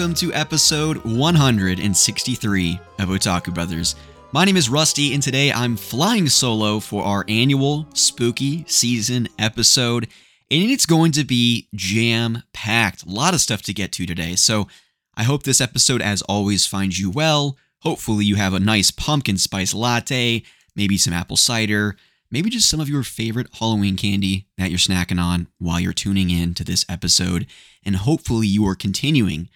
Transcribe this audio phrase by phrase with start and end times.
[0.00, 3.96] Welcome to episode 163 of Otaku Brothers.
[4.32, 10.04] My name is Rusty, and today I'm flying solo for our annual spooky season episode,
[10.50, 13.04] and it's going to be jam packed.
[13.04, 14.68] A lot of stuff to get to today, so
[15.16, 17.58] I hope this episode, as always, finds you well.
[17.80, 20.42] Hopefully, you have a nice pumpkin spice latte,
[20.74, 21.94] maybe some apple cider,
[22.30, 26.30] maybe just some of your favorite Halloween candy that you're snacking on while you're tuning
[26.30, 27.46] in to this episode.
[27.84, 29.50] And hopefully, you are continuing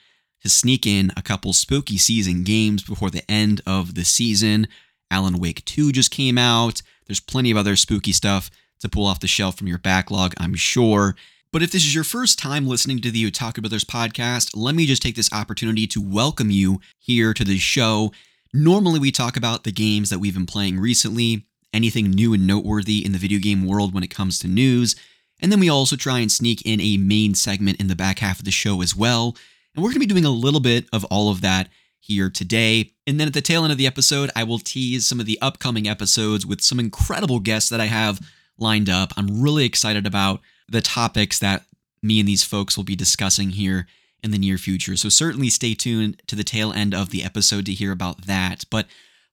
[0.44, 4.68] to sneak in a couple spooky season games before the end of the season.
[5.10, 6.82] Alan Wake 2 just came out.
[7.06, 8.50] There's plenty of other spooky stuff
[8.80, 11.16] to pull off the shelf from your backlog, I'm sure.
[11.50, 14.84] But if this is your first time listening to the Otaku Brothers podcast, let me
[14.84, 18.12] just take this opportunity to welcome you here to the show.
[18.52, 23.02] Normally, we talk about the games that we've been playing recently, anything new and noteworthy
[23.02, 24.94] in the video game world when it comes to news.
[25.40, 28.40] And then we also try and sneak in a main segment in the back half
[28.40, 29.36] of the show as well.
[29.74, 31.68] And we're going to be doing a little bit of all of that
[32.00, 32.92] here today.
[33.06, 35.38] And then at the tail end of the episode, I will tease some of the
[35.40, 38.20] upcoming episodes with some incredible guests that I have
[38.58, 39.12] lined up.
[39.16, 41.64] I'm really excited about the topics that
[42.02, 43.86] me and these folks will be discussing here
[44.22, 44.96] in the near future.
[44.96, 48.64] So certainly stay tuned to the tail end of the episode to hear about that.
[48.70, 48.86] But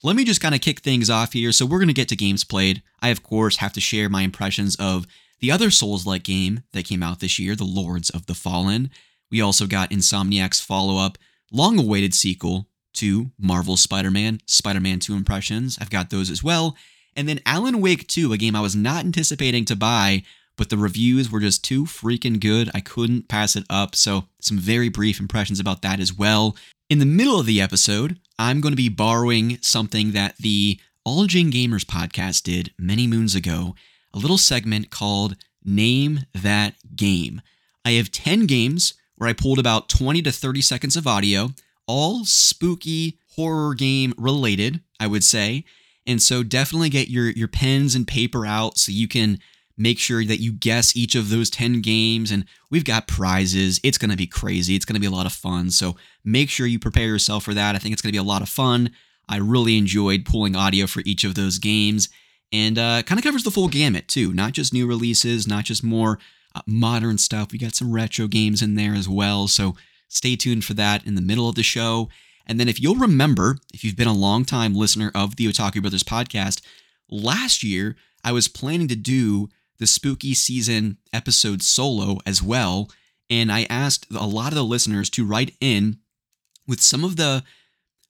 [0.04, 1.52] let me just kind of kick things off here.
[1.52, 2.82] So we're going to get to games played.
[3.02, 5.06] I, of course, have to share my impressions of
[5.40, 8.90] the other Souls like game that came out this year, The Lords of the Fallen.
[9.32, 11.18] We also got Insomniac's follow up,
[11.52, 15.78] long awaited sequel to Marvel's Spider Man, Spider Man 2 Impressions.
[15.80, 16.76] I've got those as well.
[17.16, 20.24] And then Alan Wake 2, a game I was not anticipating to buy,
[20.58, 22.70] but the reviews were just too freaking good.
[22.74, 23.96] I couldn't pass it up.
[23.96, 26.56] So, some very brief impressions about that as well.
[26.90, 31.26] In the middle of the episode, I'm going to be borrowing something that the All
[31.26, 33.76] Jane Gamers podcast did many moons ago,
[34.14, 37.42] a little segment called Name That Game.
[37.86, 41.50] I have 10 games where I pulled about 20 to 30 seconds of audio,
[41.86, 45.64] all spooky horror game related, I would say.
[46.08, 49.38] And so definitely get your your pens and paper out so you can
[49.78, 53.80] make sure that you guess each of those 10 games and we've got prizes.
[53.84, 54.76] It's going to be crazy.
[54.76, 55.70] It's going to be a lot of fun.
[55.70, 57.76] So make sure you prepare yourself for that.
[57.76, 58.90] I think it's going to be a lot of fun.
[59.30, 62.10] I really enjoyed pulling audio for each of those games
[62.52, 65.84] and uh, kind of covers the full gamut too, not just new releases, not just
[65.84, 66.18] more
[66.56, 67.52] uh, modern stuff.
[67.52, 69.48] We got some retro games in there as well.
[69.48, 69.76] So
[70.08, 72.10] stay tuned for that in the middle of the show.
[72.46, 75.82] And then, if you'll remember, if you've been a long time listener of the Otaku
[75.82, 76.62] Brothers podcast,
[77.10, 82.90] last year I was planning to do the spooky season episode solo as well.
[83.30, 86.00] And I asked a lot of the listeners to write in
[86.68, 87.44] with some of the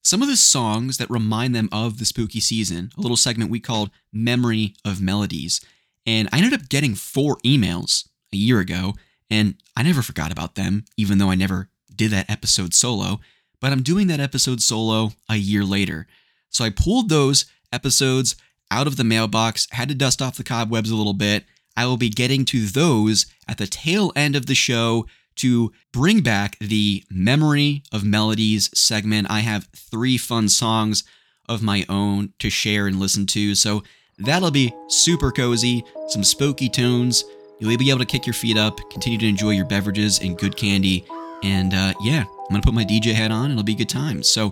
[0.03, 3.59] some of the songs that remind them of the spooky season, a little segment we
[3.59, 5.61] called Memory of Melodies.
[6.07, 8.93] And I ended up getting four emails a year ago,
[9.29, 13.19] and I never forgot about them, even though I never did that episode solo.
[13.59, 16.07] But I'm doing that episode solo a year later.
[16.49, 18.35] So I pulled those episodes
[18.69, 21.45] out of the mailbox, had to dust off the cobwebs a little bit.
[21.77, 25.05] I will be getting to those at the tail end of the show
[25.35, 29.29] to bring back the Memory of Melodies segment.
[29.29, 31.03] I have three fun songs
[31.47, 33.55] of my own to share and listen to.
[33.55, 33.83] So
[34.17, 37.23] that'll be super cozy, some spooky tunes.
[37.61, 40.57] You'll be able to kick your feet up, continue to enjoy your beverages and good
[40.57, 41.05] candy.
[41.43, 43.51] And uh, yeah, I'm going to put my DJ hat on.
[43.51, 44.27] It'll be a good times.
[44.27, 44.51] So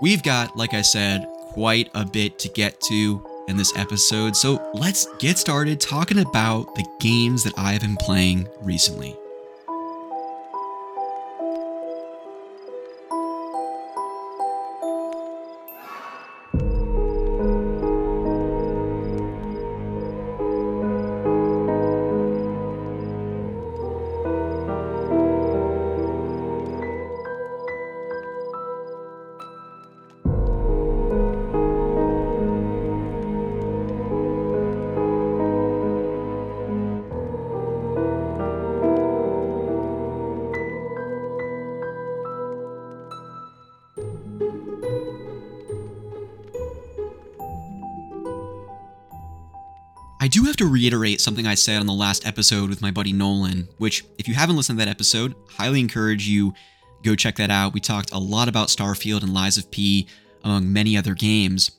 [0.00, 4.34] we've got, like I said, quite a bit to get to in this episode.
[4.34, 9.14] So let's get started talking about the games that I've been playing recently.
[50.58, 54.26] To reiterate something I said on the last episode with my buddy Nolan, which, if
[54.26, 56.52] you haven't listened to that episode, highly encourage you
[57.04, 57.72] go check that out.
[57.72, 60.08] We talked a lot about Starfield and Lies of P,
[60.42, 61.70] among many other games.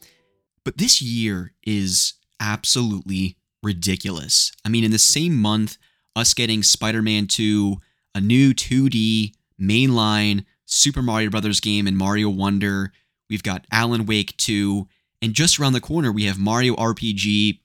[0.63, 4.51] But this year is absolutely ridiculous.
[4.63, 5.77] I mean, in the same month,
[6.15, 7.77] us getting Spider Man 2,
[8.15, 12.93] a new 2D mainline Super Mario Brothers game, and Mario Wonder,
[13.29, 14.87] we've got Alan Wake 2,
[15.21, 17.59] and just around the corner, we have Mario RPG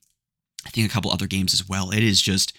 [0.67, 1.91] I think a couple other games as well.
[1.91, 2.57] It is just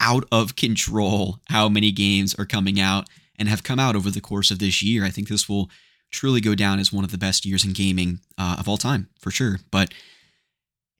[0.00, 3.08] out of control how many games are coming out.
[3.36, 5.04] and have come out over the course of this year.
[5.04, 5.70] I think this will
[6.10, 9.08] truly go down as one of the best years in gaming uh, of all time,
[9.18, 9.58] for sure.
[9.70, 9.92] But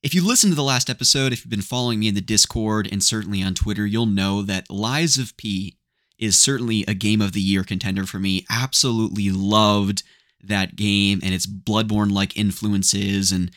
[0.02, 2.88] if you listen to the last episode, if you've been following me in the Discord
[2.90, 5.76] and certainly on Twitter, you'll know that Lies of P
[6.18, 8.44] is certainly a game of the year contender for me.
[8.50, 10.02] Absolutely loved
[10.42, 13.32] that game and its Bloodborne like influences.
[13.32, 13.50] And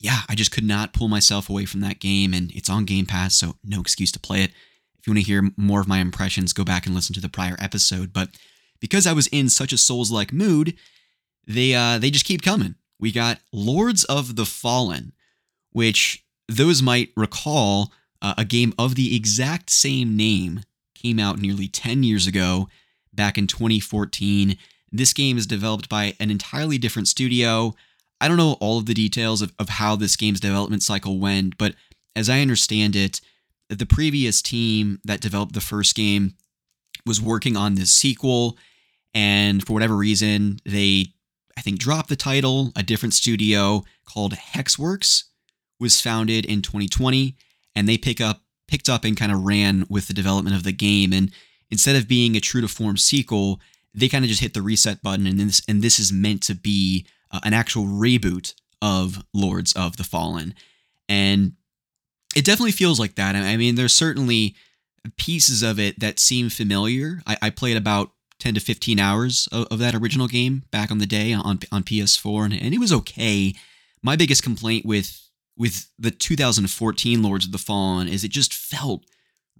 [0.00, 2.32] yeah, I just could not pull myself away from that game.
[2.32, 4.50] And it's on Game Pass, so no excuse to play it.
[4.98, 7.28] If you want to hear more of my impressions, go back and listen to the
[7.28, 8.12] prior episode.
[8.12, 8.30] But
[8.80, 10.74] because I was in such a Souls like mood,
[11.46, 12.74] they uh, they just keep coming.
[13.00, 15.12] We got Lords of the Fallen,
[15.72, 20.62] which those might recall uh, a game of the exact same name
[20.94, 22.68] came out nearly 10 years ago,
[23.12, 24.56] back in 2014.
[24.90, 27.74] This game is developed by an entirely different studio.
[28.20, 31.56] I don't know all of the details of, of how this game's development cycle went,
[31.56, 31.74] but
[32.16, 33.20] as I understand it,
[33.68, 36.34] the previous team that developed the first game
[37.06, 38.56] was working on this sequel,
[39.14, 41.06] and for whatever reason, they,
[41.56, 42.72] I think, dropped the title.
[42.76, 45.24] A different studio called Hexworks
[45.80, 47.36] was founded in 2020,
[47.74, 50.72] and they pick up picked up and kind of ran with the development of the
[50.72, 51.12] game.
[51.12, 51.32] And
[51.70, 53.60] instead of being a true to form sequel,
[53.94, 56.54] they kind of just hit the reset button, and this and this is meant to
[56.54, 60.54] be uh, an actual reboot of Lords of the Fallen.
[61.08, 61.52] And
[62.36, 63.34] it definitely feels like that.
[63.34, 64.54] I mean, there's certainly
[65.16, 67.20] pieces of it that seem familiar.
[67.26, 68.10] I, I played about
[68.40, 71.82] 10 to 15 hours of, of, that original game back on the day on, on
[71.82, 73.54] PS4, and, and it was okay.
[74.02, 75.24] My biggest complaint with
[75.56, 79.04] with the 2014 Lords of the Fallen is it just felt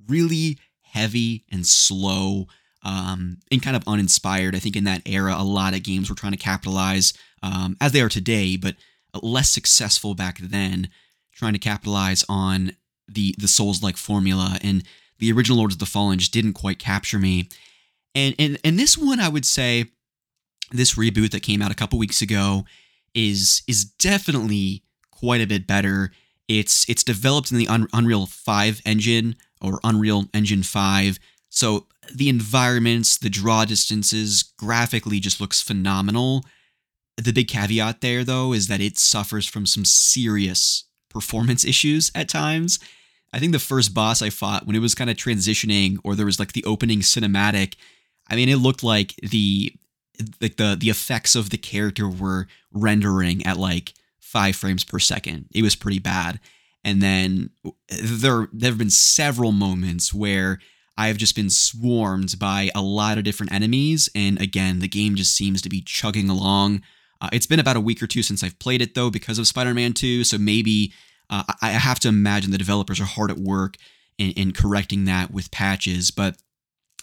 [0.06, 2.46] really heavy and slow
[2.84, 4.54] um, and kind of uninspired.
[4.54, 7.12] I think in that era, a lot of games were trying to capitalize,
[7.42, 8.76] um, as they are today, but
[9.22, 10.88] less successful back then
[11.32, 12.72] trying to capitalize on
[13.06, 14.82] the the Souls like formula, and
[15.18, 17.48] the original Lords of the Fallen just didn't quite capture me.
[18.14, 19.86] And and and this one, I would say,
[20.72, 22.64] this reboot that came out a couple weeks ago
[23.14, 26.12] is is definitely quite a bit better.
[26.48, 31.18] It's it's developed in the Unreal 5 engine or Unreal Engine 5.
[31.50, 36.44] So the environments, the draw distances, graphically just looks phenomenal.
[37.18, 42.28] The big caveat there though is that it suffers from some serious performance issues at
[42.28, 42.78] times.
[43.32, 46.26] I think the first boss I fought when it was kind of transitioning or there
[46.26, 47.74] was like the opening cinematic,
[48.28, 49.72] I mean it looked like the
[50.40, 55.46] like the the effects of the character were rendering at like 5 frames per second.
[55.54, 56.40] It was pretty bad.
[56.84, 60.60] And then uh, there there have been several moments where
[60.96, 65.14] I have just been swarmed by a lot of different enemies and again, the game
[65.16, 66.82] just seems to be chugging along.
[67.20, 69.46] Uh, it's been about a week or two since I've played it though because of
[69.46, 70.92] Spider-Man 2, so maybe
[71.30, 73.76] uh, I have to imagine the developers are hard at work
[74.18, 76.10] in, in correcting that with patches.
[76.10, 76.36] But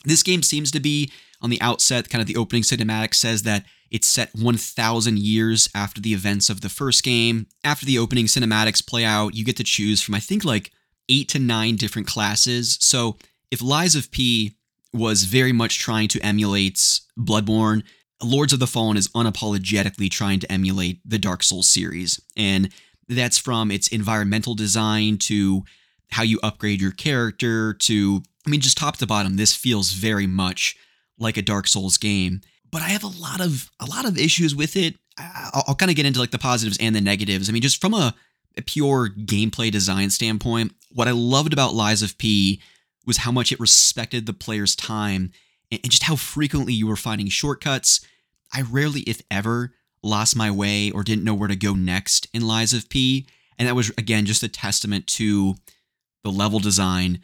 [0.03, 1.11] this game seems to be
[1.41, 6.01] on the outset, kind of the opening cinematic says that it's set 1,000 years after
[6.01, 7.47] the events of the first game.
[7.63, 10.71] After the opening cinematics play out, you get to choose from, I think, like
[11.07, 12.77] eight to nine different classes.
[12.81, 13.17] So
[13.51, 14.55] if Lies of P
[14.91, 16.75] was very much trying to emulate
[17.17, 17.83] Bloodborne,
[18.23, 22.21] Lords of the Fallen is unapologetically trying to emulate the Dark Souls series.
[22.37, 22.69] And
[23.07, 25.63] that's from its environmental design to
[26.11, 30.27] how you upgrade your character to, I mean, just top to bottom, this feels very
[30.27, 30.75] much
[31.17, 32.41] like a Dark Souls game.
[32.71, 34.95] But I have a lot of a lot of issues with it.
[35.17, 37.49] I'll, I'll kind of get into like the positives and the negatives.
[37.49, 38.13] I mean, just from a,
[38.57, 42.61] a pure gameplay design standpoint, what I loved about Lies of P
[43.05, 45.31] was how much it respected the player's time
[45.75, 48.05] and, and just how frequently you were finding shortcuts.
[48.53, 52.47] I rarely, if ever, lost my way or didn't know where to go next in
[52.47, 53.27] Lies of P.
[53.57, 55.55] And that was, again, just a testament to
[56.23, 57.21] the level design.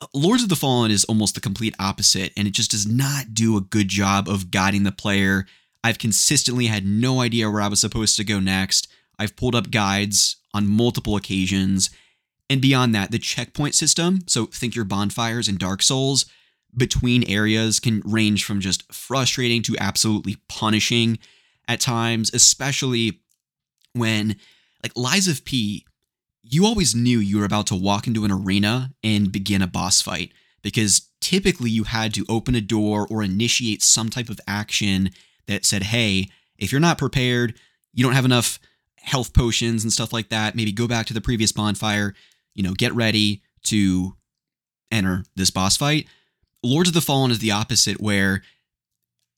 [0.00, 3.34] Uh, Lords of the Fallen is almost the complete opposite, and it just does not
[3.34, 5.46] do a good job of guiding the player.
[5.82, 8.88] I've consistently had no idea where I was supposed to go next.
[9.18, 11.90] I've pulled up guides on multiple occasions.
[12.48, 16.26] And beyond that, the checkpoint system, so think your bonfires in Dark Souls,
[16.76, 21.18] between areas can range from just frustrating to absolutely punishing
[21.68, 23.20] at times, especially
[23.92, 24.36] when,
[24.82, 25.84] like, Lies of P,
[26.42, 30.00] you always knew you were about to walk into an arena and begin a boss
[30.02, 35.10] fight because typically you had to open a door or initiate some type of action
[35.46, 37.54] that said, hey, if you're not prepared,
[37.92, 38.58] you don't have enough
[38.96, 42.14] health potions and stuff like that, maybe go back to the previous bonfire,
[42.54, 44.16] you know, get ready to
[44.90, 46.06] enter this boss fight.
[46.62, 48.42] Lords of the Fallen is the opposite, where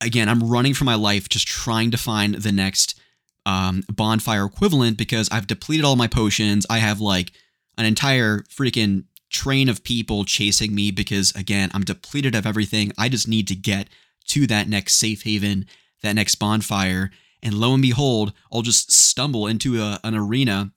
[0.02, 3.00] again, I'm running for my life, just trying to find the next
[3.47, 6.67] um, bonfire equivalent because I've depleted all my potions.
[6.69, 7.33] I have like
[7.79, 12.93] an entire freaking train of people chasing me because, again, I'm depleted of everything.
[12.99, 13.88] I just need to get
[14.29, 15.67] to that next safe haven,
[16.02, 17.11] that next bonfire.
[17.43, 20.73] And lo and behold, I'll just stumble into a, an arena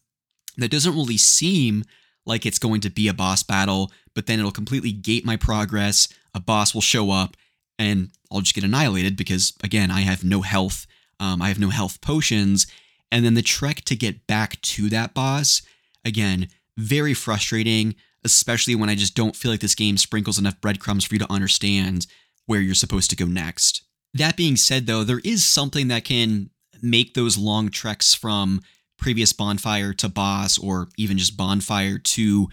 [0.58, 1.84] that doesn't really seem
[2.26, 6.08] like it's going to be a boss battle, but then it'll completely gate my progress.
[6.34, 7.38] A boss will show up
[7.78, 10.88] and I'll just get annihilated because, again, I have no health.
[11.20, 12.68] Um, I have no health potions.
[13.12, 15.62] And then the trek to get back to that boss,
[16.04, 21.06] again, very frustrating, especially when I just don't feel like this game sprinkles enough breadcrumbs
[21.06, 22.08] for you to understand
[22.46, 23.84] where you're supposed to go next.
[24.14, 26.50] That being said, though, there is something that can
[26.82, 28.62] make those long treks from
[28.98, 32.48] previous bonfire to boss or even just bonfire to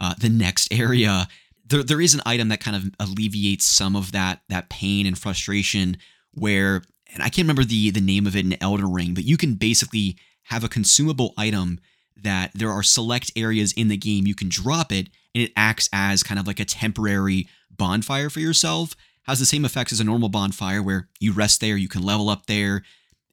[0.00, 1.26] uh, the next area
[1.68, 5.18] there, there is an item that kind of alleviates some of that that pain and
[5.18, 5.96] frustration
[6.32, 9.36] where and I can't remember the the name of it in Elden Ring, but you
[9.36, 11.80] can basically have a consumable item
[12.16, 15.88] that there are select areas in the game you can drop it and it acts
[15.92, 18.94] as kind of like a temporary bonfire for yourself.
[19.24, 22.30] Has the same effects as a normal bonfire where you rest there, you can level
[22.30, 22.82] up there,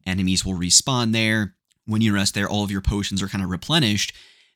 [0.08, 1.54] enemies will respawn there.
[1.86, 4.14] When you rest there, all of your potions are kind of replenished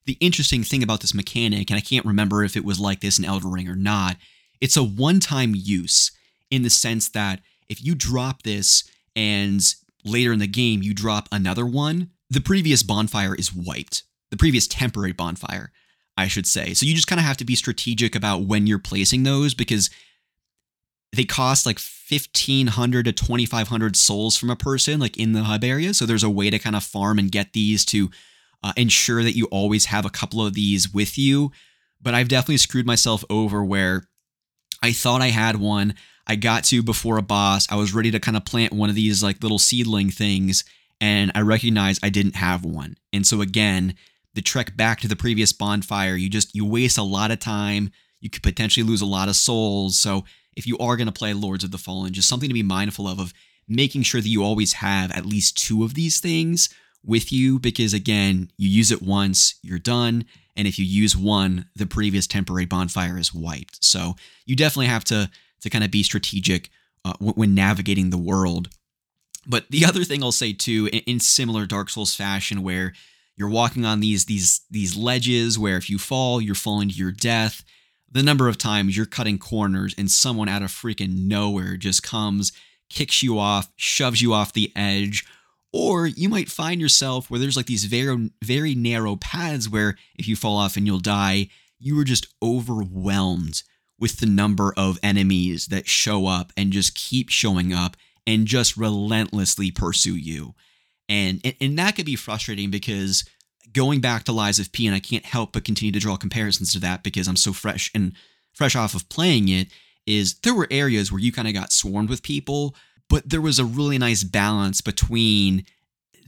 [0.08, 3.20] the interesting thing about this mechanic, and I can't remember if it was like this
[3.20, 4.16] in Elden Ring or not,
[4.62, 6.12] it's a one time use
[6.50, 9.62] in the sense that if you drop this and
[10.06, 14.04] later in the game you drop another one, the previous bonfire is wiped.
[14.32, 15.72] The previous temporary bonfire,
[16.18, 16.74] I should say.
[16.74, 19.90] So you just kind of have to be strategic about when you're placing those because
[21.16, 25.94] they cost like 1500 to 2500 souls from a person like in the hub area
[25.94, 28.10] so there's a way to kind of farm and get these to
[28.64, 31.52] uh, ensure that you always have a couple of these with you.
[32.02, 34.08] But I've definitely screwed myself over where
[34.84, 35.96] I thought I had one.
[36.28, 37.72] I got to before a boss.
[37.72, 40.64] I was ready to kind of plant one of these like little seedling things,
[41.00, 42.98] and I recognized I didn't have one.
[43.14, 43.96] And so again,
[44.34, 47.92] the trek back to the previous bonfire, you just you waste a lot of time.
[48.20, 49.98] You could potentially lose a lot of souls.
[49.98, 50.26] So
[50.58, 53.08] if you are going to play Lords of the Fallen, just something to be mindful
[53.08, 53.34] of of
[53.68, 56.70] making sure that you always have at least two of these things
[57.06, 61.68] with you because again, you use it once, you're done, and if you use one,
[61.76, 63.84] the previous temporary bonfire is wiped.
[63.84, 65.30] So you definitely have to
[65.62, 66.70] to kind of be strategic
[67.06, 68.70] uh, when navigating the world.
[69.46, 72.94] But the other thing I'll say too, in, in similar Dark Souls fashion, where
[73.36, 77.12] you're walking on these these these ledges where if you fall, you're falling to your
[77.12, 77.64] death.
[78.10, 82.52] The number of times you're cutting corners and someone out of freaking nowhere just comes,
[82.90, 85.26] kicks you off, shoves you off the edge,
[85.74, 90.28] or you might find yourself where there's like these very, very narrow paths where if
[90.28, 91.50] you fall off and you'll die,
[91.80, 93.64] you are just overwhelmed
[94.00, 98.78] with the number of enemies that show up and just keep showing up and just
[98.78, 100.54] relentlessly pursue you.
[101.10, 103.24] And, and, and that could be frustrating because
[103.78, 106.74] going back to Lies of P, and I can't help but continue to draw comparisons
[106.74, 108.14] to that because I'm so fresh and
[108.52, 109.68] fresh off of playing it,
[110.08, 112.76] is there were areas where you kind of got swarmed with people,
[113.08, 115.64] but there was a really nice balance between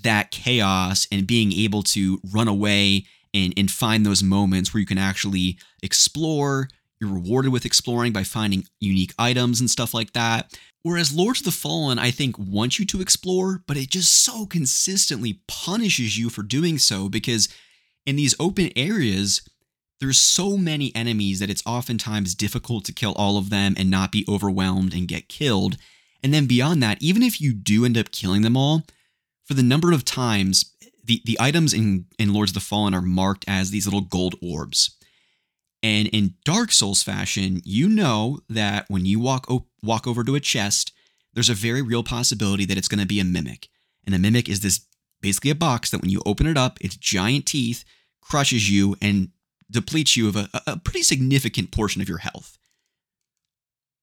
[0.03, 4.85] that chaos and being able to run away and, and find those moments where you
[4.85, 6.67] can actually explore.
[6.99, 10.57] You're rewarded with exploring by finding unique items and stuff like that.
[10.83, 14.45] Whereas Lords of the Fallen, I think, wants you to explore, but it just so
[14.45, 17.49] consistently punishes you for doing so because
[18.05, 19.41] in these open areas,
[19.99, 24.11] there's so many enemies that it's oftentimes difficult to kill all of them and not
[24.11, 25.77] be overwhelmed and get killed.
[26.23, 28.83] And then beyond that, even if you do end up killing them all,
[29.45, 33.01] for the number of times the, the items in, in Lords of the Fallen are
[33.01, 34.95] marked as these little gold orbs.
[35.81, 39.49] And in Dark Souls fashion, you know that when you walk
[39.81, 40.91] walk over to a chest,
[41.33, 43.69] there's a very real possibility that it's going to be a mimic.
[44.05, 44.81] And a mimic is this
[45.21, 47.85] basically a box that when you open it up, its giant teeth
[48.21, 49.29] crushes you and
[49.71, 52.57] depletes you of a, a pretty significant portion of your health.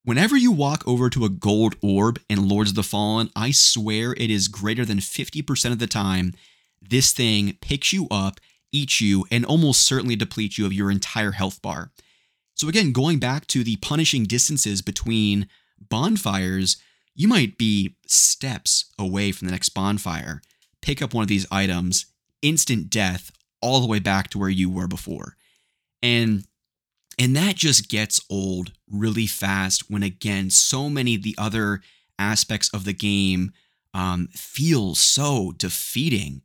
[0.05, 4.13] Whenever you walk over to a gold orb in Lords of the Fallen, I swear
[4.13, 6.33] it is greater than 50% of the time
[6.81, 8.39] this thing picks you up,
[8.77, 11.91] eats you, and almost certainly deplete you of your entire health bar.
[12.55, 16.77] So, again, going back to the punishing distances between bonfires,
[17.15, 20.41] you might be steps away from the next bonfire,
[20.81, 22.07] pick up one of these items,
[22.43, 23.31] instant death,
[23.61, 25.37] all the way back to where you were before.
[26.03, 26.45] And
[27.19, 31.81] and that just gets old really fast when, again, so many of the other
[32.19, 33.53] aspects of the game
[33.95, 36.43] um, feel so defeating.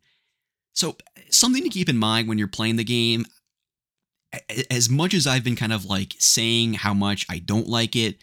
[0.72, 0.96] So,
[1.30, 3.24] something to keep in mind when you're playing the game,
[4.70, 8.16] as much as I've been kind of like saying how much I don't like it,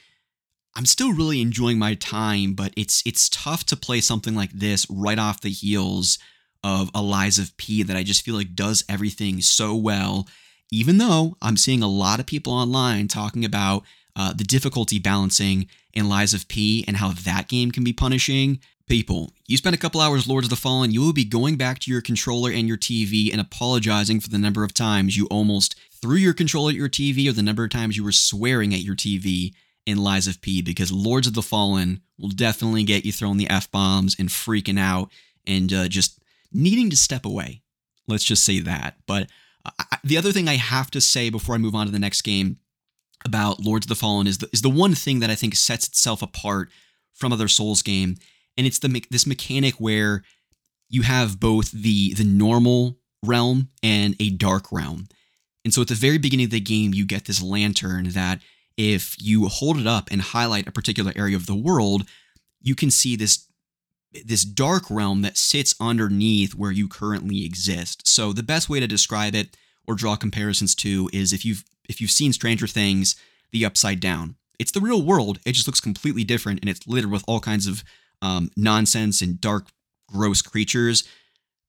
[0.76, 4.88] I'm still really enjoying my time, but it's it's tough to play something like this
[4.90, 6.18] right off the heels
[6.64, 10.28] of a Lies of P that I just feel like does everything so well
[10.72, 13.84] even though I'm seeing a lot of people online talking about
[14.16, 18.60] uh, the difficulty balancing in Lies of P and how that game can be punishing.
[18.90, 21.78] People, you spend a couple hours Lords of the Fallen, you will be going back
[21.78, 25.80] to your controller and your TV and apologizing for the number of times you almost
[26.02, 28.80] threw your controller at your TV or the number of times you were swearing at
[28.80, 29.54] your TV
[29.86, 33.48] in Lies of P because Lords of the Fallen will definitely get you throwing the
[33.48, 35.12] F bombs and freaking out
[35.46, 36.20] and uh, just
[36.52, 37.62] needing to step away.
[38.08, 38.96] Let's just say that.
[39.06, 39.30] But
[39.66, 42.24] uh, the other thing I have to say before I move on to the next
[42.24, 42.58] game
[43.24, 45.88] about Lords of the Fallen is the, is the one thing that I think sets
[45.88, 46.70] itself apart
[47.14, 48.16] from other Souls game,
[48.60, 50.22] and it's the this mechanic where
[50.90, 55.08] you have both the the normal realm and a dark realm.
[55.64, 58.42] And so at the very beginning of the game, you get this lantern that
[58.78, 62.04] if you hold it up and highlight a particular area of the world,
[62.62, 63.48] you can see this
[64.26, 68.06] this dark realm that sits underneath where you currently exist.
[68.08, 69.56] So the best way to describe it
[69.88, 73.16] or draw comparisons to is if you've if you've seen Stranger Things,
[73.52, 74.36] the Upside Down.
[74.60, 75.40] It's the real world.
[75.46, 77.86] It just looks completely different and it's littered with all kinds of
[78.22, 79.68] um, nonsense and dark,
[80.08, 81.08] gross creatures.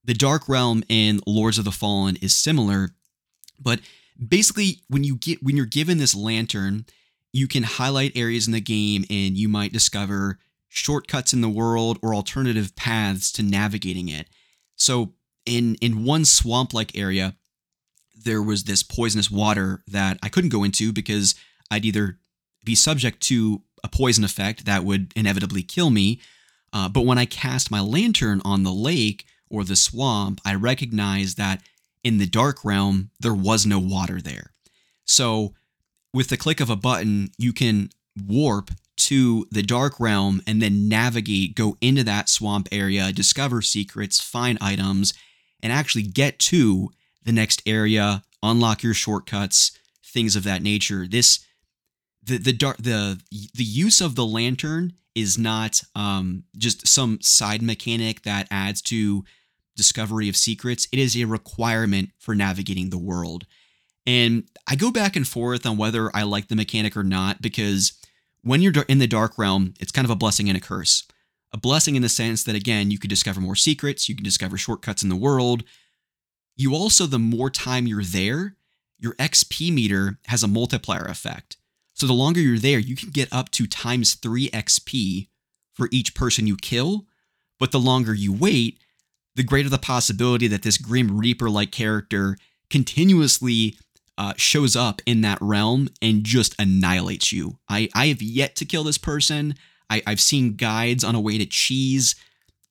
[0.04, 2.90] The Dark Realm in Lords of the Fallen is similar,
[3.60, 3.80] but
[4.28, 6.86] basically when you get when you're given this lantern,
[7.32, 10.38] you can highlight areas in the game and you might discover
[10.68, 14.28] shortcuts in the world or alternative paths to navigating it.
[14.76, 15.14] So
[15.46, 17.36] in in one swamp-like area,
[18.24, 21.34] there was this poisonous water that I couldn't go into because
[21.70, 22.18] I'd either
[22.64, 26.20] be subject to a poison effect that would inevitably kill me.
[26.72, 31.36] Uh, but when I cast my lantern on the lake or the swamp, I recognized
[31.36, 31.62] that
[32.04, 34.52] in the dark realm, there was no water there.
[35.04, 35.54] So,
[36.12, 37.90] with the click of a button, you can
[38.26, 44.20] warp to the dark realm and then navigate, go into that swamp area, discover secrets,
[44.20, 45.14] find items,
[45.62, 46.90] and actually get to
[47.24, 49.72] the next area, unlock your shortcuts,
[50.04, 51.06] things of that nature.
[51.06, 51.44] This
[52.22, 57.62] the the dark the the use of the lantern is not um, just some side
[57.62, 59.24] mechanic that adds to
[59.76, 60.86] discovery of secrets.
[60.92, 63.46] It is a requirement for navigating the world.
[64.06, 67.92] And I go back and forth on whether I like the mechanic or not because
[68.42, 71.04] when you're in the dark realm, it's kind of a blessing and a curse.
[71.52, 74.56] A blessing in the sense that, again, you can discover more secrets, you can discover
[74.56, 75.64] shortcuts in the world,
[76.60, 78.56] you also, the more time you're there,
[78.98, 81.56] your XP meter has a multiplier effect.
[82.00, 85.28] So the longer you're there, you can get up to times 3 XP
[85.74, 87.04] for each person you kill.
[87.58, 88.78] But the longer you wait,
[89.36, 92.38] the greater the possibility that this Grim Reaper like character
[92.70, 93.76] continuously
[94.16, 97.58] uh, shows up in that realm and just annihilates you.
[97.68, 99.54] I, I have yet to kill this person.
[99.90, 102.14] I, I've seen guides on a way to cheese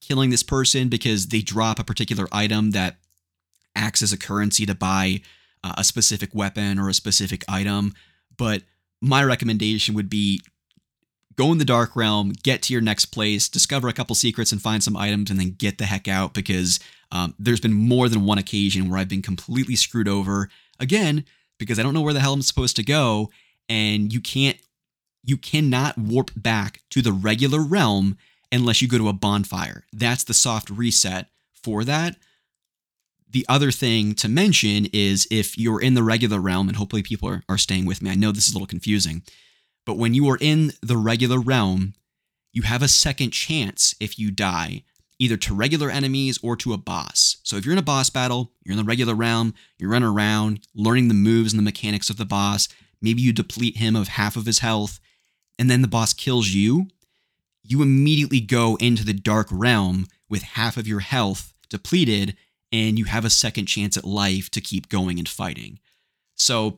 [0.02, 2.96] killing this person because they drop a particular item that
[3.76, 5.22] acts as a currency to buy
[5.64, 7.94] uh, a specific weapon or a specific item.
[8.36, 8.64] But
[9.02, 10.42] my recommendation would be
[11.36, 14.62] go in the dark realm, get to your next place, discover a couple secrets and
[14.62, 16.80] find some items, and then get the heck out because
[17.12, 20.50] um, there's been more than one occasion where I've been completely screwed over.
[20.80, 21.24] Again,
[21.58, 23.30] because I don't know where the hell I'm supposed to go,
[23.70, 24.58] and you can't,
[25.24, 28.18] you cannot warp back to the regular realm
[28.52, 29.86] unless you go to a bonfire.
[29.94, 31.28] That's the soft reset
[31.64, 32.18] for that
[33.30, 37.30] the other thing to mention is if you're in the regular realm, and hopefully people
[37.30, 39.22] are, are staying with me, I know this is a little confusing,
[39.86, 41.94] but when you are in the regular realm,
[42.52, 44.84] you have a second chance if you die,
[45.20, 47.38] either to regular enemies or to a boss.
[47.44, 50.62] So if you're in a boss battle, you're in the regular realm, you run around,
[50.74, 52.68] learning the moves and the mechanics of the boss,
[53.02, 55.00] maybe you deplete him of half of his health,
[55.60, 56.88] and then the boss kills you,
[57.64, 62.36] you immediately go into the dark realm with half of your health depleted
[62.72, 65.80] and you have a second chance at life to keep going and fighting.
[66.36, 66.78] So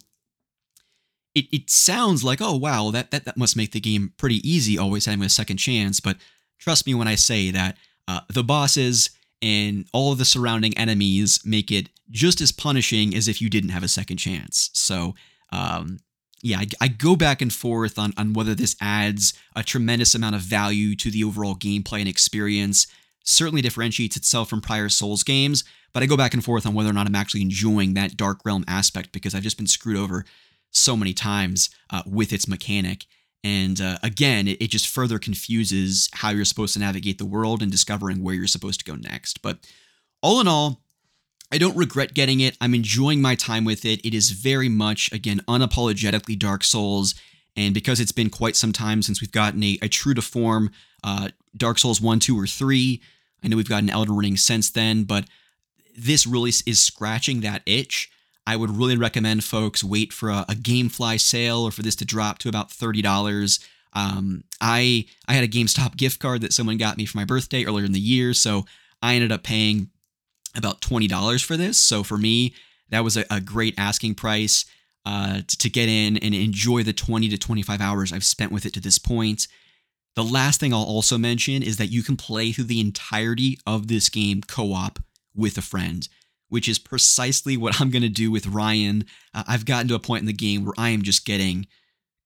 [1.35, 4.77] it, it sounds like, oh wow, that, that that must make the game pretty easy,
[4.77, 5.99] always having a second chance.
[5.99, 6.17] But
[6.59, 7.77] trust me when I say that
[8.07, 13.27] uh, the bosses and all of the surrounding enemies make it just as punishing as
[13.27, 14.69] if you didn't have a second chance.
[14.73, 15.15] So
[15.51, 15.99] um,
[16.41, 20.35] yeah, I, I, go back and forth on, on whether this adds a tremendous amount
[20.35, 22.87] of value to the overall gameplay and experience.
[23.23, 26.89] Certainly differentiates itself from prior Souls games, but I go back and forth on whether
[26.89, 30.25] or not I'm actually enjoying that Dark Realm aspect because I've just been screwed over
[30.71, 33.05] so many times uh, with its mechanic.
[33.43, 37.61] And uh, again, it, it, just further confuses how you're supposed to navigate the world
[37.61, 39.41] and discovering where you're supposed to go next.
[39.41, 39.57] But
[40.21, 40.81] all in all,
[41.51, 42.55] I don't regret getting it.
[42.61, 43.99] I'm enjoying my time with it.
[44.05, 47.15] It is very much, again, unapologetically Dark Souls.
[47.57, 50.71] And because it's been quite some time since we've gotten a, a true to form
[51.03, 53.01] uh, Dark Souls 1, 2, or 3,
[53.43, 55.25] I know we've gotten Elden Ring since then, but
[55.95, 58.09] this really is scratching that itch.
[58.47, 62.05] I would really recommend folks wait for a, a GameFly sale or for this to
[62.05, 63.59] drop to about thirty dollars.
[63.93, 67.65] Um, I I had a GameStop gift card that someone got me for my birthday
[67.65, 68.65] earlier in the year, so
[69.01, 69.89] I ended up paying
[70.55, 71.79] about twenty dollars for this.
[71.79, 72.53] So for me,
[72.89, 74.65] that was a, a great asking price
[75.05, 78.51] uh, to, to get in and enjoy the twenty to twenty five hours I've spent
[78.51, 79.47] with it to this point.
[80.15, 83.87] The last thing I'll also mention is that you can play through the entirety of
[83.87, 84.99] this game co op
[85.35, 86.07] with a friend,
[86.49, 89.05] which is precisely what I'm going to do with Ryan.
[89.33, 91.67] Uh, I've gotten to a point in the game where I am just getting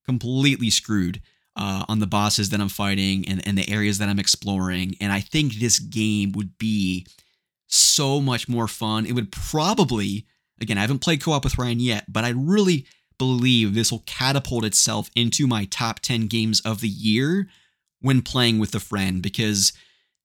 [0.06, 1.22] completely screwed
[1.56, 4.96] uh, on the bosses that I'm fighting and, and the areas that I'm exploring.
[5.00, 7.08] And I think this game would be
[7.68, 9.06] so much more fun.
[9.06, 10.26] It would probably,
[10.62, 12.86] again, I haven't played co op with Ryan yet, but I really
[13.18, 17.48] believe this will catapult itself into my top 10 games of the year
[18.02, 19.72] when playing with a friend because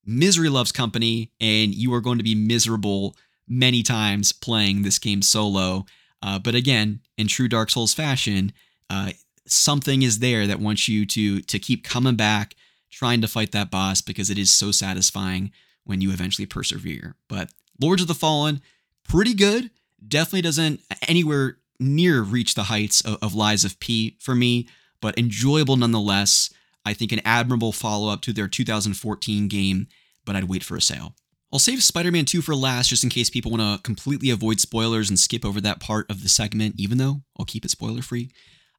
[0.05, 3.17] misery loves company and you are going to be miserable
[3.49, 5.85] many times playing this game solo.
[6.23, 8.53] Uh, but again, in true Dark Souls fashion,
[8.89, 9.11] uh,
[9.47, 12.55] something is there that wants you to to keep coming back,
[12.91, 15.51] trying to fight that boss because it is so satisfying
[15.85, 17.17] when you eventually persevere.
[17.29, 18.61] But Lords of the Fallen,
[19.03, 19.71] pretty good.
[20.07, 24.69] Definitely doesn't anywhere near reach the heights of, of Lies of P for me,
[25.01, 26.51] but enjoyable nonetheless.
[26.85, 29.87] I think an admirable follow up to their 2014 game,
[30.25, 31.15] but I'd wait for a sale.
[31.53, 34.61] I'll save Spider Man 2 for last just in case people want to completely avoid
[34.61, 38.03] spoilers and skip over that part of the segment, even though I'll keep it spoiler
[38.03, 38.31] free.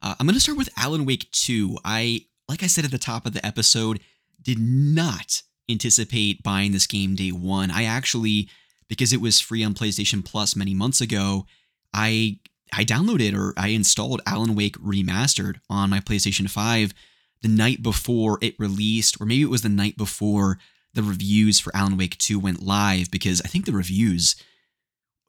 [0.02, 1.78] Uh, I'm going to start with Alan Wake 2.
[1.84, 4.00] I, like I said at the top of the episode,
[4.42, 7.72] did not anticipate buying this game day one.
[7.72, 8.50] I actually,
[8.88, 11.46] because it was free on PlayStation Plus many months ago,
[11.94, 12.40] I
[12.74, 16.94] I downloaded or I installed Alan Wake Remastered on my PlayStation 5
[17.42, 20.60] the night before it released, or maybe it was the night before
[20.94, 24.36] the reviews for Alan Wake 2 went live, because I think the reviews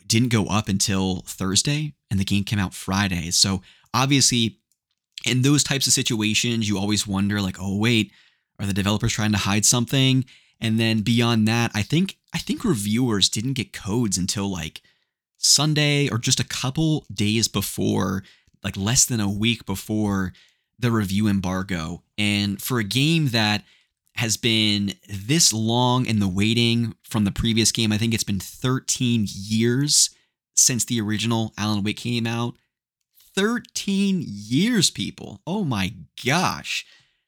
[0.07, 3.31] didn't go up until Thursday and the game came out Friday.
[3.31, 3.63] So
[3.95, 4.59] obviously,
[5.25, 8.13] in those types of situations, you always wonder, like, oh, wait,
[8.59, 10.25] are the developers trying to hide something?
[10.61, 14.81] And then beyond that, I think I think reviewers didn't get codes until like
[15.39, 18.23] Sunday or just a couple days before,
[18.65, 20.33] like less than a week before
[20.83, 22.03] the review embargo.
[22.19, 23.65] And for a game that
[24.17, 28.41] has been this long in the waiting from the previous game, I think it's been
[28.41, 30.11] 13 years
[30.55, 32.57] since the original Alan Wake came out.
[33.35, 35.41] 13 years, people.
[35.47, 35.95] Oh my
[36.27, 36.85] gosh.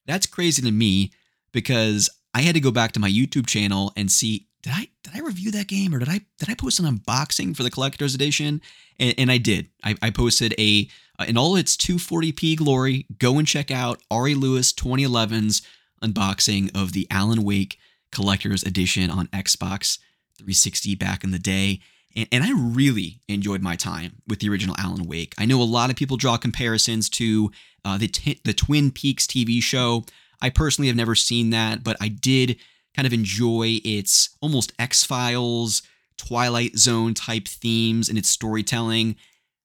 [0.07, 1.13] That's crazy to me
[1.53, 5.15] because I had to go back to my YouTube channel and see did I did
[5.15, 8.15] I review that game or did I did I post an unboxing for the collector's
[8.15, 8.63] edition?
[8.99, 9.69] And, and I did.
[9.85, 13.07] I, I posted a uh, in all its 240p glory.
[13.19, 15.61] Go and check out Ari Lewis 2011's
[16.03, 17.79] unboxing of the Alan Wake
[18.11, 19.99] collector's edition on Xbox
[20.39, 21.81] 360 back in the day.
[22.17, 25.35] And, and I really enjoyed my time with the original Alan Wake.
[25.37, 27.53] I know a lot of people draw comparisons to
[27.85, 30.05] uh, the t- the Twin Peaks TV show.
[30.41, 32.57] I personally have never seen that, but I did
[32.95, 35.83] kind of enjoy its almost X Files,
[36.17, 39.17] Twilight Zone type themes and its storytelling.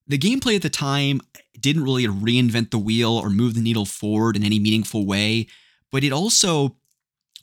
[0.07, 1.21] The gameplay at the time
[1.59, 5.47] didn't really reinvent the wheel or move the needle forward in any meaningful way,
[5.91, 6.75] but it also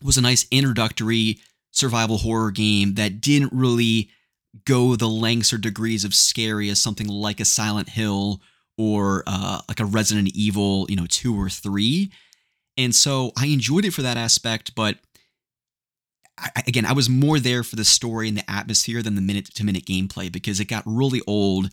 [0.02, 1.38] was a nice introductory
[1.70, 4.10] survival horror game that didn't really
[4.64, 8.40] go the lengths or degrees of scary as something like a Silent Hill
[8.78, 12.10] or uh, like a Resident Evil, you know, two or three.
[12.76, 14.98] And so I enjoyed it for that aspect, but
[16.38, 19.46] I, again, I was more there for the story and the atmosphere than the minute
[19.54, 21.70] to minute gameplay because it got really old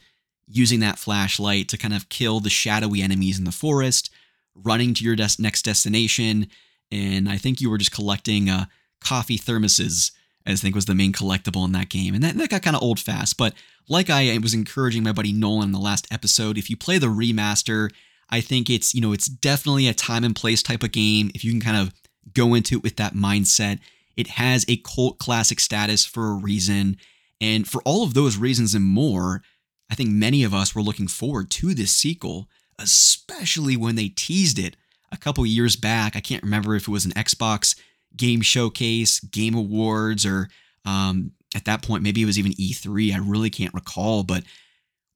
[0.48, 4.10] using that flashlight to kind of kill the shadowy enemies in the forest,
[4.56, 6.48] running to your des- next destination.
[6.92, 8.66] And I think you were just collecting uh,
[9.02, 10.12] coffee thermoses
[10.46, 12.14] I think was the main collectible in that game.
[12.14, 13.38] And that, that got kind of old fast.
[13.38, 13.54] But
[13.88, 17.08] like I was encouraging my buddy Nolan in the last episode, if you play the
[17.08, 17.90] remaster,
[18.30, 21.32] I think it's, you know, it's definitely a time and place type of game.
[21.34, 21.94] If you can kind of
[22.34, 23.80] go into it with that mindset,
[24.16, 26.98] it has a cult classic status for a reason.
[27.42, 29.42] And for all of those reasons and more,
[29.90, 32.48] I think many of us were looking forward to this sequel,
[32.80, 34.76] especially when they teased it
[35.12, 36.16] a couple years back.
[36.16, 37.76] I can't remember if it was an Xbox
[38.16, 40.50] Game Showcase, Game Awards, or
[40.86, 43.14] um, at that point, maybe it was even E3.
[43.14, 44.24] I really can't recall.
[44.24, 44.44] But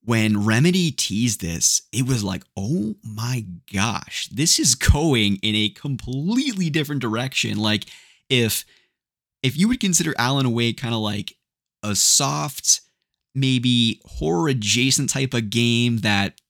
[0.04, 5.70] when Remedy teased this, it was like, oh my gosh, this is going in a
[5.70, 7.58] completely different direction.
[7.58, 7.86] Like,
[8.30, 8.66] if
[9.44, 11.36] if you would consider Alan Wake kind of like
[11.84, 12.82] a soft,
[13.36, 16.42] maybe horror adjacent type of game that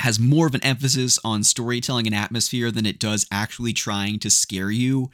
[0.00, 4.30] has more of an emphasis on storytelling and atmosphere than it does actually trying to
[4.30, 5.10] scare you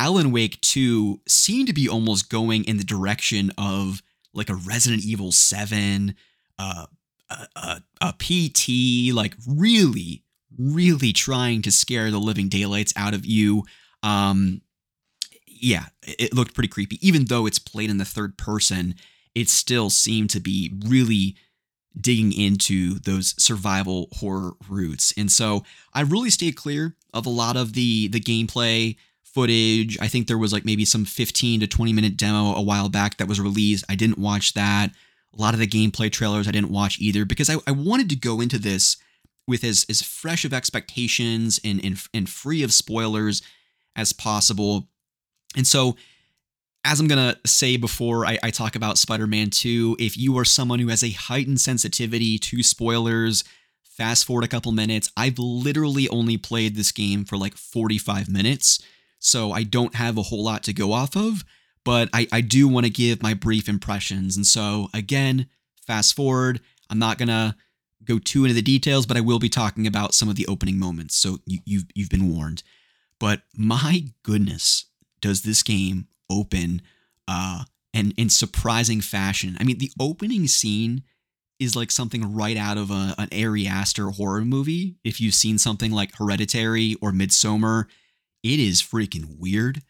[0.00, 5.04] Alan Wake 2 seemed to be almost going in the direction of like a Resident
[5.04, 6.14] Evil 7,
[6.58, 6.86] uh,
[7.28, 10.24] a, a, a PT, like really,
[10.56, 13.64] really trying to scare the living daylights out of you.
[14.02, 14.62] Um,
[15.60, 16.98] yeah, it looked pretty creepy.
[17.06, 18.94] Even though it's played in the third person,
[19.34, 21.36] it still seemed to be really
[22.00, 25.12] digging into those survival horror roots.
[25.16, 29.98] And so I really stayed clear of a lot of the the gameplay footage.
[30.00, 33.16] I think there was like maybe some 15 to 20 minute demo a while back
[33.18, 33.84] that was released.
[33.88, 34.90] I didn't watch that.
[35.36, 38.16] A lot of the gameplay trailers I didn't watch either because I, I wanted to
[38.16, 38.96] go into this
[39.46, 43.42] with as, as fresh of expectations and, and, and free of spoilers
[43.94, 44.88] as possible.
[45.56, 45.96] And so
[46.84, 50.38] as I'm going to say before I, I talk about Spider Man 2, if you
[50.38, 53.44] are someone who has a heightened sensitivity to spoilers,
[53.82, 55.12] fast forward a couple minutes.
[55.16, 58.82] I've literally only played this game for like 45 minutes,
[59.18, 61.44] so I don't have a whole lot to go off of,
[61.84, 64.36] but I, I do want to give my brief impressions.
[64.36, 65.48] And so, again,
[65.86, 66.60] fast forward.
[66.88, 67.54] I'm not going to
[68.02, 70.78] go too into the details, but I will be talking about some of the opening
[70.78, 72.62] moments, so you, you've, you've been warned.
[73.18, 74.86] But my goodness,
[75.20, 76.82] does this game open
[77.28, 79.56] uh, and in surprising fashion.
[79.60, 81.02] I mean, the opening scene
[81.58, 84.96] is like something right out of a, an Ari Aster horror movie.
[85.04, 87.84] If you've seen something like Hereditary or Midsommar,
[88.42, 89.82] it is freaking weird,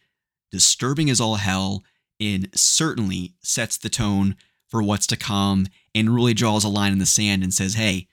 [0.51, 1.83] disturbing as all hell,
[2.19, 4.35] and certainly sets the tone
[4.69, 8.07] for what's to come and really draws a line in the sand and says, hey,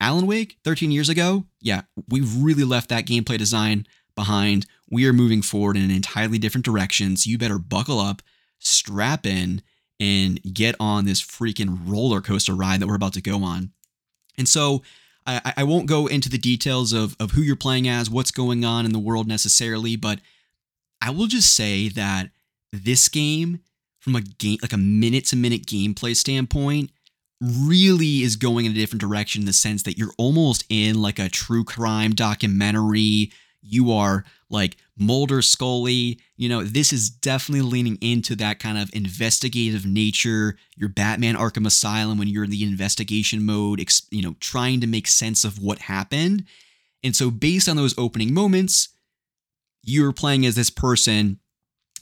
[0.00, 3.86] Alan Wake 13 years ago, yeah, we've really left that gameplay design
[4.20, 4.66] behind.
[4.90, 7.16] We are moving forward in an entirely different direction.
[7.16, 8.20] So you better buckle up,
[8.58, 9.62] strap in,
[9.98, 13.72] and get on this freaking roller coaster ride that we're about to go on.
[14.36, 14.82] And so
[15.26, 18.64] I, I won't go into the details of, of who you're playing as, what's going
[18.64, 20.20] on in the world necessarily, but
[21.00, 22.30] I will just say that
[22.72, 23.60] this game,
[24.00, 26.90] from a game like a minute to minute gameplay standpoint,
[27.40, 31.18] really is going in a different direction in the sense that you're almost in like
[31.18, 36.18] a true crime documentary you are like Mulder Scully.
[36.36, 40.56] You know, this is definitely leaning into that kind of investigative nature.
[40.76, 45.06] Your Batman Arkham Asylum when you're in the investigation mode, you know, trying to make
[45.06, 46.44] sense of what happened.
[47.02, 48.88] And so, based on those opening moments,
[49.82, 51.38] you're playing as this person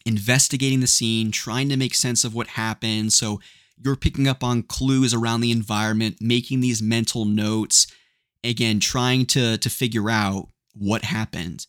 [0.04, 3.12] investigating the scene, trying to make sense of what happened.
[3.12, 3.40] So,
[3.80, 7.86] you're picking up on clues around the environment, making these mental notes,
[8.42, 11.66] again, trying to, to figure out what happened.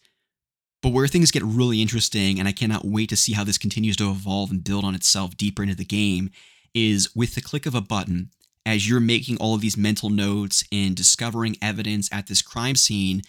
[0.82, 3.98] But where things get really interesting, and I cannot wait to see how this continues
[3.98, 6.30] to evolve and build on itself deeper into the game,
[6.74, 8.32] is with the click of a button,
[8.66, 13.22] as you're making all of these mental notes and discovering evidence at this crime scene,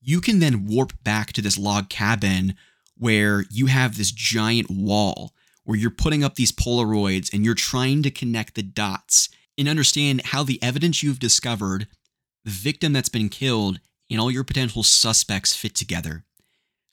[0.00, 2.54] you can then warp back to this log cabin
[2.96, 5.32] where you have this giant wall
[5.64, 10.22] where you're putting up these Polaroids and you're trying to connect the dots and understand
[10.26, 11.86] how the evidence you've discovered,
[12.44, 13.78] the victim that's been killed,
[14.10, 16.24] and all your potential suspects fit together.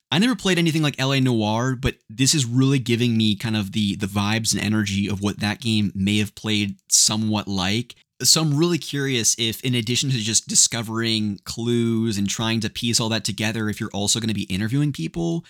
[0.09, 3.73] I never played anything like LA Noire, but this is really giving me kind of
[3.73, 7.95] the the vibes and energy of what that game may have played somewhat like.
[8.23, 12.99] So I'm really curious if in addition to just discovering clues and trying to piece
[12.99, 15.45] all that together, if you're also going to be interviewing people,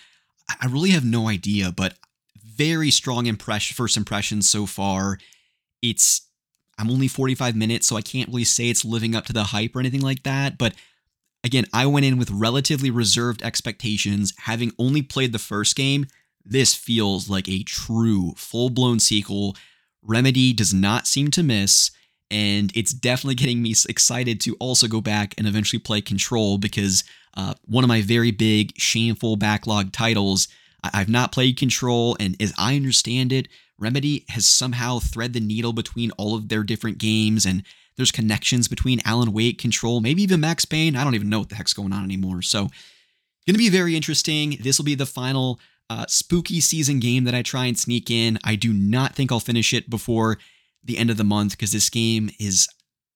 [0.60, 1.94] I really have no idea, but
[2.36, 5.18] very strong impression first impressions so far.
[5.82, 6.22] It's
[6.78, 9.74] I'm only 45 minutes, so I can't really say it's living up to the hype
[9.74, 10.74] or anything like that, but
[11.44, 14.32] Again, I went in with relatively reserved expectations.
[14.38, 16.06] Having only played the first game,
[16.44, 19.56] this feels like a true full blown sequel.
[20.02, 21.90] Remedy does not seem to miss,
[22.30, 27.04] and it's definitely getting me excited to also go back and eventually play Control because
[27.36, 30.48] uh, one of my very big, shameful backlog titles.
[30.82, 33.48] I've not played Control, and as I understand it,
[33.78, 37.62] Remedy has somehow thread the needle between all of their different games and
[37.98, 40.96] there's connections between Alan Wake, Control, maybe even Max Payne.
[40.96, 42.40] I don't even know what the heck's going on anymore.
[42.40, 44.56] So, going to be very interesting.
[44.60, 45.58] This will be the final
[45.90, 48.38] uh, spooky season game that I try and sneak in.
[48.44, 50.38] I do not think I'll finish it before
[50.84, 52.68] the end of the month because this game is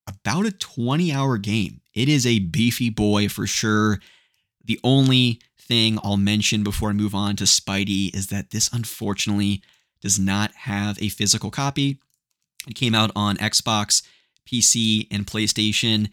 [0.09, 1.81] about a 20 hour game.
[1.95, 4.01] It is a beefy boy for sure.
[4.65, 9.63] The only thing I'll mention before I move on to Spidey is that this unfortunately
[10.01, 11.99] does not have a physical copy.
[12.67, 14.03] It came out on Xbox
[14.47, 16.11] PC, and PlayStation.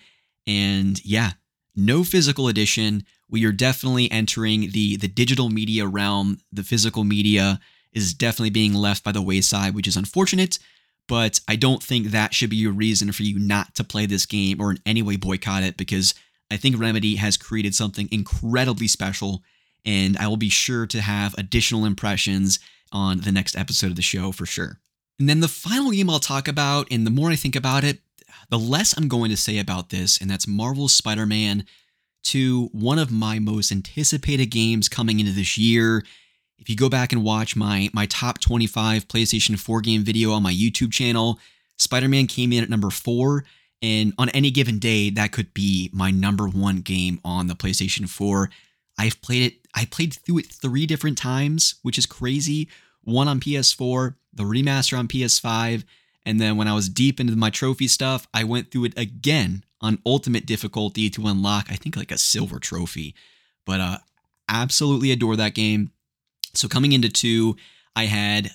[0.47, 1.31] And yeah,
[1.75, 3.03] no physical edition.
[3.29, 6.39] We are definitely entering the the digital media realm.
[6.51, 7.59] The physical media
[7.93, 10.59] is definitely being left by the wayside, which is unfortunate.
[11.07, 14.27] But I don't think that should be a reason for you not to play this
[14.27, 16.13] game or in any way boycott it because
[16.51, 19.43] I think Remedy has created something incredibly special.
[19.85, 22.59] And I will be sure to have additional impressions
[22.91, 24.79] on the next episode of the show for sure.
[25.19, 27.99] And then the final game I'll talk about, and the more I think about it,
[28.49, 31.65] the less I'm going to say about this, and that's Marvel's Spider Man
[32.23, 36.03] 2 one of my most anticipated games coming into this year.
[36.57, 40.43] If you go back and watch my my top 25 PlayStation 4 game video on
[40.43, 41.39] my YouTube channel,
[41.77, 43.45] Spider-Man came in at number 4
[43.81, 48.09] and on any given day that could be my number 1 game on the PlayStation
[48.09, 48.49] 4.
[48.97, 52.67] I've played it I played through it 3 different times, which is crazy.
[53.03, 55.85] One on PS4, the remaster on PS5,
[56.29, 59.63] and then when I was deep into my trophy stuff, I went through it again
[59.81, 63.15] on ultimate difficulty to unlock, I think, like a silver trophy.
[63.65, 63.97] But uh,
[64.47, 65.91] absolutely adore that game.
[66.53, 67.55] So coming into two,
[67.95, 68.51] I had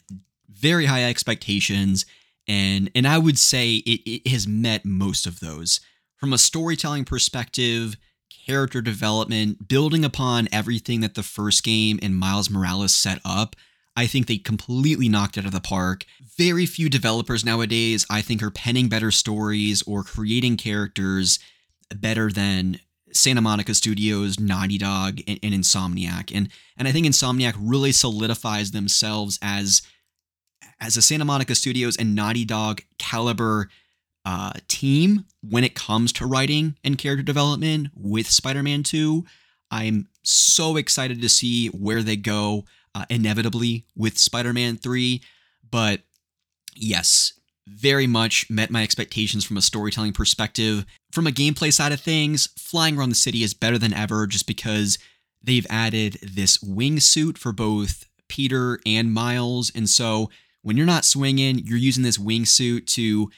[0.48, 2.06] very high expectations,
[2.46, 5.80] and and I would say it, it has met most of those.
[6.14, 7.96] From a storytelling perspective,
[8.46, 13.56] character development, building upon everything that the first game and Miles Morales set up,
[13.96, 16.04] I think they completely knocked it out of the park.
[16.36, 21.38] Very few developers nowadays, I think, are penning better stories or creating characters
[21.94, 22.80] better than
[23.12, 26.34] Santa Monica Studios, Naughty Dog, and, and Insomniac.
[26.34, 29.82] And and I think Insomniac really solidifies themselves as
[30.80, 33.70] as a Santa Monica Studios and Naughty Dog caliber
[34.24, 39.24] uh, team when it comes to writing and character development with Spider-Man 2.
[39.70, 45.22] I'm so excited to see where they go uh, inevitably with Spider Man 3.
[45.70, 46.02] But
[46.74, 47.32] yes,
[47.66, 50.84] very much met my expectations from a storytelling perspective.
[51.12, 54.46] From a gameplay side of things, flying around the city is better than ever just
[54.46, 54.98] because
[55.42, 59.70] they've added this wingsuit for both Peter and Miles.
[59.74, 60.30] And so
[60.62, 63.30] when you're not swinging, you're using this wingsuit to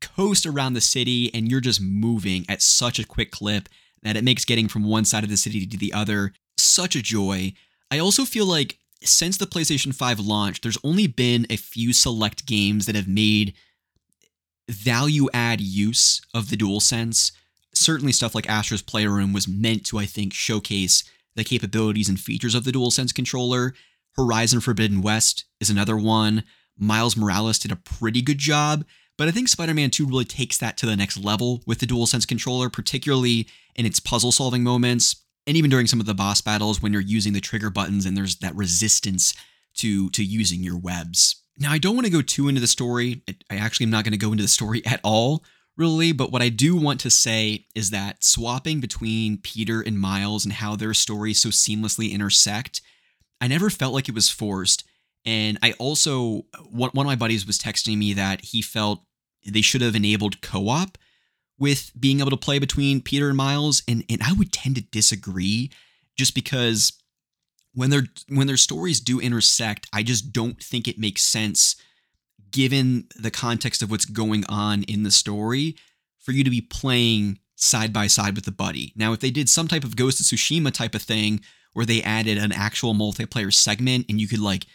[0.00, 3.68] coast around the city and you're just moving at such a quick clip
[4.02, 7.02] that it makes getting from one side of the city to the other such a
[7.02, 7.52] joy.
[7.90, 12.46] I also feel like since the PlayStation 5 launch, there's only been a few select
[12.46, 13.54] games that have made
[14.68, 17.32] value add use of the DualSense.
[17.74, 22.54] Certainly, stuff like Astro's Playroom was meant to, I think, showcase the capabilities and features
[22.54, 23.74] of the DualSense controller.
[24.16, 26.44] Horizon Forbidden West is another one.
[26.76, 28.84] Miles Morales did a pretty good job,
[29.16, 31.86] but I think Spider Man 2 really takes that to the next level with the
[31.86, 36.40] DualSense controller, particularly in its puzzle solving moments and even during some of the boss
[36.40, 39.34] battles when you're using the trigger buttons and there's that resistance
[39.74, 41.42] to to using your webs.
[41.58, 43.22] Now I don't want to go too into the story.
[43.50, 45.44] I actually am not going to go into the story at all,
[45.76, 50.44] really, but what I do want to say is that swapping between Peter and Miles
[50.44, 52.80] and how their stories so seamlessly intersect,
[53.40, 54.84] I never felt like it was forced.
[55.24, 59.02] And I also one, one of my buddies was texting me that he felt
[59.46, 60.98] they should have enabled co-op
[61.60, 64.82] with being able to play between Peter and Miles, and and I would tend to
[64.82, 65.70] disagree,
[66.16, 66.94] just because
[67.74, 71.76] when their when their stories do intersect, I just don't think it makes sense,
[72.50, 75.76] given the context of what's going on in the story,
[76.18, 78.92] for you to be playing side by side with the buddy.
[78.96, 81.42] Now, if they did some type of Ghost of Tsushima type of thing
[81.74, 84.66] where they added an actual multiplayer segment and you could like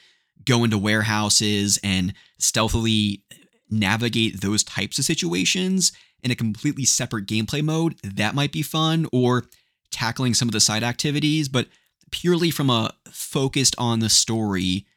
[0.46, 3.24] go into warehouses and stealthily
[3.70, 5.92] navigate those types of situations
[6.26, 9.46] in a completely separate gameplay mode, that might be fun, or
[9.92, 11.48] tackling some of the side activities.
[11.48, 11.68] But
[12.12, 14.88] purely from a focused on the story,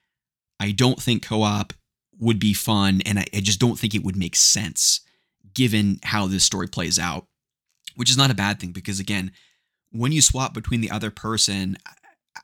[0.58, 1.74] I don't think co op
[2.18, 5.02] would be fun, and I, I, just don't think it would make sense
[5.54, 7.26] given how this story plays out,
[7.94, 9.30] which is not a bad thing because, again,
[9.92, 11.76] when you swap between the other person,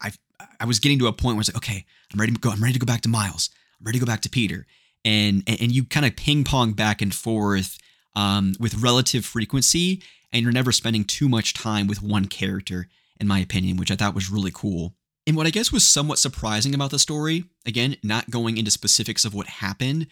[0.00, 2.38] I, I, I was getting to a point where it's like, okay, I'm ready to
[2.38, 2.50] go.
[2.50, 3.50] I'm ready to go back to Miles.
[3.80, 4.66] I'm ready to go back to Peter.
[5.04, 7.78] And, and you kind of ping pong back and forth
[8.16, 10.02] um, with relative frequency,
[10.32, 12.88] and you're never spending too much time with one character,
[13.20, 14.94] in my opinion, which I thought was really cool.
[15.26, 19.24] And what I guess was somewhat surprising about the story, again, not going into specifics
[19.24, 20.06] of what happened,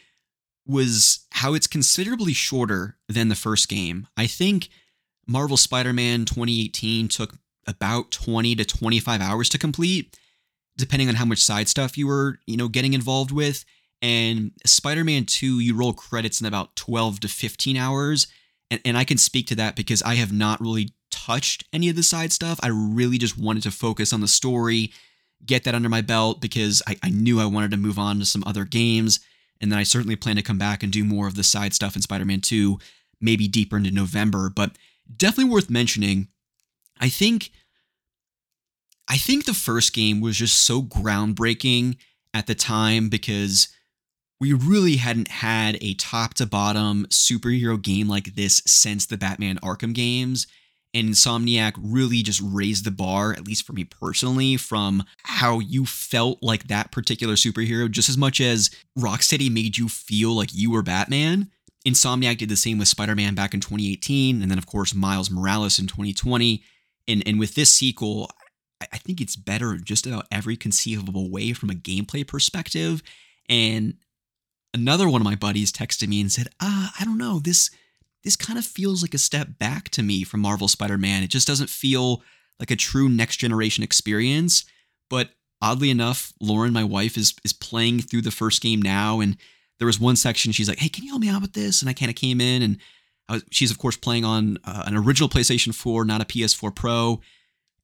[0.67, 4.07] was how it's considerably shorter than the first game.
[4.17, 4.69] I think
[5.27, 7.35] Marvel Spider Man 2018 took
[7.67, 10.17] about 20 to 25 hours to complete,
[10.77, 13.65] depending on how much side stuff you were, you know, getting involved with.
[14.03, 18.27] And Spider Man 2, you roll credits in about 12 to 15 hours.
[18.71, 21.95] And, and I can speak to that because I have not really touched any of
[21.95, 22.59] the side stuff.
[22.63, 24.93] I really just wanted to focus on the story,
[25.47, 28.27] get that under my belt because I, I knew I wanted to move on to
[28.27, 29.21] some other games.
[29.61, 31.95] And then I certainly plan to come back and do more of the side stuff
[31.95, 32.79] in Spider Man 2,
[33.21, 34.51] maybe deeper into November.
[34.51, 34.73] But
[35.17, 36.29] definitely worth mentioning.
[37.01, 37.53] I think.
[39.09, 41.97] I think the first game was just so groundbreaking
[42.33, 43.69] at the time because
[44.43, 49.57] we really hadn't had a top to bottom superhero game like this since the Batman
[49.63, 50.49] Arkham games.
[50.93, 55.87] And Insomniac really just raised the bar, at least for me personally, from how you
[55.87, 60.73] felt like that particular superhero, just as much as Rocksteady made you feel like you
[60.73, 61.49] were Batman.
[61.87, 65.31] Insomniac did the same with Spider Man back in 2018, and then, of course, Miles
[65.31, 66.65] Morales in 2020.
[67.07, 68.29] And, and with this sequel,
[68.93, 73.05] I think it's better just about every conceivable way from a gameplay perspective.
[73.49, 73.95] And
[74.75, 77.39] another one of my buddies texted me and said, "Ah, I don't know.
[77.39, 77.71] This
[78.25, 81.25] this kind of feels like a step back to me from Marvel Spider-Man.
[81.25, 82.23] It just doesn't feel
[82.61, 84.65] like a true next generation experience."
[85.11, 89.37] But oddly enough, Lauren, my wife, is is playing through the first game now, and
[89.79, 91.89] there was one section she's like, "Hey, can you help me out with this?" And
[91.89, 92.79] I kind of came in, and
[93.29, 97.21] was, she's of course playing on uh, an original PlayStation 4, not a PS4 Pro,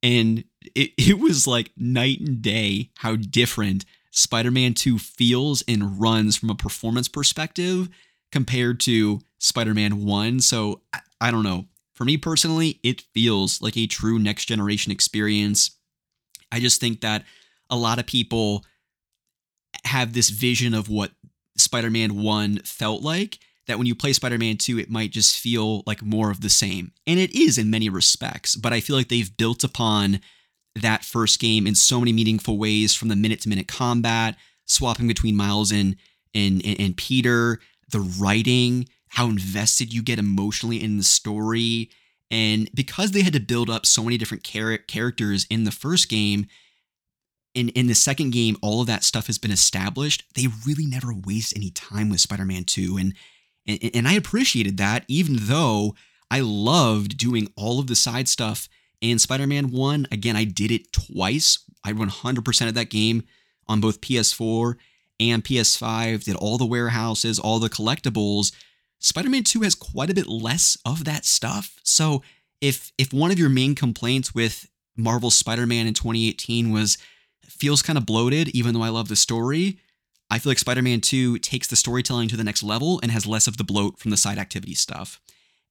[0.02, 3.84] and it it was like night and day how different
[4.18, 7.88] Spider-Man 2 feels and runs from a performance perspective
[8.32, 10.40] compared to Spider-Man 1.
[10.40, 11.66] So I, I don't know.
[11.94, 15.70] For me personally, it feels like a true next generation experience.
[16.50, 17.24] I just think that
[17.70, 18.64] a lot of people
[19.84, 21.12] have this vision of what
[21.56, 23.38] Spider Man 1 felt like,
[23.68, 26.50] that when you play Spider Man 2, it might just feel like more of the
[26.50, 26.90] same.
[27.06, 30.20] And it is in many respects, but I feel like they've built upon
[30.74, 35.08] that first game in so many meaningful ways from the minute to minute combat, swapping
[35.08, 35.96] between Miles and,
[36.34, 37.58] and, and, Peter,
[37.90, 41.90] the writing, how invested you get emotionally in the story.
[42.30, 46.08] And because they had to build up so many different char- characters in the first
[46.08, 46.46] game,
[47.54, 50.22] in in the second game, all of that stuff has been established.
[50.34, 52.98] They really never waste any time with Spider-Man 2.
[52.98, 53.14] And
[53.66, 55.94] and, and I appreciated that, even though
[56.30, 58.68] I loved doing all of the side stuff
[59.00, 60.08] in Spider-Man 1.
[60.10, 61.58] Again, I did it twice.
[61.84, 63.22] I 100% of that game
[63.66, 64.76] on both PS4
[65.20, 68.52] and PS5, did all the warehouses, all the collectibles.
[69.00, 71.78] Spider-Man 2 has quite a bit less of that stuff.
[71.82, 72.22] So
[72.60, 76.98] if if one of your main complaints with Marvel's Spider-Man in 2018 was
[77.44, 79.78] feels kind of bloated, even though I love the story.
[80.30, 83.26] I feel like Spider Man 2 takes the storytelling to the next level and has
[83.26, 85.20] less of the bloat from the side activity stuff.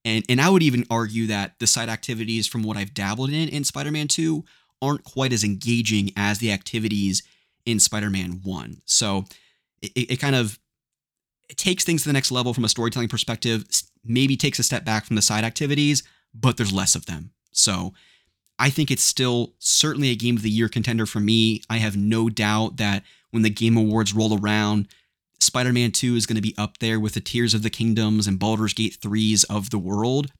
[0.08, 3.48] And, and I would even argue that the side activities from what I've dabbled in
[3.48, 4.42] in Spider Man 2
[4.80, 7.22] aren't quite as engaging as the activities
[7.66, 8.80] in Spider Man 1.
[8.86, 9.26] So
[9.82, 10.58] it, it kind of
[11.50, 13.64] it takes things to the next level from a storytelling perspective,
[14.02, 16.02] maybe takes a step back from the side activities,
[16.34, 17.32] but there's less of them.
[17.52, 17.92] So
[18.58, 21.62] I think it's still certainly a game of the year contender for me.
[21.68, 24.88] I have no doubt that when the Game Awards roll around,
[25.40, 28.26] Spider Man 2 is going to be up there with the Tears of the Kingdoms
[28.26, 30.32] and Baldur's Gate 3s of the world.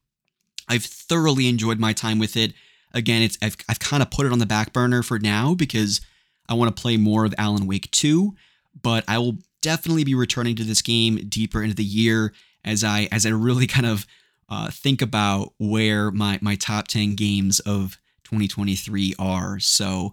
[0.69, 2.53] I've thoroughly enjoyed my time with it.
[2.93, 6.01] Again, it's I've, I've kind of put it on the back burner for now because
[6.49, 8.35] I want to play more of Alan Wake 2,
[8.83, 12.33] but I will definitely be returning to this game deeper into the year
[12.65, 14.07] as I as I really kind of
[14.49, 19.59] uh, think about where my my top 10 games of 2023 are.
[19.59, 20.13] So,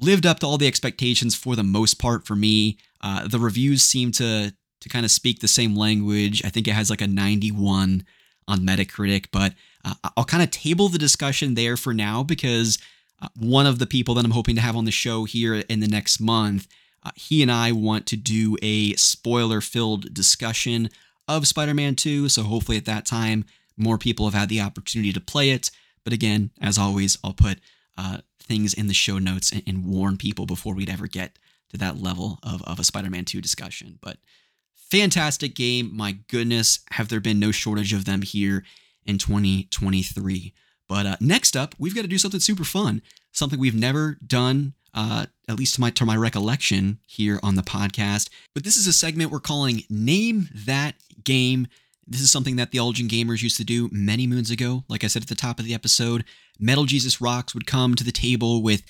[0.00, 2.78] lived up to all the expectations for the most part for me.
[3.00, 6.44] Uh, the reviews seem to to kind of speak the same language.
[6.44, 8.04] I think it has like a 91
[8.46, 12.78] on Metacritic, but uh, I'll kind of table the discussion there for now because
[13.20, 15.80] uh, one of the people that I'm hoping to have on the show here in
[15.80, 16.68] the next month,
[17.04, 20.90] uh, he and I want to do a spoiler filled discussion
[21.26, 22.28] of Spider Man 2.
[22.28, 23.44] So hopefully at that time,
[23.76, 25.70] more people have had the opportunity to play it.
[26.04, 27.58] But again, as always, I'll put
[27.96, 31.38] uh, things in the show notes and, and, warn people before we'd ever get
[31.70, 33.98] to that level of, of a Spider Man 2 discussion.
[34.00, 34.18] But
[34.74, 35.94] fantastic game.
[35.94, 38.64] My goodness, have there been no shortage of them here
[39.04, 40.54] in 2023.
[40.88, 43.02] But uh, next up, we've got to do something super fun,
[43.32, 47.62] something we've never done, uh, at least to my, to my recollection here on the
[47.62, 48.30] podcast.
[48.54, 50.94] But this is a segment we're calling Name That
[51.24, 51.66] Game.
[52.06, 54.84] This is something that the All Gamers used to do many moons ago.
[54.88, 56.24] Like I said at the top of the episode,
[56.58, 58.82] Metal Jesus Rocks would come to the table with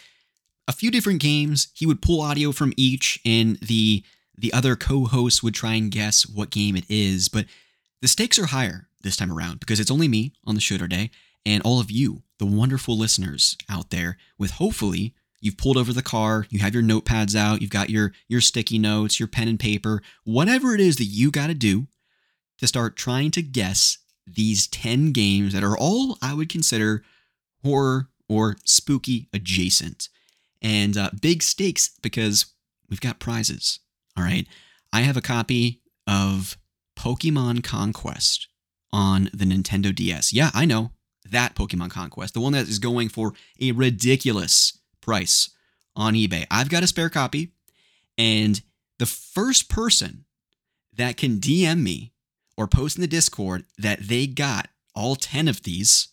[0.69, 1.69] a few different games.
[1.75, 4.05] He would pull audio from each, and the
[4.37, 7.29] the other co-hosts would try and guess what game it is.
[7.29, 7.47] But
[8.01, 11.11] the stakes are higher this time around because it's only me on the show today,
[11.45, 16.03] and all of you, the wonderful listeners out there, with hopefully you've pulled over the
[16.03, 19.59] car, you have your notepads out, you've got your your sticky notes, your pen and
[19.59, 21.89] paper, whatever it is that you got to do
[22.59, 27.03] to start trying to guess these 10 games that are all I would consider
[27.64, 30.09] horror or spooky adjacent.
[30.61, 32.47] And uh, big stakes because
[32.89, 33.81] we've got prizes.
[34.17, 34.47] All right.
[34.93, 36.57] I have a copy of
[36.97, 38.49] Pokemon Conquest
[38.93, 40.33] on the Nintendo DS.
[40.33, 40.93] Yeah, I know
[41.31, 45.51] that Pokemon Conquest, the one that is going for a ridiculous price
[45.95, 46.47] on eBay.
[46.51, 47.53] I've got a spare copy,
[48.17, 48.61] and
[48.99, 50.25] the first person
[50.97, 52.13] that can DM me
[52.57, 56.09] or post in the Discord that they got all 10 of these,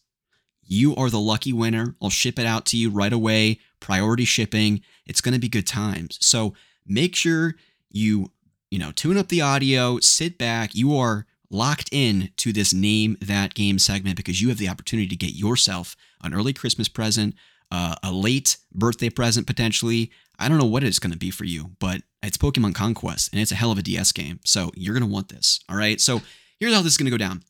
[0.61, 1.95] you are the lucky winner.
[2.01, 4.81] I'll ship it out to you right away, priority shipping.
[5.05, 6.17] It's going to be good times.
[6.19, 6.55] So
[6.87, 7.53] make sure
[7.91, 8.31] you,
[8.71, 10.73] you know, tune up the audio, sit back.
[10.73, 15.07] You are locked in to this name that game segment because you have the opportunity
[15.07, 17.35] to get yourself an early Christmas present,
[17.71, 20.11] uh, a late birthday present potentially.
[20.39, 23.39] I don't know what it's going to be for you, but it's Pokemon Conquest and
[23.39, 24.39] it's a hell of a DS game.
[24.43, 25.59] So you're going to want this.
[25.69, 26.01] All right.
[26.01, 26.23] So
[26.59, 27.43] here's how this is going to go down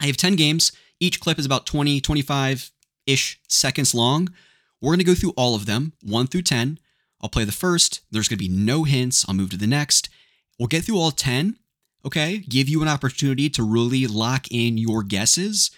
[0.00, 0.72] I have 10 games.
[0.98, 2.72] Each clip is about 20, 25
[3.06, 4.30] ish seconds long.
[4.80, 6.78] We're going to go through all of them, 1 through 10.
[7.20, 8.02] I'll play the first.
[8.10, 9.24] There's going to be no hints.
[9.28, 10.08] I'll move to the next.
[10.58, 11.56] We'll get through all 10,
[12.04, 12.38] okay?
[12.38, 15.70] Give you an opportunity to really lock in your guesses.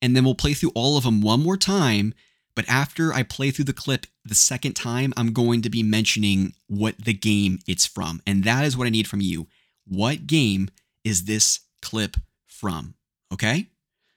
[0.00, 2.14] And then we'll play through all of them one more time.
[2.54, 6.54] But after I play through the clip the second time, I'm going to be mentioning
[6.68, 8.22] what the game it's from.
[8.26, 9.48] And that is what I need from you.
[9.86, 10.68] What game
[11.02, 12.94] is this clip from?
[13.32, 13.66] Okay?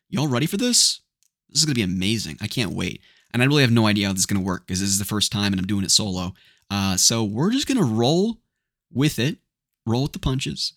[0.10, 1.02] Y'all ready for this?
[1.50, 2.38] This is going to be amazing.
[2.40, 3.02] I can't wait.
[3.34, 5.00] And I really have no idea how this is going to work because this is
[5.00, 6.34] the first time and I'm doing it solo.
[6.70, 8.38] Uh, so we're just going to roll
[8.92, 9.38] with it,
[9.86, 10.74] roll with the punches.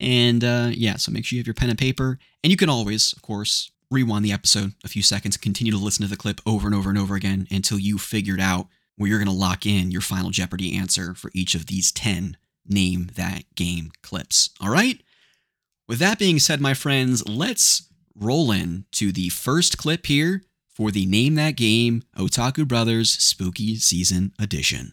[0.00, 2.18] And uh, yeah, so make sure you have your pen and paper.
[2.42, 6.02] And you can always, of course, rewind the episode a few seconds continue to listen
[6.02, 8.66] to the clip over and over and over again until you figured out
[8.96, 12.36] where you're going to lock in your final Jeopardy answer for each of these 10
[12.66, 14.50] name that game clips.
[14.60, 15.00] All right?
[15.88, 20.42] With that being said, my friends, let's roll in to the first clip here
[20.74, 24.92] for the Name That Game Otaku Brothers Spooky Season Edition.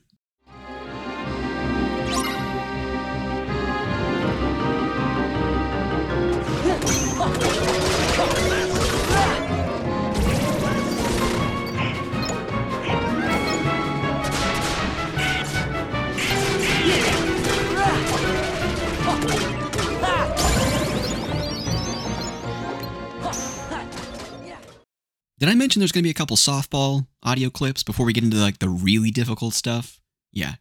[25.42, 28.24] Did I mention there's going to be a couple softball audio clips before we get
[28.24, 30.00] into like the really difficult stuff?
[30.32, 30.54] Yeah.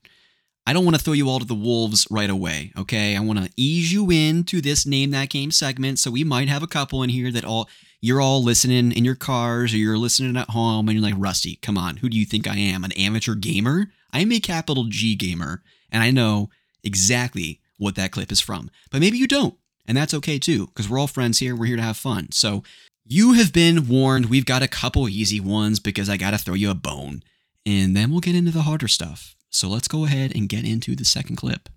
[0.66, 3.14] I don't want to throw you all to the wolves right away, okay?
[3.14, 6.62] I want to ease you into this name that game segment, so we might have
[6.62, 7.68] a couple in here that all
[8.00, 11.56] you're all listening in your cars or you're listening at home and you're like, "Rusty,
[11.56, 11.98] come on.
[11.98, 12.82] Who do you think I am?
[12.82, 13.92] An amateur gamer?
[14.14, 15.62] I'm a capital G gamer,
[15.92, 16.48] and I know
[16.82, 18.70] exactly what that clip is from.
[18.90, 21.54] But maybe you don't, and that's okay too, because we're all friends here.
[21.54, 22.32] We're here to have fun.
[22.32, 22.62] So
[23.12, 24.26] you have been warned.
[24.26, 27.24] We've got a couple easy ones because I got to throw you a bone.
[27.66, 29.34] And then we'll get into the harder stuff.
[29.50, 31.68] So let's go ahead and get into the second clip.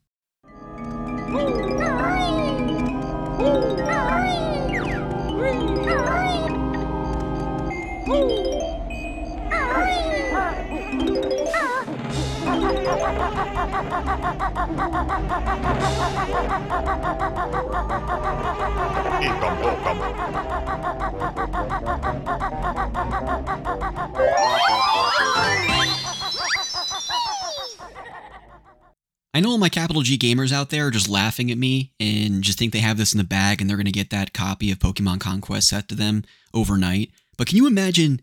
[29.35, 32.43] I know all my capital G gamers out there are just laughing at me and
[32.43, 34.69] just think they have this in the bag and they're going to get that copy
[34.71, 37.09] of Pokemon Conquest set to them overnight.
[37.35, 38.21] But can you imagine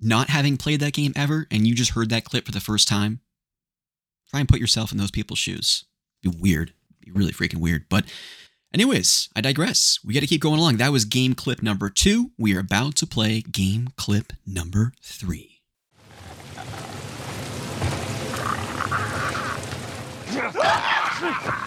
[0.00, 2.88] not having played that game ever and you just heard that clip for the first
[2.88, 3.20] time?
[4.34, 5.84] Try and put yourself in those people's shoes.
[6.24, 6.72] It'd be weird.
[7.00, 7.84] It'd be really freaking weird.
[7.88, 8.04] But
[8.74, 10.00] anyways, I digress.
[10.04, 10.78] We got to keep going along.
[10.78, 12.32] That was game clip number two.
[12.36, 15.60] We are about to play game clip number three.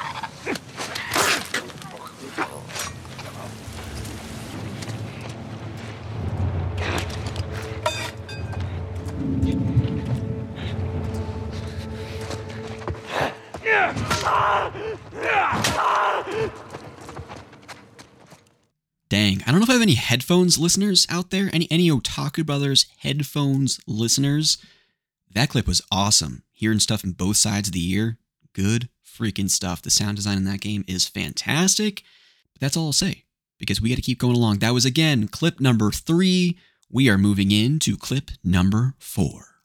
[19.09, 21.49] Dang, I don't know if I have any headphones listeners out there.
[21.53, 24.57] Any any Otaku Brothers headphones listeners?
[25.33, 26.43] That clip was awesome.
[26.51, 28.17] Hearing stuff in both sides of the ear,
[28.53, 29.81] good freaking stuff.
[29.81, 32.03] The sound design in that game is fantastic.
[32.53, 33.23] But that's all I'll say
[33.57, 34.59] because we got to keep going along.
[34.59, 36.57] That was again clip number three.
[36.89, 39.56] We are moving into clip number four.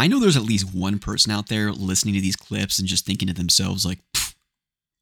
[0.00, 3.04] I know there's at least one person out there listening to these clips and just
[3.04, 3.98] thinking to themselves, like,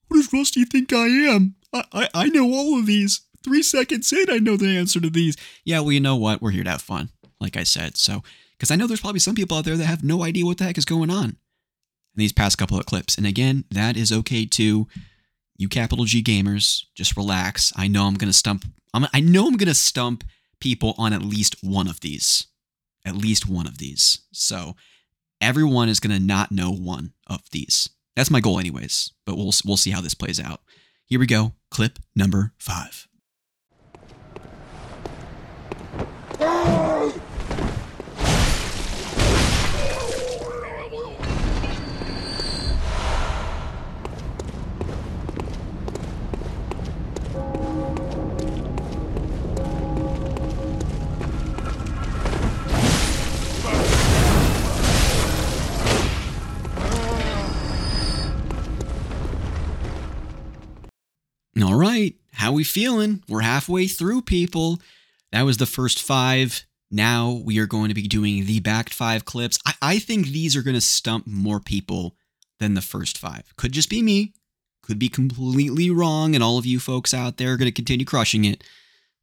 [0.09, 1.55] what does Rusty think I am?
[1.73, 3.21] I, I, I know all of these.
[3.45, 5.37] Three seconds in, I know the answer to these.
[5.65, 6.43] Yeah, well, you know what?
[6.43, 7.97] We're here to have fun, like I said.
[7.97, 8.25] So,
[8.59, 10.65] because I know there's probably some people out there that have no idea what the
[10.65, 11.37] heck is going on in
[12.17, 13.17] these past couple of clips.
[13.17, 14.89] And again, that is okay too.
[15.57, 17.73] You capital G gamers, just relax.
[17.77, 18.65] I know I'm gonna stump.
[18.93, 20.25] I'm, I know I'm gonna stump
[20.59, 22.49] people on at least one of these.
[23.05, 24.21] At least one of these.
[24.33, 24.75] So
[25.41, 27.89] everyone is going to not know one of these.
[28.17, 29.13] That's my goal, anyways.
[29.25, 30.61] But we'll we'll see how this plays out.
[31.07, 31.55] Here we go.
[31.71, 33.09] Clip number five.
[61.79, 63.23] Right, how we feeling?
[63.29, 64.81] We're halfway through, people.
[65.31, 66.67] That was the first five.
[66.91, 69.61] Now we are going to be doing the backed five clips.
[69.65, 72.17] I, I think these are going to stump more people
[72.59, 73.45] than the first five.
[73.57, 74.33] Could just be me.
[74.83, 78.05] Could be completely wrong, and all of you folks out there are going to continue
[78.05, 78.65] crushing it.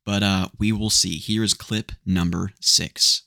[0.06, 1.18] But uh, we will see.
[1.18, 3.24] Here is clip number six.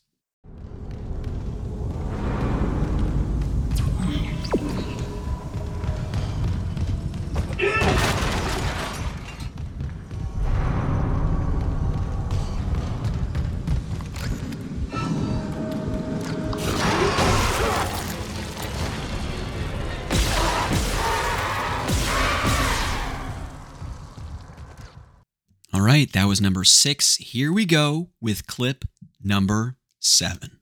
[25.89, 27.17] Right, that was number six.
[27.17, 28.85] Here we go with clip
[29.25, 30.58] number seven.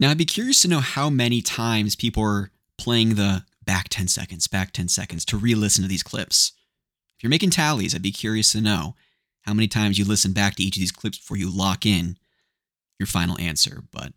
[0.00, 4.08] Now, I'd be curious to know how many times people are playing the back 10
[4.08, 6.52] seconds, back 10 seconds to re listen to these clips.
[7.16, 8.94] If you're making tallies, I'd be curious to know
[9.42, 12.16] how many times you listen back to each of these clips before you lock in
[12.98, 13.82] your final answer.
[13.92, 14.12] But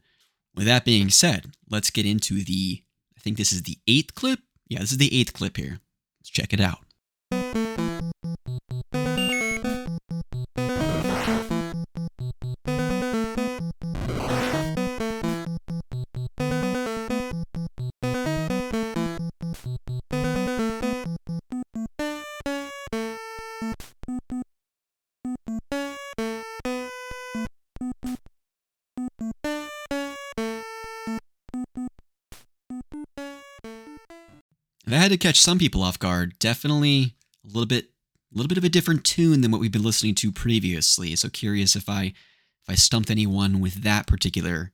[0.56, 2.84] with that being said, let's get into the,
[3.18, 4.40] I think this is the eighth clip.
[4.68, 5.80] Yeah, this is the eighth clip here.
[6.20, 6.86] Let's check it out.
[34.92, 36.38] That had to catch some people off guard.
[36.38, 37.16] Definitely
[37.46, 37.86] a little bit
[38.34, 41.16] a little bit of a different tune than what we've been listening to previously.
[41.16, 44.74] So curious if I if I stumped anyone with that particular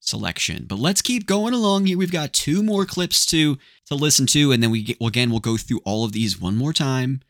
[0.00, 0.64] selection.
[0.66, 1.98] But let's keep going along here.
[1.98, 5.30] We've got two more clips to to listen to and then we get, well, again
[5.30, 7.20] we'll go through all of these one more time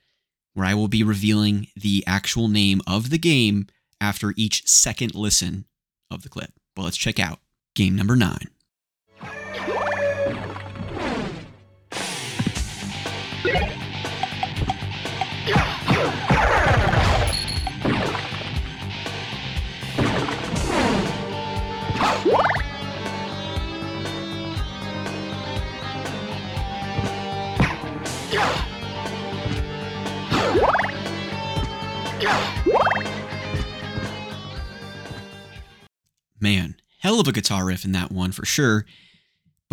[0.53, 3.67] where I will be revealing the actual name of the game
[4.01, 5.65] after each second listen
[6.13, 6.53] of the clip.
[6.77, 7.41] Well, let's check out
[7.75, 8.39] game number 9.
[36.41, 38.85] Man, hell of a guitar riff in that one for sure.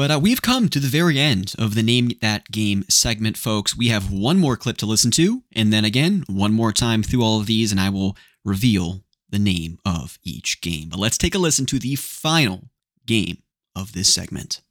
[0.02, 3.78] But uh, we've come to the very end of the Name That Game segment, folks.
[3.78, 7.22] We have one more clip to listen to, and then again, one more time through
[7.22, 10.90] all of these, and I will reveal the name of each game.
[10.90, 12.72] But let's take a listen to the final
[13.06, 13.44] game
[13.76, 14.62] of this segment.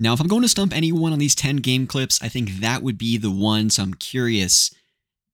[0.00, 2.82] Now, if I'm going to stump anyone on these 10 game clips, I think that
[2.82, 3.68] would be the one.
[3.68, 4.74] So I'm curious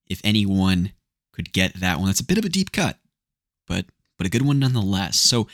[0.08, 0.92] if anyone
[1.32, 2.06] could get that one.
[2.06, 2.98] That's a bit of a deep cut,
[3.68, 3.86] but
[4.18, 5.20] but a good one nonetheless.
[5.20, 5.46] So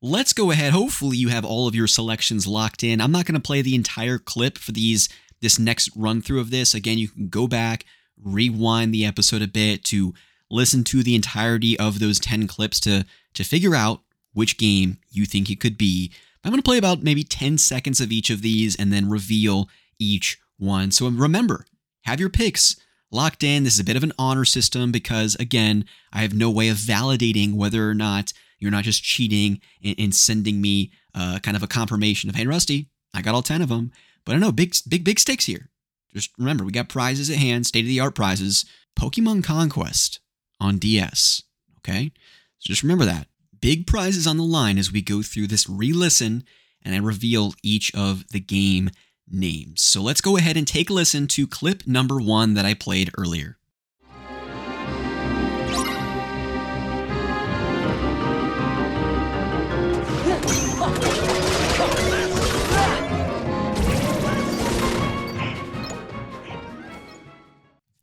[0.00, 0.72] let's go ahead.
[0.72, 3.00] Hopefully you have all of your selections locked in.
[3.00, 5.08] I'm not going to play the entire clip for these
[5.40, 6.74] this next run through of this.
[6.74, 7.84] Again, you can go back,
[8.22, 10.14] rewind the episode a bit to
[10.50, 13.04] listen to the entirety of those 10 clips to
[13.34, 14.02] to figure out
[14.32, 16.12] which game you think it could be.
[16.44, 19.68] I'm going to play about maybe 10 seconds of each of these and then reveal
[19.98, 20.90] each one.
[20.90, 21.66] So remember,
[22.04, 22.76] have your picks
[23.10, 23.64] locked in.
[23.64, 26.76] This is a bit of an honor system because, again, I have no way of
[26.76, 31.68] validating whether or not you're not just cheating and, sending me uh, kind of a
[31.68, 33.90] confirmation of, hey, Rusty, I got all 10 of them.
[34.24, 35.70] But I know big, big, big stakes here.
[36.12, 38.64] Just remember, we got prizes at hand, state of the art prizes.
[38.98, 40.20] Pokemon Conquest
[40.60, 41.42] on DS.
[41.78, 42.12] Okay?
[42.58, 43.28] So just remember that.
[43.60, 46.44] Big prizes on the line as we go through this re listen
[46.82, 48.90] and I reveal each of the game
[49.28, 49.82] names.
[49.82, 53.10] So let's go ahead and take a listen to clip number one that I played
[53.18, 53.58] earlier.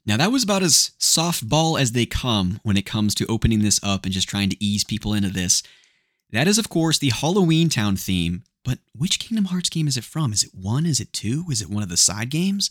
[0.07, 3.79] Now, that was about as softball as they come when it comes to opening this
[3.83, 5.61] up and just trying to ease people into this.
[6.31, 10.03] That is, of course, the Halloween Town theme but which Kingdom Hearts game is it
[10.03, 10.33] from?
[10.33, 10.85] Is it one?
[10.85, 11.45] Is it two?
[11.49, 12.69] Is it one of the side games?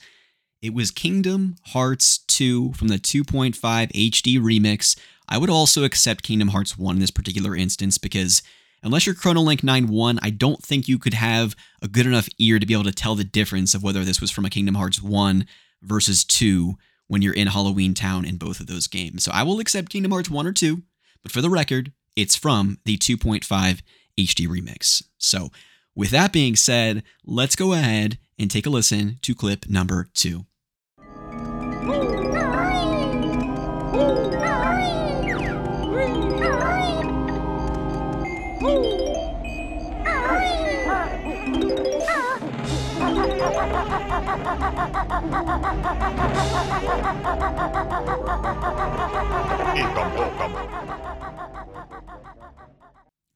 [0.60, 4.98] It was Kingdom Hearts 2 from the 2.5 HD remix.
[5.26, 8.42] I would also accept Kingdom Hearts 1 in this particular instance because
[8.82, 12.66] unless you're Chronolink 9.1, I don't think you could have a good enough ear to
[12.66, 15.46] be able to tell the difference of whether this was from a Kingdom Hearts 1
[15.82, 16.76] versus 2
[17.08, 19.24] when you're in Halloween Town in both of those games.
[19.24, 20.82] So I will accept Kingdom Hearts 1 or 2,
[21.22, 23.80] but for the record, it's from the 2.5
[24.18, 25.02] HD remix.
[25.18, 25.50] So
[25.94, 30.46] with that being said, let's go ahead and take a listen to clip number two.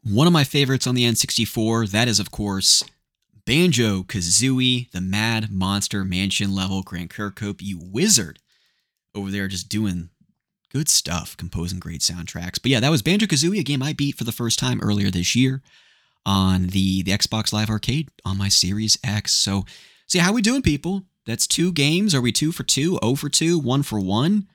[0.02, 2.82] One of my favorites on the N64, that is, of course,
[3.44, 6.82] Banjo Kazooie, the Mad Monster Mansion level.
[6.82, 8.38] Grant Kirkhope, you wizard
[9.14, 10.10] over there just doing
[10.72, 12.60] good stuff, composing great soundtracks.
[12.62, 15.10] But yeah, that was Banjo Kazooie, a game I beat for the first time earlier
[15.10, 15.62] this year
[16.24, 19.32] on the, the Xbox Live Arcade on my Series X.
[19.32, 19.64] So,
[20.06, 21.04] see how we doing, people?
[21.26, 22.14] That's two games.
[22.14, 24.48] Are we two for two, oh for two, one for one?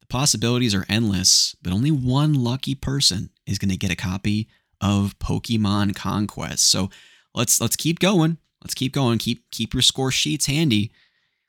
[0.00, 4.48] The possibilities are endless, but only one lucky person is going to get a copy
[4.80, 6.70] of Pokemon Conquest.
[6.70, 6.90] So
[7.34, 8.38] let's let's keep going.
[8.62, 9.18] Let's keep going.
[9.18, 10.92] Keep keep your score sheets handy.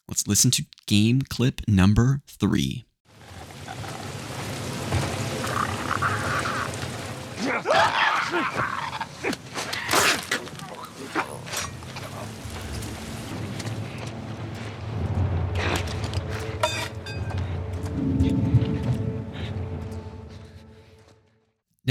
[0.07, 2.83] Let's listen to game clip number three.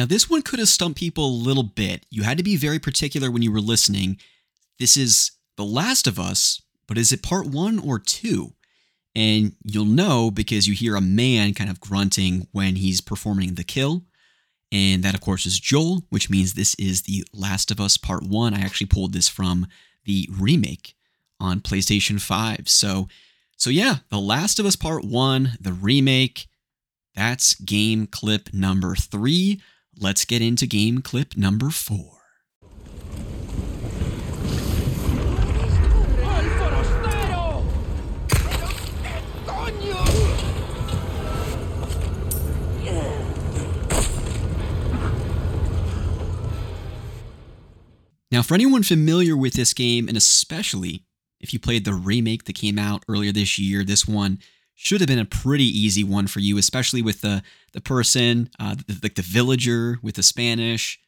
[0.00, 2.06] Now, this one could have stumped people a little bit.
[2.08, 4.16] You had to be very particular when you were listening.
[4.78, 8.54] This is The Last of Us, but is it part one or two?
[9.14, 13.62] And you'll know because you hear a man kind of grunting when he's performing the
[13.62, 14.04] kill.
[14.72, 18.22] And that, of course, is Joel, which means this is The Last of Us Part
[18.22, 18.54] 1.
[18.54, 19.66] I actually pulled this from
[20.06, 20.94] the remake
[21.38, 22.70] on PlayStation 5.
[22.70, 23.06] So,
[23.58, 26.46] so yeah, The Last of Us Part 1, the remake,
[27.14, 29.60] that's game clip number three
[29.98, 32.20] let's get into game clip number four.
[48.32, 51.04] Now, for anyone familiar with this game, and especially
[51.40, 54.38] if you played the remake that came out earlier this year, this one
[54.82, 58.76] should have been a pretty easy one for you, especially with the the person, uh,
[59.02, 60.98] like the, the villager with the Spanish.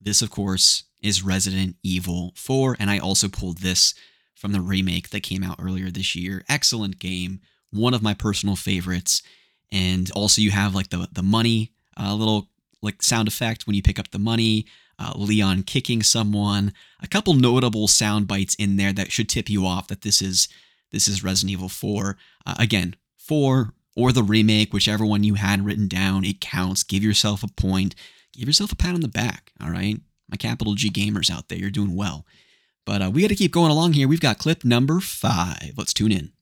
[0.00, 3.94] This, of course, is Resident Evil 4, and I also pulled this
[4.34, 6.42] from the remake that came out earlier this year.
[6.48, 9.22] Excellent game, one of my personal favorites.
[9.70, 12.48] And also, you have like the the money, uh, little
[12.80, 14.64] like sound effect when you pick up the money.
[14.98, 16.72] Uh, Leon kicking someone,
[17.02, 20.48] a couple notable sound bites in there that should tip you off that this is
[20.92, 22.16] this is Resident Evil 4.
[22.46, 22.96] Uh, again,
[23.28, 26.82] 4 or the remake, whichever one you had written down, it counts.
[26.82, 27.94] Give yourself a point.
[28.32, 30.00] Give yourself a pat on the back, all right?
[30.28, 32.26] My capital G gamers out there, you're doing well.
[32.86, 34.08] But uh, we got to keep going along here.
[34.08, 35.74] We've got clip number five.
[35.76, 36.32] Let's tune in.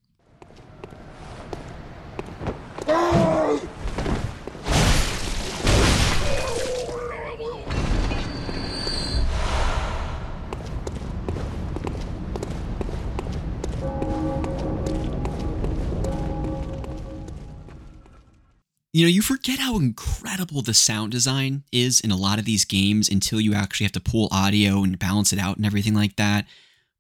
[18.97, 22.65] You know, you forget how incredible the sound design is in a lot of these
[22.65, 26.17] games until you actually have to pull audio and balance it out and everything like
[26.17, 26.47] that.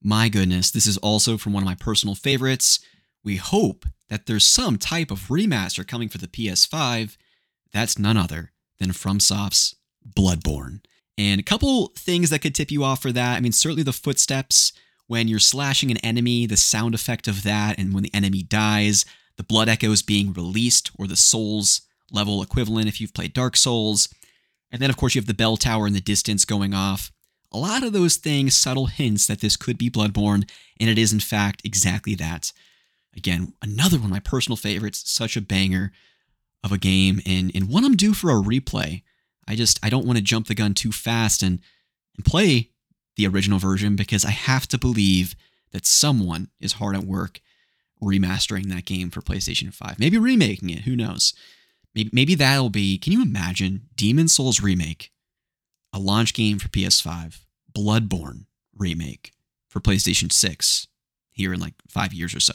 [0.03, 2.81] My goodness, this is also from one of my personal favorites.
[3.25, 7.17] We hope that there's some type of remaster coming for the PS5.
[7.73, 9.75] That's none other than FromSoft's
[10.07, 10.81] Bloodborne.
[11.17, 13.39] And a couple things that could tip you off for that.
[13.39, 14.75] I mean, certainly the footsteps
[15.07, 19.07] when you're slashing an enemy, the sound effect of that, and when the enemy dies,
[19.37, 24.09] the blood echoes being released, or the souls level equivalent if you've played Dark Souls.
[24.71, 27.13] And then, of course, you have the bell tower in the distance going off.
[27.53, 30.49] A lot of those things, subtle hints that this could be Bloodborne,
[30.81, 32.53] and it is, in fact, exactly that.
[33.17, 35.93] Again, another one of my personal favorites, such a banger
[36.63, 39.03] of a game, and, and one I'm due for a replay.
[39.49, 41.61] I just, I don't want to jump the gun too fast and,
[42.17, 42.71] and play
[43.15, 45.35] the original version because I have to believe
[45.73, 47.41] that someone is hard at work
[48.03, 49.99] remastering that game for PlayStation 5.
[49.99, 51.35] Maybe remaking it, who knows?
[51.95, 55.13] Maybe, maybe that'll be, can you imagine Demon Souls remake,
[55.93, 57.41] a launch game for PS5,
[57.77, 59.33] Bloodborne remake
[59.69, 60.89] for PlayStation 6
[61.31, 62.55] here in like five years or so?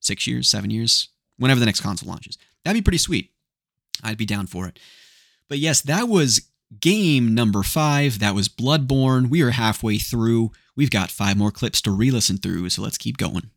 [0.00, 2.38] Six years, seven years, whenever the next console launches.
[2.64, 3.32] That'd be pretty sweet.
[4.02, 4.78] I'd be down for it.
[5.48, 8.18] But yes, that was game number five.
[8.18, 9.28] That was Bloodborne.
[9.28, 10.52] We are halfway through.
[10.76, 13.50] We've got five more clips to re listen through, so let's keep going.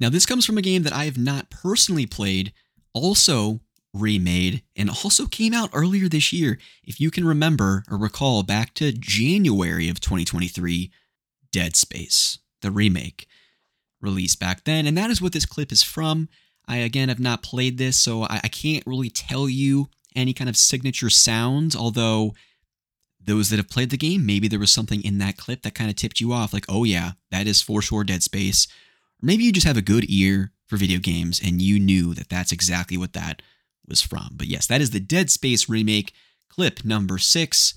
[0.00, 2.52] Now, this comes from a game that I have not personally played,
[2.92, 3.60] also
[3.92, 6.58] remade, and also came out earlier this year.
[6.84, 10.90] If you can remember or recall back to January of 2023,
[11.50, 13.26] Dead Space, the remake,
[14.00, 14.86] released back then.
[14.86, 16.28] And that is what this clip is from.
[16.66, 20.50] I, again, have not played this, so I, I can't really tell you any kind
[20.50, 22.34] of signature sounds, although
[23.20, 25.90] those that have played the game, maybe there was something in that clip that kind
[25.90, 28.68] of tipped you off, like, oh yeah, that is for sure Dead Space.
[29.20, 32.52] Maybe you just have a good ear for video games and you knew that that's
[32.52, 33.42] exactly what that
[33.86, 34.30] was from.
[34.32, 36.12] But yes, that is the Dead Space remake,
[36.48, 37.74] clip number six.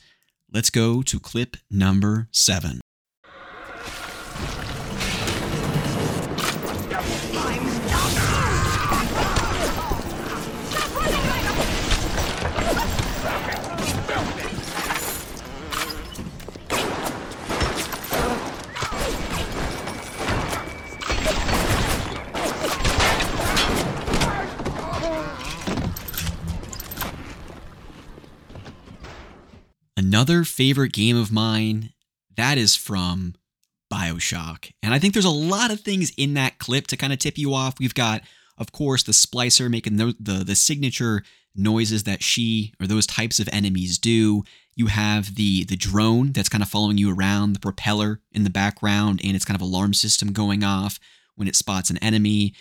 [0.53, 2.80] Let's go to clip number seven.
[30.13, 31.93] Another favorite game of mine,
[32.35, 33.33] that is from
[33.89, 34.73] Bioshock.
[34.83, 37.37] And I think there's a lot of things in that clip to kind of tip
[37.37, 37.79] you off.
[37.79, 38.21] We've got,
[38.57, 41.23] of course, the splicer making the, the, the signature
[41.55, 44.43] noises that she or those types of enemies do.
[44.75, 48.49] You have the the drone that's kind of following you around, the propeller in the
[48.49, 50.99] background, and it's kind of alarm system going off
[51.35, 52.53] when it spots an enemy.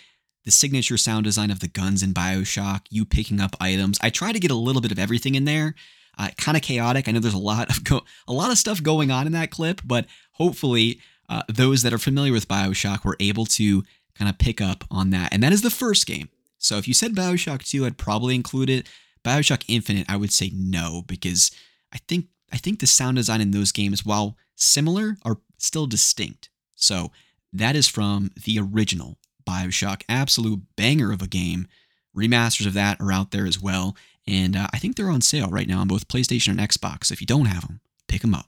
[0.45, 3.99] The signature sound design of the guns in Bioshock, you picking up items.
[4.01, 5.75] I try to get a little bit of everything in there
[6.17, 7.07] uh, kind of chaotic.
[7.07, 9.51] I know there's a lot of go- a lot of stuff going on in that
[9.51, 10.99] clip, but hopefully
[11.29, 13.83] uh, those that are familiar with Bioshock were able to
[14.15, 15.33] kind of pick up on that.
[15.33, 16.29] And that is the first game.
[16.57, 18.87] So if you said Bioshock 2, I'd probably include it.
[19.23, 21.51] Bioshock Infinite, I would say no because
[21.93, 26.49] I think I think the sound design in those games, while similar, are still distinct.
[26.75, 27.11] So
[27.53, 31.67] that is from the original Bioshock, absolute banger of a game.
[32.15, 33.95] Remasters of that are out there as well.
[34.27, 37.11] And uh, I think they're on sale right now on both PlayStation and Xbox.
[37.11, 38.47] If you don't have them, pick them up.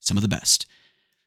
[0.00, 0.66] Some of the best.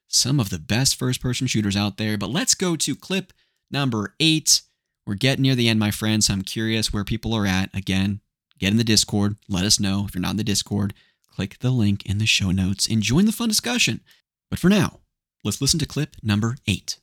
[0.08, 2.18] Some of the best first person shooters out there.
[2.18, 3.34] But let's go to clip
[3.72, 4.62] number eight.
[5.08, 6.30] We're getting near the end, my friends.
[6.30, 7.74] I'm curious where people are at.
[7.76, 8.22] Again,
[8.60, 9.38] get in the Discord.
[9.48, 10.06] Let us know.
[10.08, 10.94] If you're not in the Discord,
[11.28, 14.02] click the link in the show notes and join the fun discussion.
[14.50, 15.00] But for now,
[15.44, 16.98] let's listen to clip number eight.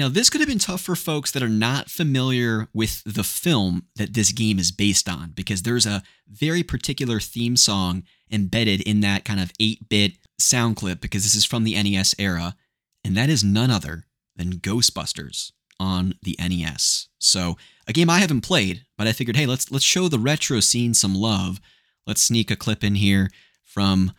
[0.00, 3.82] Now, this could have been tough for folks that are not familiar with the film
[3.96, 9.00] that this game is based on, because there's a very particular theme song embedded in
[9.00, 12.56] that kind of 8 bit sound clip, because this is from the NES era,
[13.04, 14.04] and that is none other
[14.36, 17.08] than Ghostbusters on the NES.
[17.18, 20.60] So, a game I haven't played, but I figured, hey, let's let's show the retro
[20.60, 21.60] scene some love.
[22.06, 23.28] Let's sneak a clip in here
[23.64, 24.12] from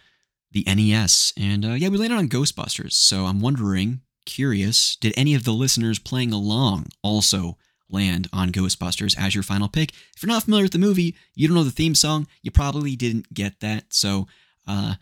[0.52, 1.34] the NES.
[1.36, 2.94] And uh, yeah, we landed on Ghostbusters.
[2.94, 7.58] So I'm wondering, curious, did any of the listeners playing along also
[7.90, 9.92] land on Ghostbusters as your final pick?
[10.16, 12.96] If you're not familiar with the movie, you don't know the theme song, you probably
[12.96, 13.94] didn't get that.
[13.94, 14.28] So,
[14.68, 14.96] uh,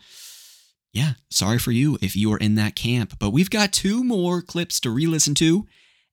[0.92, 3.18] yeah, sorry for you if you are in that camp.
[3.18, 5.66] But we've got two more clips to re listen to.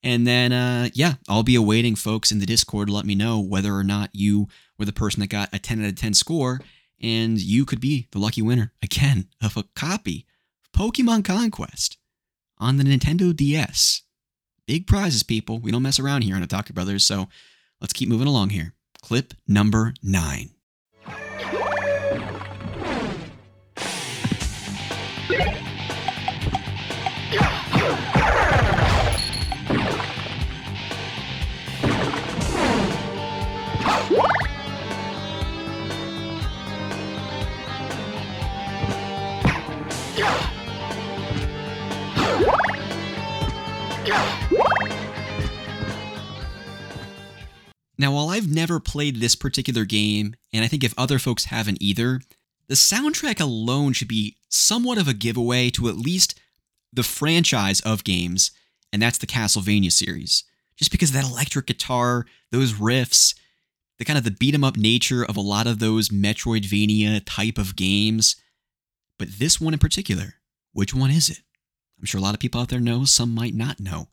[0.03, 3.39] And then, uh, yeah, I'll be awaiting folks in the Discord to let me know
[3.39, 4.47] whether or not you
[4.77, 6.61] were the person that got a 10 out of 10 score.
[7.01, 10.25] And you could be the lucky winner, again, of a copy
[10.63, 11.97] of Pokemon Conquest
[12.59, 14.01] on the Nintendo DS.
[14.65, 15.59] Big prizes, people.
[15.59, 17.05] We don't mess around here on Otaku Brothers.
[17.05, 17.29] So
[17.79, 18.73] let's keep moving along here.
[19.01, 20.51] Clip number nine.
[47.97, 51.81] Now, while I've never played this particular game, and I think if other folks haven't
[51.81, 52.21] either,
[52.67, 56.39] the soundtrack alone should be somewhat of a giveaway to at least
[56.93, 58.51] the franchise of games,
[58.93, 60.43] and that's the Castlevania series.
[60.75, 63.33] Just because that electric guitar, those riffs,
[63.97, 67.57] the kind of the beat 'em up nature of a lot of those Metroidvania type
[67.57, 68.35] of games.
[69.17, 70.35] But this one in particular,
[70.71, 71.39] which one is it?
[71.97, 74.09] I'm sure a lot of people out there know, some might not know.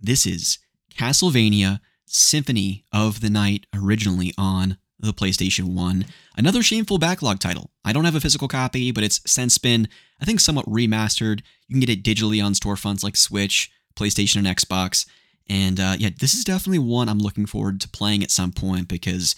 [0.00, 0.58] This is
[0.92, 1.80] Castlevania
[2.10, 6.04] Symphony of the Night originally on the PlayStation 1.
[6.36, 7.70] Another shameful backlog title.
[7.84, 9.88] I don't have a physical copy, but it's since been,
[10.20, 11.40] I think, somewhat remastered.
[11.68, 15.06] You can get it digitally on storefronts like Switch, PlayStation, and Xbox.
[15.48, 18.88] And uh, yeah, this is definitely one I'm looking forward to playing at some point
[18.88, 19.36] because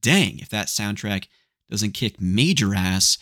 [0.00, 1.26] dang, if that soundtrack
[1.70, 3.18] doesn't kick major ass.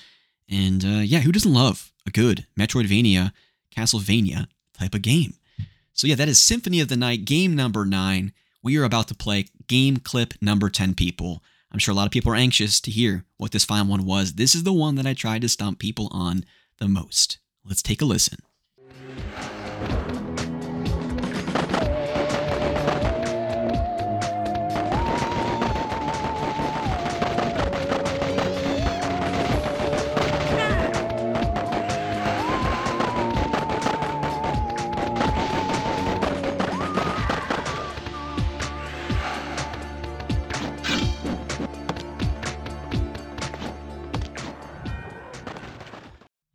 [0.48, 3.32] And uh, yeah, who doesn't love a good Metroidvania,
[3.74, 4.46] Castlevania
[4.78, 5.34] type of game?
[5.92, 8.32] So yeah, that is Symphony of the Night, game number nine
[8.62, 11.42] we are about to play game clip number 10 people.
[11.72, 14.34] I'm sure a lot of people are anxious to hear what this final one was.
[14.34, 16.44] This is the one that I tried to stump people on
[16.78, 17.38] the most.
[17.64, 18.38] Let's take a listen.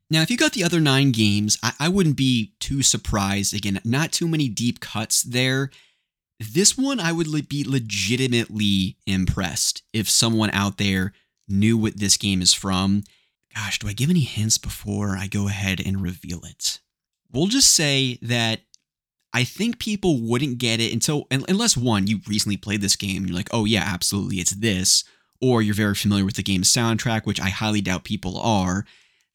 [0.10, 3.54] Now, if you got the other nine games, I, I, wouldn't be too surprised.
[3.54, 5.72] Again, not too many deep cuts there.
[6.40, 11.14] This one, I would be legitimately impressed if someone out there
[11.48, 13.04] knew what this game is from.
[13.56, 16.80] Gosh, do I give any hints before I go ahead and reveal it?
[17.32, 18.62] We'll just say that
[19.34, 23.36] I think people wouldn't get it until, unless one, you recently played this game you're
[23.36, 25.04] like, oh, yeah, absolutely, it's this.
[25.42, 28.86] Or you're very familiar with the game's soundtrack, which I highly doubt people are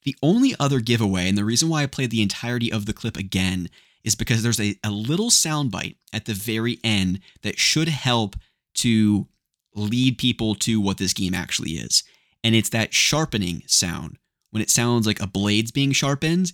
[0.03, 3.17] the only other giveaway, and the reason why I played the entirety of the clip
[3.17, 3.69] again,
[4.03, 8.35] is because there's a, a little soundbite at the very end that should help
[8.73, 9.27] to
[9.75, 12.03] lead people to what this game actually is.
[12.43, 14.17] And it's that sharpening sound.
[14.49, 16.51] When it sounds like a blade's being sharpened,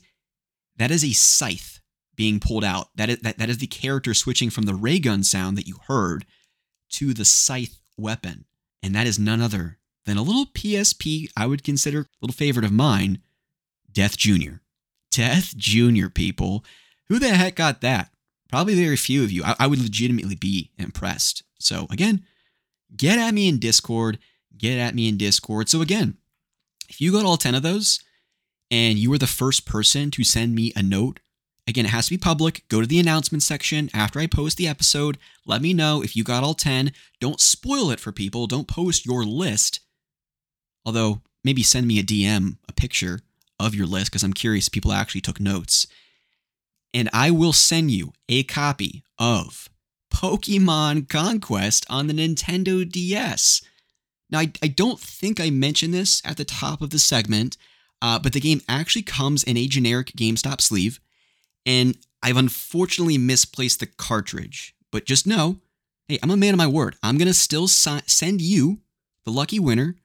[0.75, 1.79] that is a scythe
[2.15, 2.89] being pulled out.
[2.95, 5.77] That is, that, that is the character switching from the ray gun sound that you
[5.87, 6.25] heard
[6.89, 8.45] to the scythe weapon.
[8.83, 12.65] And that is none other than a little PSP, I would consider a little favorite
[12.65, 13.19] of mine,
[13.97, 14.57] Death Jr.
[15.09, 16.63] Death Jr., people.
[17.07, 18.11] Who the heck got that?
[18.47, 19.43] Probably very few of you.
[19.43, 21.41] I, I would legitimately be impressed.
[21.59, 22.23] So, again,
[22.95, 24.19] get at me in Discord.
[24.55, 25.67] Get at me in Discord.
[25.67, 26.17] So, again,
[26.87, 27.99] if you got all 10 of those
[28.69, 31.19] and you were the first person to send me a note,
[31.65, 32.65] again, it has to be public.
[32.69, 35.17] Go to the announcement section after I post the episode.
[35.43, 36.91] Let me know if you got all 10.
[37.19, 38.45] Don't spoil it for people.
[38.45, 39.79] Don't post your list.
[40.85, 43.21] Although, maybe send me a DM, a picture
[43.59, 45.87] of your list because I'm curious people actually took notes.
[46.93, 49.69] And I will send you a copy of
[50.13, 53.61] Pokemon Conquest on the Nintendo DS.
[54.29, 57.57] Now, I, I don't think I mentioned this at the top of the segment,
[58.01, 60.99] uh, but the game actually comes in a generic GameStop sleeve,
[61.65, 64.75] and I've unfortunately misplaced the cartridge.
[64.91, 65.57] But just know,
[66.07, 66.95] hey, I'm a man of my word.
[67.03, 68.79] I'm going to still si- send you,
[69.23, 69.95] the lucky winner,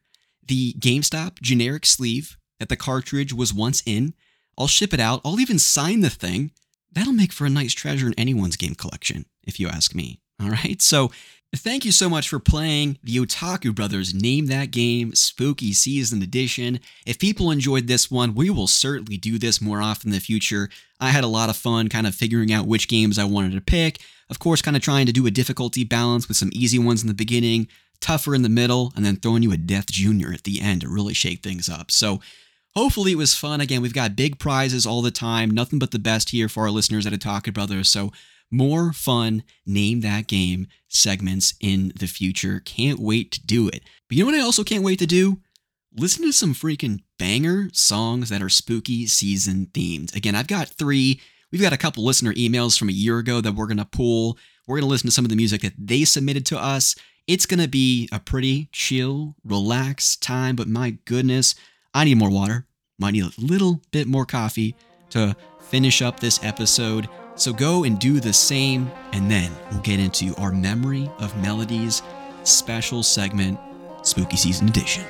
[0.46, 4.15] the GameStop generic sleeve that the cartridge was once in.
[4.57, 5.21] I'll ship it out.
[5.25, 6.53] I'll even sign the thing.
[6.93, 10.21] That'll make for a nice treasure in anyone's game collection, if you ask me.
[10.41, 10.81] All right.
[10.81, 11.11] So
[11.57, 16.79] thank you so much for playing the Otaku Brothers Name That Game Spooky Season Edition.
[17.05, 20.69] If people enjoyed this one, we will certainly do this more often in the future.
[21.01, 23.61] I had a lot of fun kind of figuring out which games I wanted to
[23.61, 23.99] pick.
[24.31, 27.09] Of course, kind of trying to do a difficulty balance with some easy ones in
[27.09, 27.67] the beginning,
[28.01, 30.89] tougher in the middle, and then throwing you a Death Junior at the end to
[30.89, 31.91] really shake things up.
[31.91, 32.21] So
[32.75, 33.61] hopefully it was fun.
[33.61, 35.51] Again, we've got big prizes all the time.
[35.51, 37.89] Nothing but the best here for our listeners at Otaku Brothers.
[37.89, 38.12] So
[38.51, 42.61] more fun name that game segments in the future.
[42.64, 43.83] Can't wait to do it.
[44.09, 45.39] But you know what I also can't wait to do?
[45.97, 50.14] Listen to some freaking banger songs that are spooky season themed.
[50.14, 51.20] Again, I've got three.
[51.51, 54.39] We've got a couple listener emails from a year ago that we're going to pull.
[54.66, 56.95] We're going to listen to some of the music that they submitted to us.
[57.27, 61.55] It's going to be a pretty chill, relaxed time, but my goodness,
[61.95, 62.66] I need more water.
[62.99, 64.74] Might need a little bit more coffee
[65.11, 67.09] to finish up this episode.
[67.34, 72.03] So go and do the same, and then we'll get into our Memory of Melodies
[72.45, 73.59] special segment,
[74.03, 75.05] Spooky Season Edition.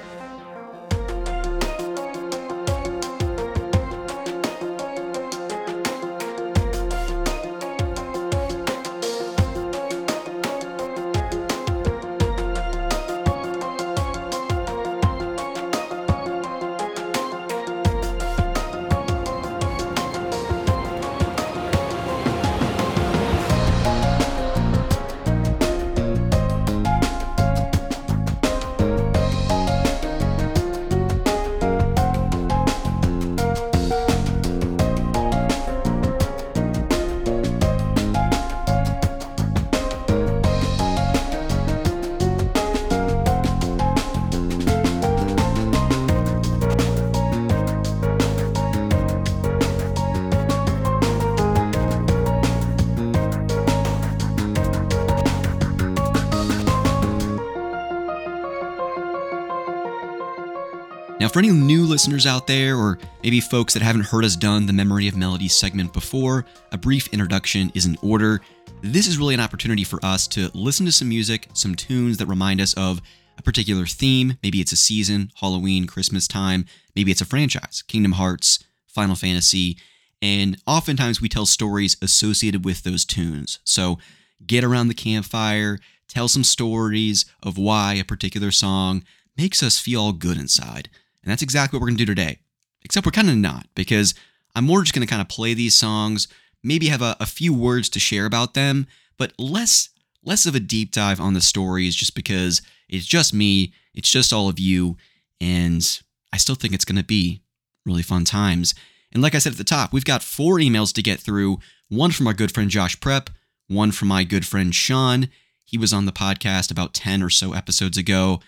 [62.23, 65.49] Listeners out there, or maybe folks that haven't heard us done the Memory of Melody
[65.49, 68.41] segment before, a brief introduction is in order.
[68.81, 72.27] This is really an opportunity for us to listen to some music, some tunes that
[72.27, 73.01] remind us of
[73.39, 74.39] a particular theme.
[74.43, 76.64] Maybe it's a season, Halloween, Christmas time.
[76.95, 79.77] Maybe it's a franchise, Kingdom Hearts, Final Fantasy.
[80.20, 83.59] And oftentimes we tell stories associated with those tunes.
[83.64, 83.99] So
[84.47, 89.03] get around the campfire, tell some stories of why a particular song
[89.37, 90.89] makes us feel all good inside.
[91.23, 92.39] And that's exactly what we're going to do today.
[92.85, 94.14] Except we're kind of not, because
[94.57, 96.29] I'm more just going to kind of play these songs,
[96.62, 99.91] maybe have a, a, few words to share about them, but less
[100.25, 104.33] less of a deep dive on the stories just because it's just me, it's just
[104.33, 104.97] all of you,
[105.41, 106.01] and
[106.33, 107.43] I still think it's going to be
[107.85, 108.75] really fun times.
[109.12, 111.59] And like I said at the top, we've got four emails to get through
[111.89, 113.31] one from our good friend Josh Prep,
[113.68, 115.29] one from my good friend Sean.
[115.64, 118.41] He was on the podcast about 10 or so episodes ago.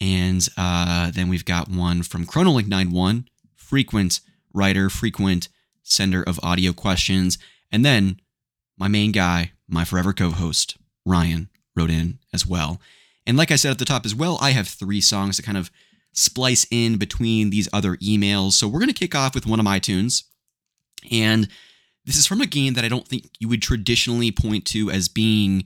[0.00, 4.20] And uh, then we've got one from Chronolink91, frequent
[4.52, 5.48] writer, frequent
[5.82, 7.38] sender of audio questions.
[7.70, 8.20] And then
[8.76, 10.76] my main guy, my forever co host,
[11.06, 12.80] Ryan, wrote in as well.
[13.26, 15.56] And like I said at the top as well, I have three songs to kind
[15.56, 15.70] of
[16.12, 18.52] splice in between these other emails.
[18.52, 20.24] So we're going to kick off with one of my tunes.
[21.10, 21.48] And
[22.04, 25.08] this is from a game that I don't think you would traditionally point to as
[25.08, 25.64] being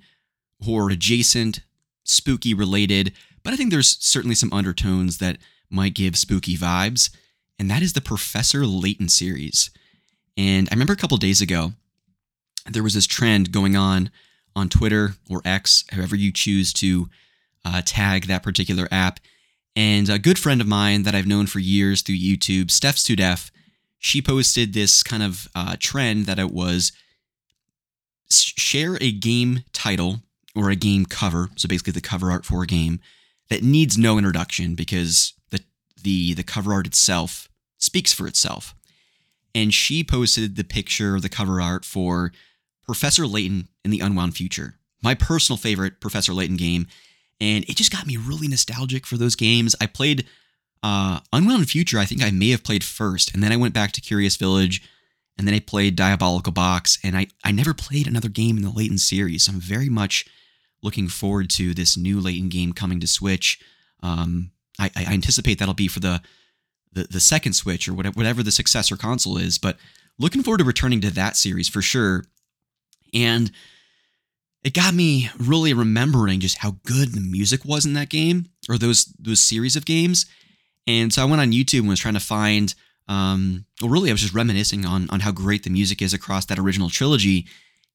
[0.62, 1.60] horror adjacent,
[2.08, 3.12] spooky related,
[3.42, 5.38] but I think there's certainly some undertones that
[5.70, 7.10] might give spooky vibes,
[7.58, 9.70] and that is the Professor Layton series.
[10.36, 11.72] And I remember a couple days ago,
[12.70, 14.10] there was this trend going on
[14.54, 17.08] on Twitter or X, however you choose to
[17.64, 19.20] uh, tag that particular app.
[19.76, 23.50] And a good friend of mine that I've known for years through YouTube, Steph Studef,
[23.98, 26.92] she posted this kind of uh, trend that it was
[28.30, 30.20] share a game title
[30.58, 32.98] or a game cover, so basically the cover art for a game
[33.48, 35.60] that needs no introduction because the
[36.02, 37.48] the the cover art itself
[37.78, 38.74] speaks for itself.
[39.54, 42.32] And she posted the picture, of the cover art for
[42.84, 46.88] Professor Layton in the Unwound Future, my personal favorite Professor Layton game,
[47.40, 49.76] and it just got me really nostalgic for those games.
[49.80, 50.26] I played
[50.82, 52.00] uh, Unwound Future.
[52.00, 54.82] I think I may have played first, and then I went back to Curious Village,
[55.38, 58.70] and then I played Diabolical Box, and I I never played another game in the
[58.70, 59.44] Layton series.
[59.44, 60.26] So I'm very much
[60.82, 63.60] looking forward to this new Layton game coming to Switch.
[64.02, 66.22] Um, I, I, anticipate that'll be for the,
[66.92, 69.58] the the second Switch or whatever, whatever the successor console is.
[69.58, 69.76] But
[70.18, 72.24] looking forward to returning to that series for sure.
[73.12, 73.50] And
[74.64, 78.78] it got me really remembering just how good the music was in that game or
[78.78, 80.26] those those series of games.
[80.86, 82.74] And so I went on YouTube and was trying to find.
[83.08, 86.44] Um, well, really, I was just reminiscing on on how great the music is across
[86.46, 87.46] that original trilogy,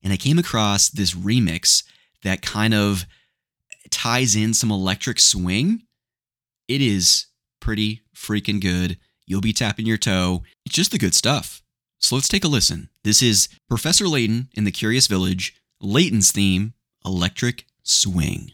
[0.03, 1.83] and I came across this remix
[2.23, 3.05] that kind of
[3.89, 5.83] ties in some electric swing,
[6.67, 7.27] it is
[7.59, 8.97] pretty freaking good.
[9.25, 10.43] You'll be tapping your toe.
[10.65, 11.61] It's just the good stuff.
[11.99, 12.89] So let's take a listen.
[13.03, 16.73] This is Professor Layton in the Curious Village, Layton's theme,
[17.05, 18.51] Electric Swing.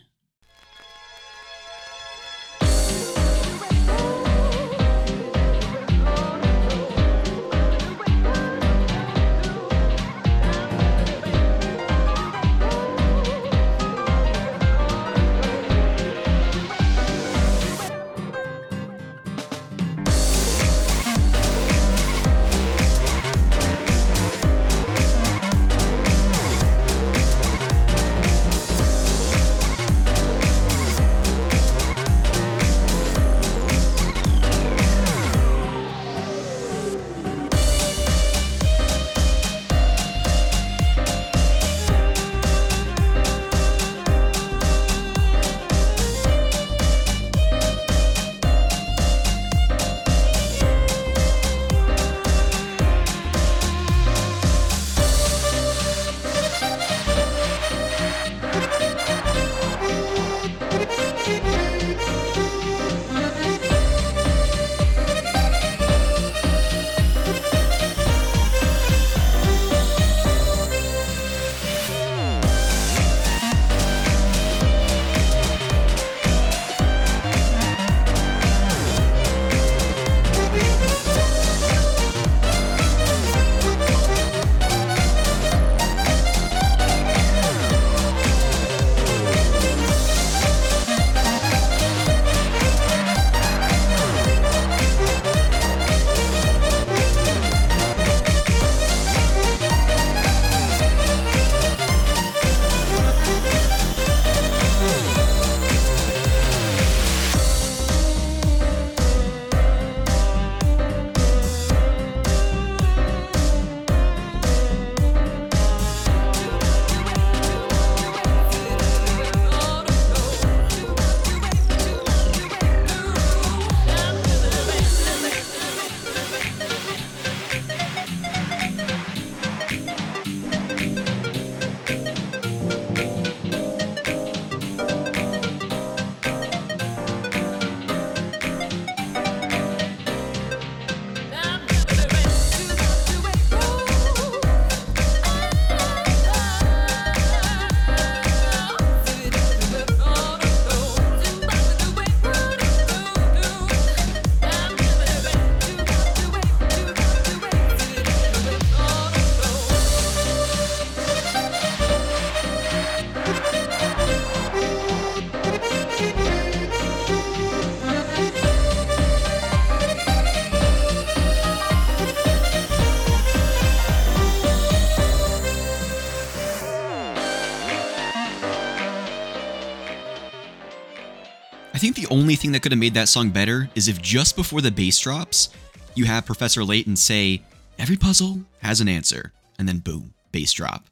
[182.09, 184.99] Only thing that could have made that song better is if just before the bass
[184.99, 185.49] drops,
[185.95, 187.41] you have Professor Layton say,
[187.77, 190.85] Every puzzle has an answer, and then boom, bass drop.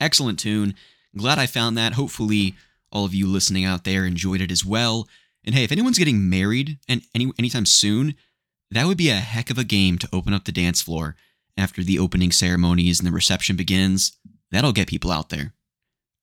[0.00, 0.74] Excellent tune.
[1.16, 1.94] Glad I found that.
[1.94, 2.54] Hopefully,
[2.90, 5.08] all of you listening out there enjoyed it as well.
[5.44, 8.14] And hey, if anyone's getting married and any anytime soon,
[8.70, 11.16] that would be a heck of a game to open up the dance floor
[11.56, 14.16] after the opening ceremonies and the reception begins.
[14.50, 15.54] That'll get people out there.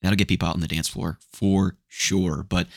[0.01, 2.43] That'll get people out on the dance floor for sure.
[2.43, 2.67] But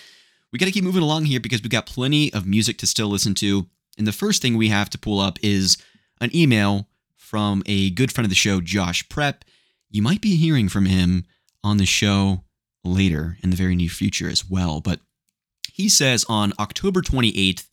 [0.56, 3.08] we got to keep moving along here because we've got plenty of music to still
[3.08, 3.66] listen to.
[3.98, 5.76] And the first thing we have to pull up is
[6.18, 9.44] an email from a good friend of the show, Josh Prep.
[9.90, 11.26] You might be hearing from him
[11.62, 12.44] on the show
[12.82, 14.80] later in the very near future as well.
[14.80, 15.00] But
[15.74, 17.66] he says on October 28th,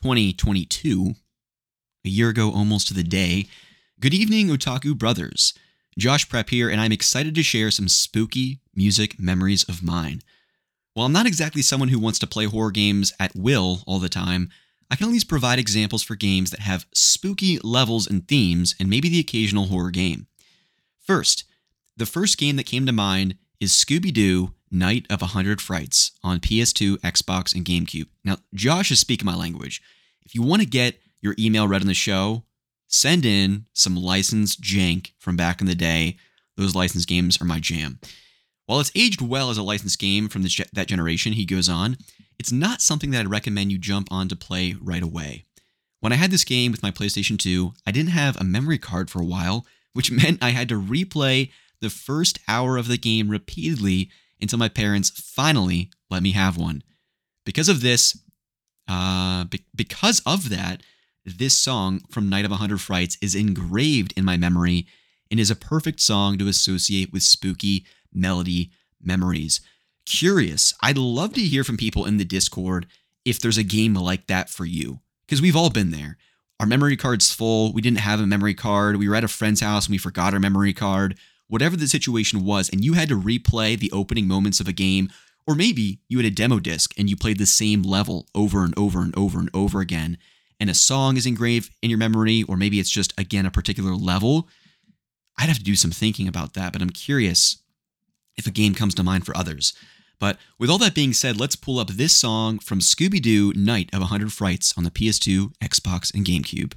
[0.00, 1.14] 2022,
[2.04, 3.48] a year ago almost to the day,
[3.98, 5.54] Good evening, Otaku Brothers.
[5.98, 10.22] Josh Prep here, and I'm excited to share some spooky music memories of mine.
[10.94, 14.10] While I'm not exactly someone who wants to play horror games at will all the
[14.10, 14.50] time,
[14.90, 18.90] I can at least provide examples for games that have spooky levels and themes and
[18.90, 20.26] maybe the occasional horror game.
[21.00, 21.44] First,
[21.96, 26.12] the first game that came to mind is Scooby Doo Night of a Hundred Frights
[26.22, 28.08] on PS2, Xbox, and GameCube.
[28.22, 29.80] Now, Josh is speaking my language.
[30.26, 32.44] If you want to get your email read on the show,
[32.86, 36.18] send in some licensed jank from back in the day.
[36.56, 37.98] Those licensed games are my jam.
[38.66, 41.96] While it's aged well as a licensed game from that generation, he goes on,
[42.38, 45.44] it's not something that I'd recommend you jump on to play right away.
[46.00, 49.10] When I had this game with my PlayStation 2, I didn't have a memory card
[49.10, 53.28] for a while, which meant I had to replay the first hour of the game
[53.28, 54.10] repeatedly
[54.40, 56.82] until my parents finally let me have one.
[57.44, 58.18] Because of this,
[58.88, 60.82] uh, be- because of that,
[61.24, 64.86] this song from Night of a Hundred Frights is engraved in my memory
[65.30, 68.70] and is a perfect song to associate with spooky melody
[69.00, 69.60] memories.
[70.04, 72.86] Curious, I'd love to hear from people in the Discord
[73.24, 76.16] if there's a game like that for you, because we've all been there.
[76.58, 77.72] Our memory card's full.
[77.72, 78.96] We didn't have a memory card.
[78.96, 81.18] We were at a friend's house and we forgot our memory card.
[81.48, 85.10] Whatever the situation was, and you had to replay the opening moments of a game,
[85.46, 88.76] or maybe you had a demo disc and you played the same level over and
[88.78, 90.18] over and over and over again,
[90.60, 93.94] and a song is engraved in your memory, or maybe it's just, again, a particular
[93.94, 94.48] level.
[95.36, 97.61] I'd have to do some thinking about that, but I'm curious
[98.36, 99.72] if a game comes to mind for others.
[100.18, 103.90] But with all that being said, let's pull up this song from Scooby Doo Night
[103.92, 106.74] of 100 Frights on the PS2, Xbox, and GameCube.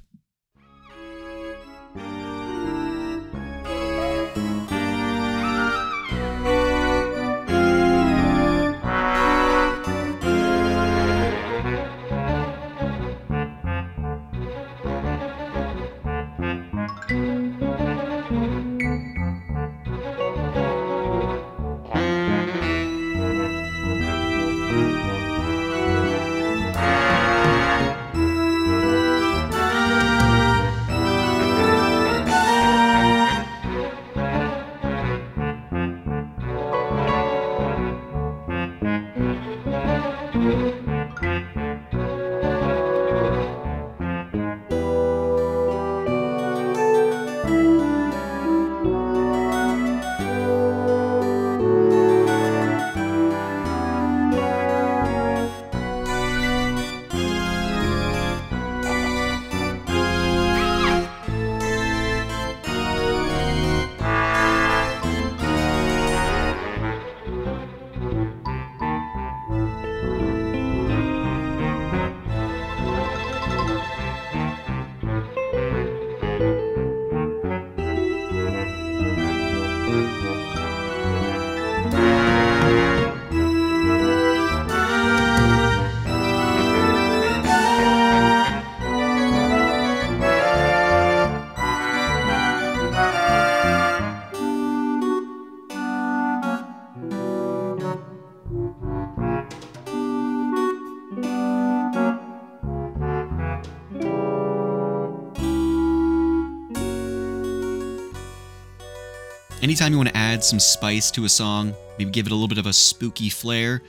[109.75, 112.47] Anytime you want to add some spice to a song, maybe give it a little
[112.47, 113.81] bit of a spooky flair,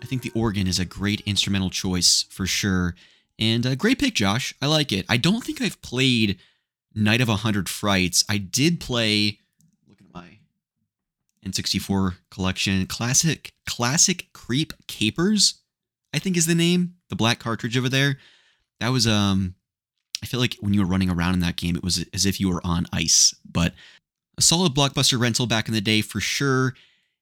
[0.00, 2.94] I think the organ is a great instrumental choice for sure.
[3.36, 4.54] And a great pick, Josh.
[4.62, 5.04] I like it.
[5.08, 6.38] I don't think I've played
[6.94, 8.22] Night of a Hundred Frights.
[8.28, 9.40] I did play.
[9.88, 10.38] Look at my
[11.44, 12.86] N64 collection.
[12.86, 15.62] Classic, classic Creep Capers.
[16.12, 16.94] I think is the name.
[17.08, 18.18] The black cartridge over there.
[18.78, 19.56] That was um.
[20.22, 22.38] I feel like when you were running around in that game, it was as if
[22.38, 23.34] you were on ice.
[23.44, 23.74] But
[24.36, 26.74] a solid blockbuster rental back in the day for sure.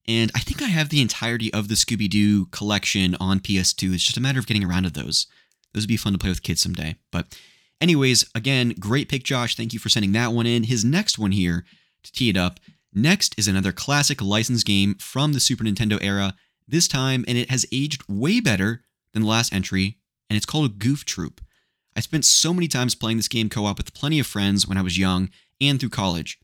[0.08, 3.94] And I think I have the entirety of the Scooby Doo collection on PS2.
[3.94, 5.26] It's just a matter of getting around to those.
[5.72, 6.96] Those would be fun to play with kids someday.
[7.10, 7.38] But,
[7.80, 9.56] anyways, again, great pick, Josh.
[9.56, 10.64] Thank you for sending that one in.
[10.64, 11.64] His next one here,
[12.02, 12.58] to tee it up,
[12.92, 16.34] next is another classic licensed game from the Super Nintendo era,
[16.66, 18.82] this time, and it has aged way better
[19.12, 19.98] than the last entry,
[20.28, 21.40] and it's called Goof Troop.
[21.96, 24.78] I spent so many times playing this game co op with plenty of friends when
[24.78, 25.30] I was young
[25.60, 26.38] and through college.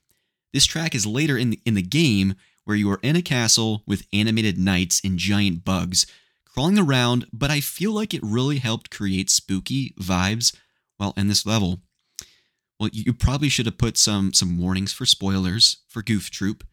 [0.52, 2.34] This track is later in the, in the game
[2.64, 6.06] where you are in a castle with animated knights and giant bugs
[6.44, 10.56] crawling around, but I feel like it really helped create spooky vibes
[10.96, 11.80] while in this level.
[12.80, 16.64] Well, you probably should have put some some warnings for spoilers for Goof Troop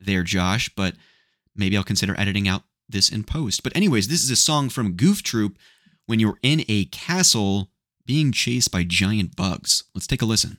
[0.00, 0.94] there, Josh, but
[1.54, 3.62] maybe I'll consider editing out this in post.
[3.62, 5.58] But anyways, this is a song from Goof Troop
[6.06, 7.70] when you're in a castle
[8.06, 9.84] being chased by giant bugs.
[9.94, 10.58] Let's take a listen.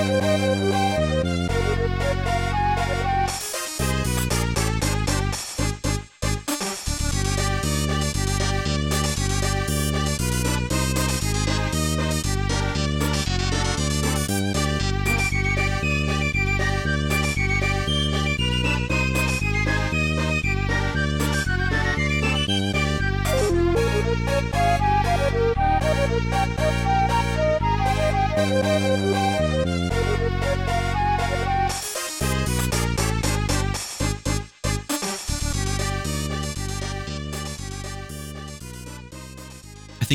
[0.00, 0.89] Música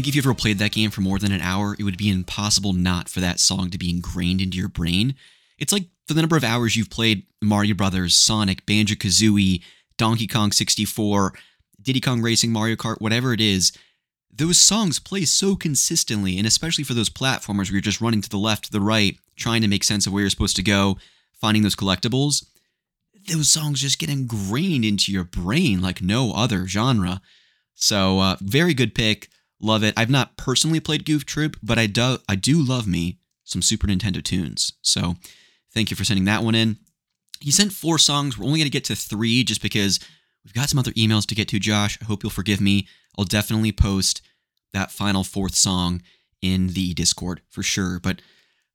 [0.05, 2.11] think if you ever played that game for more than an hour, it would be
[2.11, 5.15] impossible not for that song to be ingrained into your brain.
[5.57, 9.63] It's like for the number of hours you've played Mario Brothers, Sonic, Banjo Kazooie,
[9.97, 11.33] Donkey Kong 64,
[11.81, 13.75] Diddy Kong Racing, Mario Kart, whatever it is,
[14.31, 18.29] those songs play so consistently, and especially for those platformers where you're just running to
[18.29, 20.97] the left, to the right, trying to make sense of where you're supposed to go,
[21.33, 22.45] finding those collectibles,
[23.27, 27.21] those songs just get ingrained into your brain like no other genre.
[27.73, 29.29] So, uh, very good pick.
[29.65, 29.95] Love it.
[29.97, 33.87] I've not personally played Goof Troop, but I do I do love me some Super
[33.87, 34.73] Nintendo tunes.
[34.83, 35.15] So
[35.73, 36.77] thank you for sending that one in.
[37.39, 38.37] He sent four songs.
[38.37, 39.99] We're only going to get to three just because
[40.43, 41.97] we've got some other emails to get to, Josh.
[41.99, 42.87] I hope you'll forgive me.
[43.17, 44.21] I'll definitely post
[44.71, 46.03] that final fourth song
[46.43, 47.99] in the Discord for sure.
[47.99, 48.21] But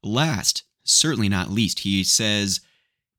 [0.02, 2.60] last, certainly not least, he says,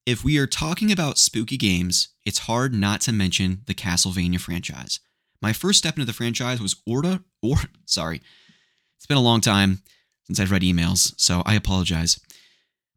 [0.05, 4.99] if we are talking about spooky games, it's hard not to mention the Castlevania franchise.
[5.41, 8.21] My first step into the franchise was Orda, or sorry,
[8.97, 9.81] it's been a long time
[10.25, 12.19] since I've read emails, so I apologize.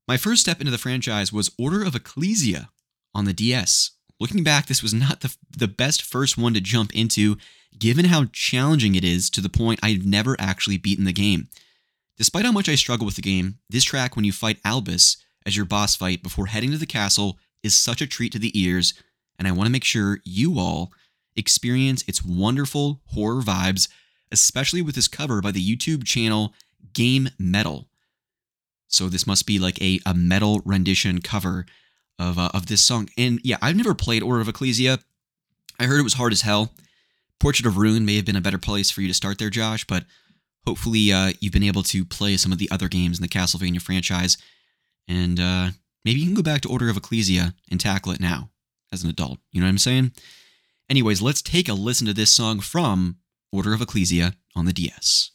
[0.06, 2.68] My first step into the franchise was Order of Ecclesia
[3.14, 3.92] on the DS.
[4.20, 7.36] Looking back, this was not the, the best first one to jump into,
[7.78, 11.48] given how challenging it is to the point I've never actually beaten the game.
[12.18, 15.16] Despite how much I struggle with the game, this track when you fight Albus
[15.46, 18.56] as your boss fight before heading to the castle is such a treat to the
[18.60, 18.94] ears,
[19.38, 20.92] and I want to make sure you all
[21.36, 23.88] experience its wonderful horror vibes,
[24.30, 26.54] especially with this cover by the YouTube channel
[26.92, 27.88] Game Metal.
[28.88, 31.66] So this must be like a, a metal rendition cover
[32.18, 33.08] of, uh, of this song.
[33.18, 35.00] And yeah, I've never played Order of Ecclesia.
[35.80, 36.72] I heard it was hard as hell.
[37.40, 39.84] Portrait of Ruin may have been a better place for you to start there, Josh,
[39.84, 40.04] but
[40.66, 43.82] hopefully uh, you've been able to play some of the other games in the Castlevania
[43.82, 44.38] franchise.
[45.08, 45.70] And uh,
[46.04, 48.50] maybe you can go back to Order of Ecclesia and tackle it now
[48.92, 49.40] as an adult.
[49.50, 50.12] You know what I'm saying?
[50.88, 53.16] Anyways, let's take a listen to this song from
[53.50, 55.30] Order of Ecclesia on the DS.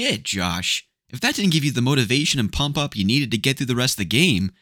[0.00, 0.86] Shit, Josh.
[1.10, 3.66] If that didn't give you the motivation and pump up you needed to get through
[3.66, 4.52] the rest of the game,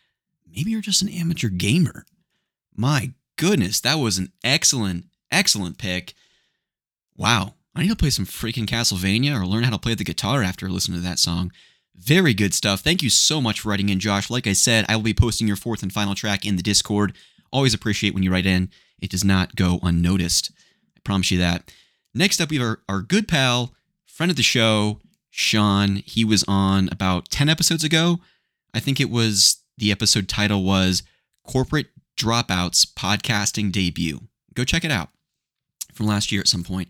[0.47, 2.05] maybe you're just an amateur gamer.
[2.75, 6.15] My goodness, that was an excellent, excellent pick.
[7.17, 10.43] Wow, I need to play some freaking Castlevania or learn how to play the guitar
[10.43, 11.53] after listening to that song.
[11.95, 12.81] Very good stuff.
[12.81, 14.31] Thank you so much for writing in, Josh.
[14.31, 17.15] Like I said, I will be posting your fourth and final track in the Discord.
[17.53, 18.71] Always appreciate when you write in.
[19.01, 20.53] It does not go unnoticed.
[20.97, 21.73] I promise you that.
[22.15, 23.75] Next up, we have our, our good pal,
[24.07, 25.01] friend of the show,
[25.39, 26.03] Sean.
[26.05, 28.19] He was on about 10 episodes ago.
[28.75, 31.05] I think it was the episode title was
[31.45, 31.87] Corporate
[32.17, 34.23] Dropouts Podcasting Debut.
[34.55, 35.11] Go check it out
[35.95, 36.89] from last year at some point.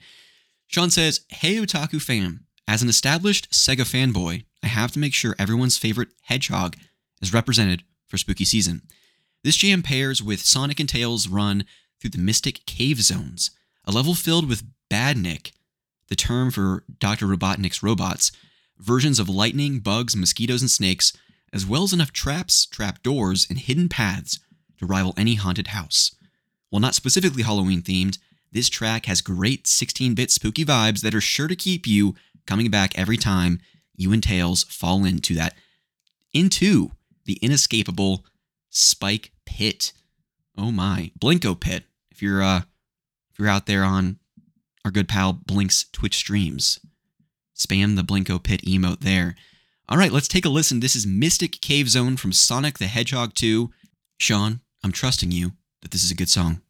[0.66, 5.36] Sean says, Hey, Otaku fam, as an established Sega fanboy, I have to make sure
[5.38, 6.76] everyone's favorite hedgehog
[7.20, 8.80] is represented for spooky season.
[9.44, 11.66] This jam pairs with Sonic and Tails' run
[12.00, 13.50] through the Mystic Cave Zones,
[13.84, 15.52] a level filled with Badnik,
[16.08, 17.26] the term for Dr.
[17.26, 18.32] Robotnik's robots,
[18.78, 21.12] versions of lightning, bugs, mosquitoes, and snakes,
[21.52, 24.38] as well as enough traps, trap doors, and hidden paths
[24.78, 26.14] to rival any haunted house.
[26.70, 28.18] While not specifically Halloween themed,
[28.52, 32.14] this track has great 16 bit spooky vibes that are sure to keep you
[32.46, 33.60] coming back every time
[33.94, 35.54] you and Tails fall into that,
[36.32, 36.92] into
[37.24, 38.24] the inescapable
[38.70, 39.92] Spike Pit.
[40.56, 41.84] Oh my, Blinko Pit.
[42.10, 42.62] If you're uh,
[43.30, 44.18] if you're out there on
[44.88, 46.80] our good pal Blink's Twitch streams,
[47.54, 49.34] spam the Blinko Pit emote there.
[49.86, 50.80] All right, let's take a listen.
[50.80, 53.68] This is Mystic Cave Zone from Sonic the Hedgehog 2.
[54.16, 55.52] Sean, I'm trusting you
[55.82, 56.62] that this is a good song.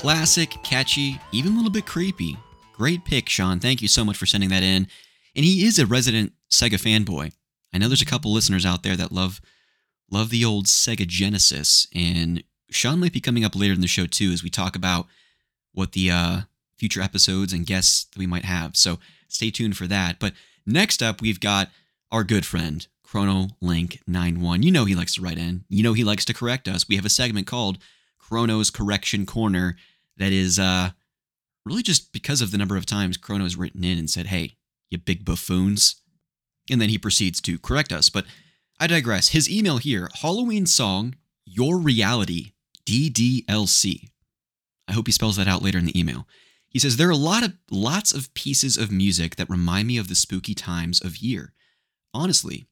[0.00, 2.38] Classic, catchy, even a little bit creepy.
[2.72, 3.60] Great pick, Sean.
[3.60, 4.88] Thank you so much for sending that in.
[5.36, 7.34] And he is a resident Sega fanboy.
[7.74, 9.42] I know there's a couple listeners out there that love
[10.10, 14.06] love the old Sega Genesis, and Sean might be coming up later in the show
[14.06, 15.06] too as we talk about
[15.74, 16.40] what the uh,
[16.78, 18.78] future episodes and guests that we might have.
[18.78, 20.18] So stay tuned for that.
[20.18, 20.32] But
[20.64, 21.68] next up, we've got
[22.10, 24.62] our good friend Chrono Link 91.
[24.62, 25.64] You know he likes to write in.
[25.68, 26.88] You know he likes to correct us.
[26.88, 27.76] We have a segment called
[28.18, 29.76] Chrono's Correction Corner
[30.20, 30.90] that is uh,
[31.64, 34.56] really just because of the number of times Chrono has written in and said, hey,
[34.90, 36.02] you big buffoons.
[36.70, 38.10] And then he proceeds to correct us.
[38.10, 38.26] But
[38.78, 39.30] I digress.
[39.30, 42.52] His email here Halloween song, Your Reality,
[42.86, 44.10] DDLC.
[44.86, 46.28] I hope he spells that out later in the email.
[46.68, 49.96] He says there are a lot of lots of pieces of music that remind me
[49.96, 51.52] of the spooky times of year.
[52.12, 52.66] Honestly,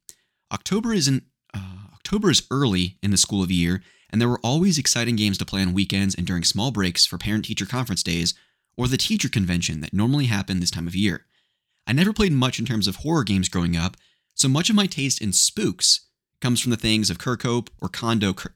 [0.52, 4.78] October isn't uh, October is early in the school of year, and there were always
[4.78, 8.34] exciting games to play on weekends and during small breaks for parent teacher conference days
[8.76, 11.26] or the teacher convention that normally happened this time of year.
[11.86, 13.96] I never played much in terms of horror games growing up,
[14.34, 16.06] so much of my taste in spooks
[16.40, 18.32] comes from the things of Kirkhope or Kondo.
[18.32, 18.54] Cur-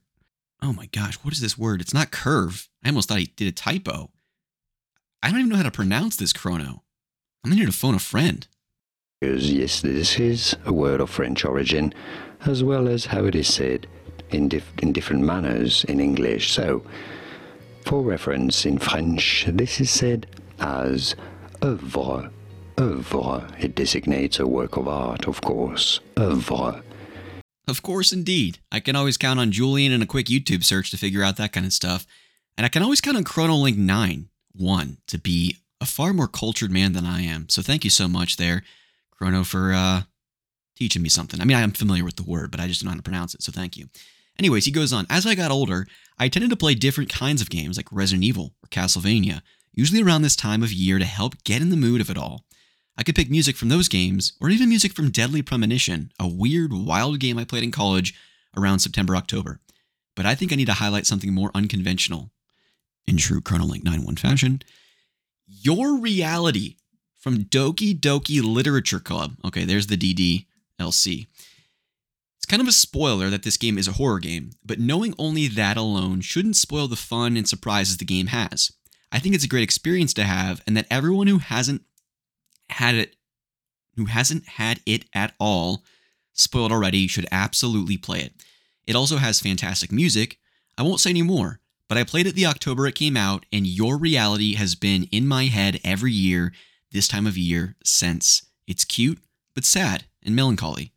[0.62, 1.80] oh my gosh, what is this word?
[1.80, 2.68] It's not curve.
[2.84, 4.10] I almost thought he did a typo.
[5.22, 6.82] I don't even know how to pronounce this chrono.
[7.44, 8.46] I'm gonna need to phone a friend.
[9.20, 11.94] Yes, this is a word of French origin,
[12.44, 13.86] as well as how it is said
[14.34, 16.52] in, dif- in different manners in English.
[16.52, 16.82] So,
[17.84, 20.26] for reference in French, this is said
[20.60, 21.14] as
[21.60, 22.30] œuvre.
[22.76, 23.62] Œuvre.
[23.62, 26.00] It designates a work of art, of course.
[26.16, 26.82] Œuvre.
[27.68, 28.59] Of course, indeed.
[28.70, 31.52] I can always count on Julian and a quick YouTube search to figure out that
[31.52, 32.06] kind of stuff.
[32.56, 36.70] And I can always count on ChronoLink 9 1 to be a far more cultured
[36.70, 37.48] man than I am.
[37.48, 38.62] So thank you so much there,
[39.10, 40.02] Chrono, for uh,
[40.76, 41.40] teaching me something.
[41.40, 43.02] I mean, I am familiar with the word, but I just don't know how to
[43.02, 43.42] pronounce it.
[43.42, 43.86] So thank you.
[44.38, 45.06] Anyways, he goes on.
[45.10, 45.86] As I got older,
[46.18, 49.42] I tended to play different kinds of games like Resident Evil or Castlevania,
[49.72, 52.44] usually around this time of year to help get in the mood of it all.
[52.96, 56.72] I could pick music from those games, or even music from Deadly Premonition, a weird,
[56.72, 58.14] wild game I played in college
[58.56, 59.60] around September, October.
[60.14, 62.30] But I think I need to highlight something more unconventional.
[63.06, 64.62] In true ChronoLink 9-1 fashion,
[65.46, 66.76] Your Reality
[67.18, 69.36] from Doki Doki Literature Club.
[69.44, 71.26] Okay, there's the DDLC.
[72.43, 75.47] It's kind of a spoiler that this game is a horror game, but knowing only
[75.47, 78.73] that alone shouldn't spoil the fun and surprises the game has.
[79.12, 81.82] I think it's a great experience to have, and that everyone who hasn't
[82.70, 83.14] had it
[83.94, 85.85] who hasn't had it at all
[86.32, 88.32] spoiled already should absolutely play it.
[88.89, 90.39] It also has fantastic music.
[90.77, 93.69] I won't say any more, but I played it the October it came out, and
[93.69, 96.52] Your Reality has been in my head every year
[96.90, 98.47] this time of year since.
[98.66, 99.20] It's cute,
[99.55, 100.93] but sad and melancholy,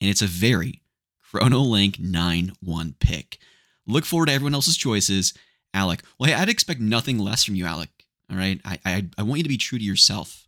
[0.00, 0.80] and it's a very
[1.30, 3.38] Chrono Link 9 1 pick.
[3.86, 5.34] Look forward to everyone else's choices.
[5.74, 7.90] Alec, well, hey, I'd expect nothing less from you, Alec.
[8.30, 8.60] All right?
[8.64, 10.46] I, I, I want you to be true to yourself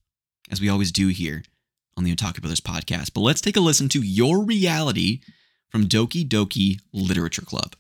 [0.50, 1.42] as we always do here
[1.96, 3.12] on the Otaku Brothers podcast.
[3.12, 5.20] But let's take a listen to Your Reality
[5.68, 7.74] from Doki Doki Literature Club.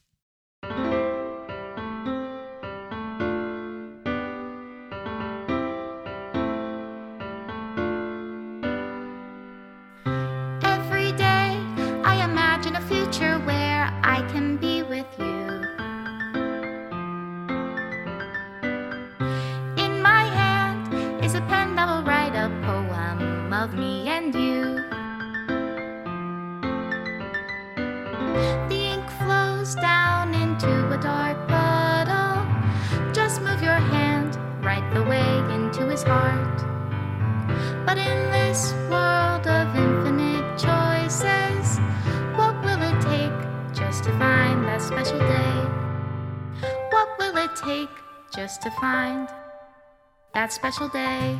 [50.38, 51.36] That special day?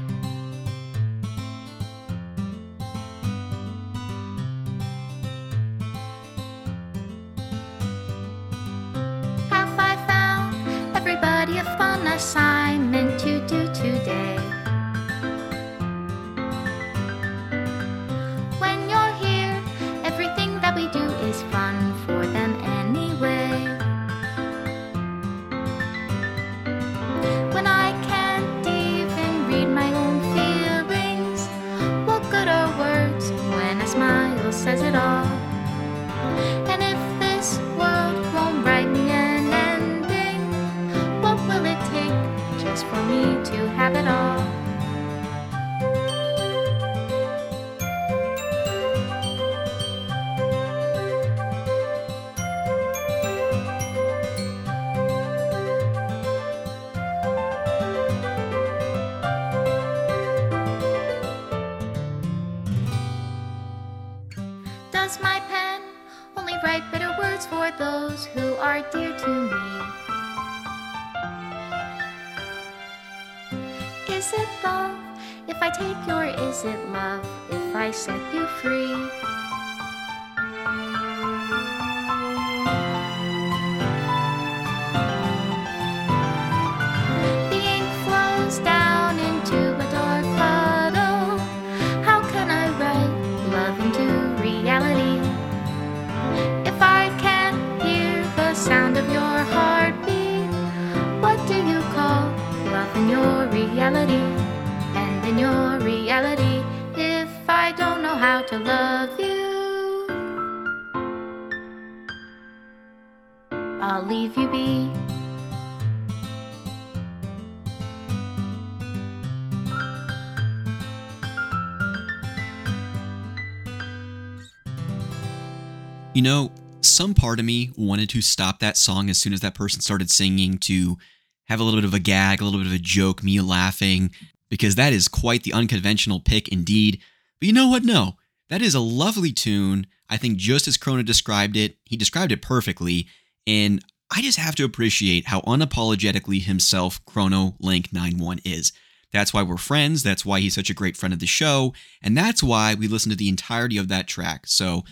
[126.19, 126.51] You know,
[126.81, 130.11] some part of me wanted to stop that song as soon as that person started
[130.11, 130.99] singing to
[131.47, 134.11] have a little bit of a gag, a little bit of a joke, me laughing,
[134.51, 137.01] because that is quite the unconventional pick indeed.
[137.39, 137.85] But you know what?
[137.85, 138.17] No,
[138.51, 139.87] that is a lovely tune.
[140.11, 143.07] I think just as Chrono described it, he described it perfectly.
[143.47, 143.81] And
[144.13, 148.73] I just have to appreciate how unapologetically himself Chrono Link 91 is.
[149.13, 150.03] That's why we're friends.
[150.03, 151.75] That's why he's such a great friend of the show.
[152.03, 154.49] And that's why we listen to the entirety of that track.
[154.49, 154.83] So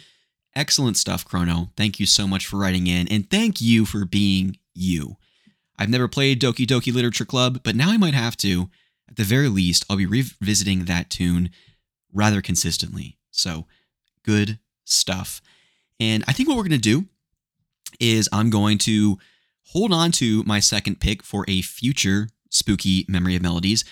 [0.56, 1.70] excellent stuff, Chrono.
[1.76, 3.06] Thank you so much for writing in.
[3.08, 5.16] And thank you for being you.
[5.78, 8.70] I've never played Doki Doki Literature Club, but now I might have to.
[9.08, 11.50] At the very least, I'll be revisiting that tune
[12.12, 13.18] rather consistently.
[13.30, 13.66] So
[14.24, 15.40] good stuff.
[16.00, 17.06] And I think what we're going to do
[18.00, 19.18] is I'm going to
[19.68, 23.84] hold on to my second pick for a future spooky memory of melodies.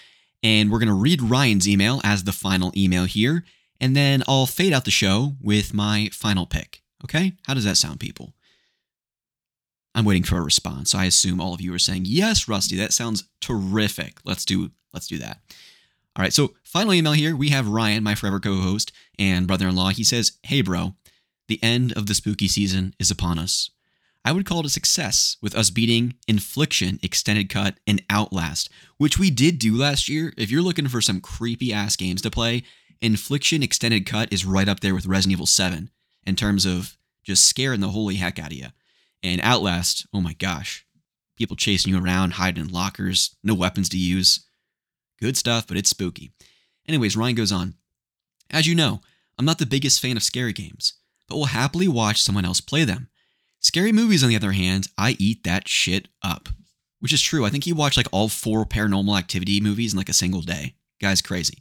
[0.43, 3.45] And we're going to read Ryan's email as the final email here.
[3.81, 6.83] And then I'll fade out the show with my final pick.
[7.03, 7.33] Okay?
[7.47, 8.35] How does that sound, people?
[9.95, 10.95] I'm waiting for a response.
[10.95, 14.19] I assume all of you are saying, yes, Rusty, that sounds terrific.
[14.25, 15.41] Let's do let's do that.
[16.17, 17.35] All right, so final email here.
[17.35, 19.91] We have Ryan, my forever co-host and brother-in-law.
[19.91, 20.95] He says, Hey bro,
[21.49, 23.71] the end of the spooky season is upon us.
[24.25, 29.19] I would call it a success with us beating Infliction Extended Cut and Outlast, which
[29.19, 30.33] we did do last year.
[30.39, 32.63] If you're looking for some creepy ass games to play,
[33.05, 35.91] Infliction Extended Cut is right up there with Resident Evil 7
[36.27, 38.69] in terms of just scaring the holy heck out of you.
[39.23, 40.87] And Outlast, oh my gosh,
[41.37, 44.47] people chasing you around, hiding in lockers, no weapons to use.
[45.21, 46.33] Good stuff, but it's spooky.
[46.89, 47.75] Anyways, Ryan goes on.
[48.51, 49.03] As you know,
[49.39, 50.95] I'm not the biggest fan of scary games,
[51.29, 53.11] but will happily watch someone else play them.
[53.61, 56.49] Scary movies, on the other hand, I eat that shit up.
[57.01, 57.45] Which is true.
[57.45, 60.77] I think he watched like all four paranormal activity movies in like a single day.
[61.03, 61.59] Guy's crazy.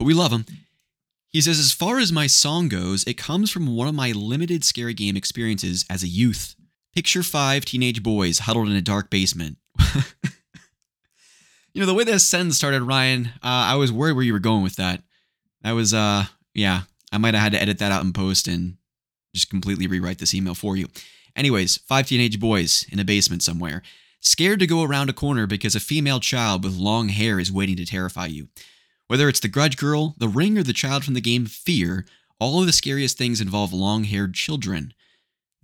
[0.00, 0.46] But we love him.
[1.28, 4.64] He says, as far as my song goes, it comes from one of my limited
[4.64, 6.56] scary game experiences as a youth.
[6.94, 9.58] Picture five teenage boys huddled in a dark basement.
[11.74, 14.38] you know, the way that sentence started, Ryan, uh, I was worried where you were
[14.38, 15.02] going with that.
[15.60, 16.24] That was, uh,
[16.54, 18.78] yeah, I might have had to edit that out in post and
[19.34, 20.86] just completely rewrite this email for you.
[21.36, 23.82] Anyways, five teenage boys in a basement somewhere,
[24.20, 27.76] scared to go around a corner because a female child with long hair is waiting
[27.76, 28.48] to terrify you.
[29.10, 32.06] Whether it's the Grudge Girl, the Ring, or the child from the game Fear,
[32.38, 34.94] all of the scariest things involve long haired children.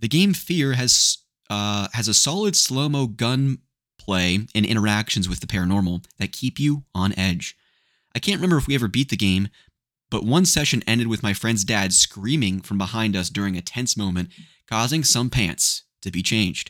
[0.01, 1.19] The game Fear has
[1.49, 3.59] uh, has a solid slow mo gun
[3.97, 7.55] play and interactions with the paranormal that keep you on edge.
[8.13, 9.47] I can't remember if we ever beat the game,
[10.11, 13.95] but one session ended with my friend's dad screaming from behind us during a tense
[13.95, 14.27] moment,
[14.69, 16.69] causing some pants to be changed.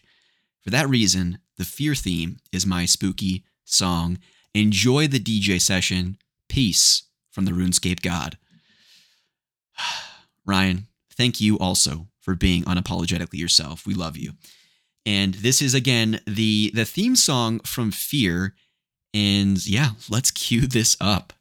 [0.62, 4.20] For that reason, the fear theme is my spooky song.
[4.54, 6.20] Enjoy the DJ session.
[6.50, 8.38] Peace from the RuneScape God.
[10.46, 13.86] Ryan, thank you also for being unapologetically yourself.
[13.86, 14.34] We love you.
[15.06, 18.56] And this is again the the theme song from Fear.
[19.14, 21.34] And yeah, let's cue this up.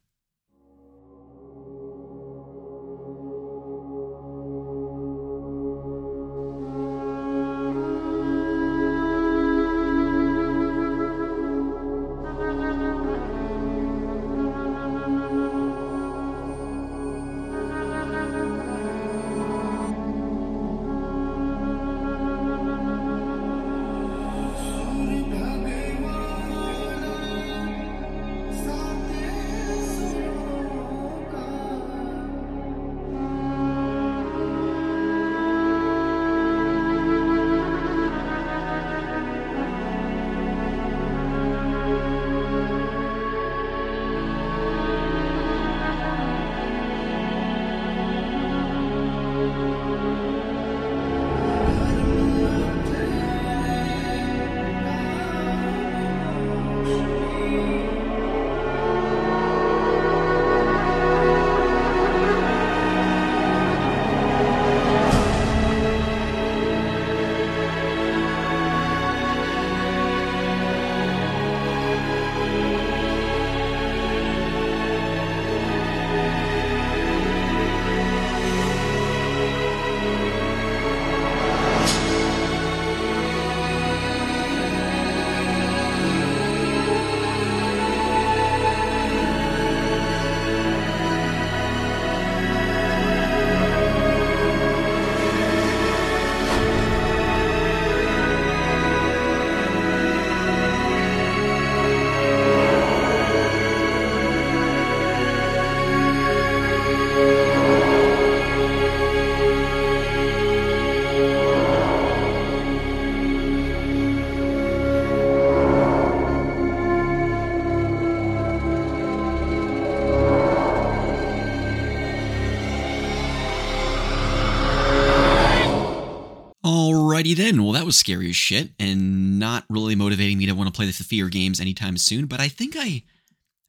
[127.37, 127.63] Alrighty then.
[127.63, 130.85] Well, that was scary as shit and not really motivating me to want to play
[130.85, 132.25] the fear games anytime soon.
[132.25, 133.01] But I think I, I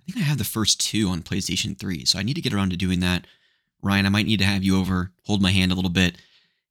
[0.06, 2.70] think I have the first two on PlayStation 3, so I need to get around
[2.70, 3.26] to doing that.
[3.82, 6.16] Ryan, I might need to have you over, hold my hand a little bit,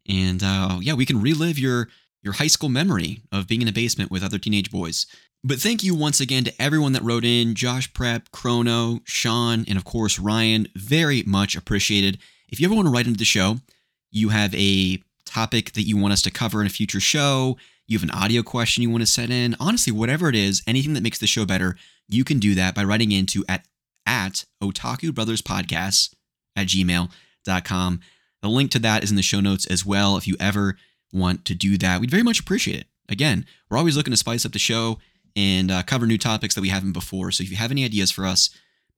[0.10, 1.88] and uh, yeah, we can relive your
[2.22, 5.06] your high school memory of being in a basement with other teenage boys.
[5.44, 9.78] But thank you once again to everyone that wrote in Josh Prep, Chrono, Sean, and
[9.78, 10.68] of course Ryan.
[10.76, 12.18] Very much appreciated.
[12.50, 13.58] If you ever want to write into the show,
[14.12, 17.98] you have a topic that you want us to cover in a future show, you
[17.98, 21.04] have an audio question you want to set in, honestly, whatever it is, anything that
[21.04, 21.78] makes the show better,
[22.08, 23.66] you can do that by writing into at,
[24.06, 26.14] at Otaku Brothers Podcasts
[26.56, 28.00] at gmail.com.
[28.42, 30.18] The link to that is in the show notes as well.
[30.18, 30.78] If you ever
[31.14, 32.88] want to do that, we'd very much appreciate it.
[33.10, 35.00] Again, we're always looking to spice up the show
[35.36, 37.32] and uh, cover new topics that we haven't before.
[37.32, 38.50] So if you have any ideas for us,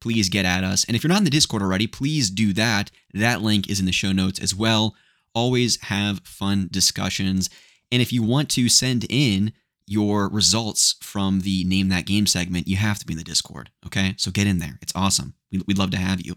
[0.02, 0.84] please get at us.
[0.86, 2.92] And if you're not in the Discord already, please do that.
[3.14, 4.96] That link is in the show notes as well.
[5.34, 7.50] Always have fun discussions.
[7.92, 9.54] And if you want to send in
[9.86, 13.72] your results from the Name That Game segment, you have to be in the Discord.
[13.86, 14.14] Okay.
[14.18, 14.78] So get in there.
[14.82, 15.34] It's awesome.
[15.52, 16.36] We'd love to have you.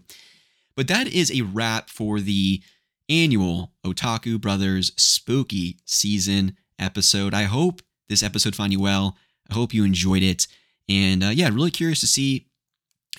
[0.75, 2.63] But that is a wrap for the
[3.09, 7.33] annual Otaku Brothers Spooky Season episode.
[7.33, 9.17] I hope this episode found you well.
[9.49, 10.47] I hope you enjoyed it.
[10.89, 12.47] And uh, yeah, really curious to see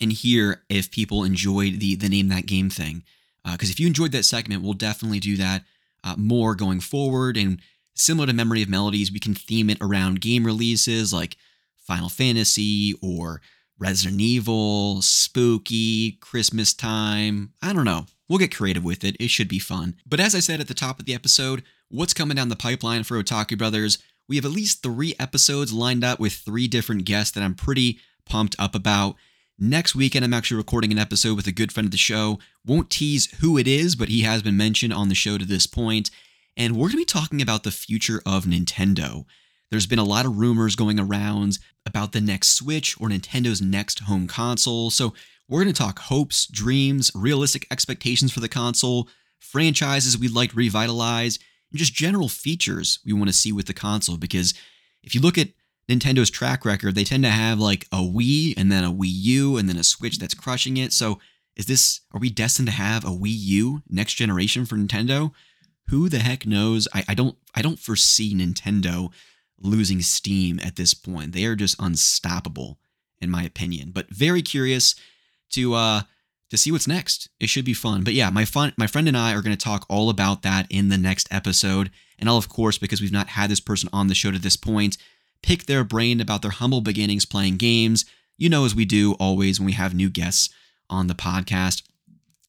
[0.00, 3.04] and hear if people enjoyed the the name that game thing.
[3.44, 5.64] Because uh, if you enjoyed that segment, we'll definitely do that
[6.02, 7.36] uh, more going forward.
[7.36, 7.60] And
[7.94, 11.36] similar to Memory of Melodies, we can theme it around game releases like
[11.76, 13.40] Final Fantasy or
[13.78, 17.52] Resident Evil, spooky, Christmas time.
[17.60, 18.06] I don't know.
[18.28, 19.16] We'll get creative with it.
[19.20, 19.96] It should be fun.
[20.06, 23.04] But as I said at the top of the episode, what's coming down the pipeline
[23.04, 23.98] for Otaku Brothers?
[24.28, 27.98] We have at least three episodes lined up with three different guests that I'm pretty
[28.24, 29.16] pumped up about.
[29.58, 32.40] Next weekend, I'm actually recording an episode with a good friend of the show.
[32.66, 35.64] Won't tease who it is, but he has been mentioned on the show to this
[35.64, 36.10] point.
[36.56, 39.24] And we're going to be talking about the future of Nintendo.
[39.70, 44.00] There's been a lot of rumors going around about the next Switch or Nintendo's next
[44.00, 44.90] home console.
[44.90, 45.14] So
[45.48, 49.08] we're going to talk hopes, dreams, realistic expectations for the console,
[49.38, 51.38] franchises we'd like to revitalize,
[51.70, 54.16] and just general features we want to see with the console.
[54.16, 54.52] Because
[55.04, 55.50] if you look at
[55.88, 59.56] Nintendo's track record, they tend to have like a Wii and then a Wii U
[59.56, 60.92] and then a Switch that's crushing it.
[60.92, 61.20] So
[61.56, 65.32] is this, are we destined to have a Wii U next generation for Nintendo?
[65.88, 66.88] Who the heck knows?
[66.94, 69.12] I, I don't, I don't foresee Nintendo
[69.60, 71.32] losing steam at this point.
[71.32, 72.78] They are just unstoppable,
[73.20, 73.90] in my opinion.
[73.92, 74.94] But very curious
[75.50, 76.02] to uh
[76.50, 77.28] to see what's next.
[77.40, 78.04] It should be fun.
[78.04, 80.66] But yeah, my fun my friend and I are going to talk all about that
[80.70, 81.90] in the next episode.
[82.18, 84.56] And I'll of course, because we've not had this person on the show to this
[84.56, 84.98] point,
[85.44, 88.06] pick their brain about their humble beginnings playing games.
[88.38, 90.48] You know, as we do always when we have new guests
[90.88, 91.82] on the podcast.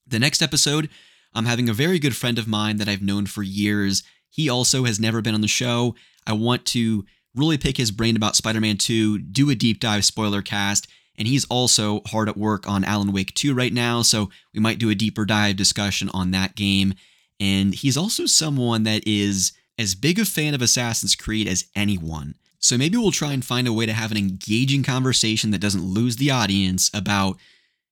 [0.07, 0.89] The next episode,
[1.34, 4.01] I'm having a very good friend of mine that I've known for years.
[4.30, 5.95] He also has never been on the show.
[6.26, 7.05] I want to
[7.35, 11.27] really pick his brain about Spider Man 2, do a deep dive spoiler cast, and
[11.27, 14.89] he's also hard at work on Alan Wake 2 right now, so we might do
[14.89, 16.93] a deeper dive discussion on that game.
[17.41, 22.35] And he's also someone that is as big a fan of Assassin's Creed as anyone.
[22.65, 25.83] So maybe we'll try and find a way to have an engaging conversation that doesn't
[25.83, 27.37] lose the audience about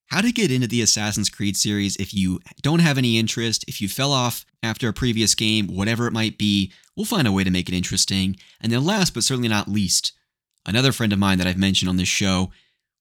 [0.08, 3.82] how to get into the Assassin's Creed series if you don't have any interest, if
[3.82, 7.44] you fell off after a previous game, whatever it might be, we'll find a way
[7.44, 8.36] to make it interesting.
[8.62, 10.12] And then last but certainly not least,
[10.66, 12.52] another friend of mine that I've mentioned on this show,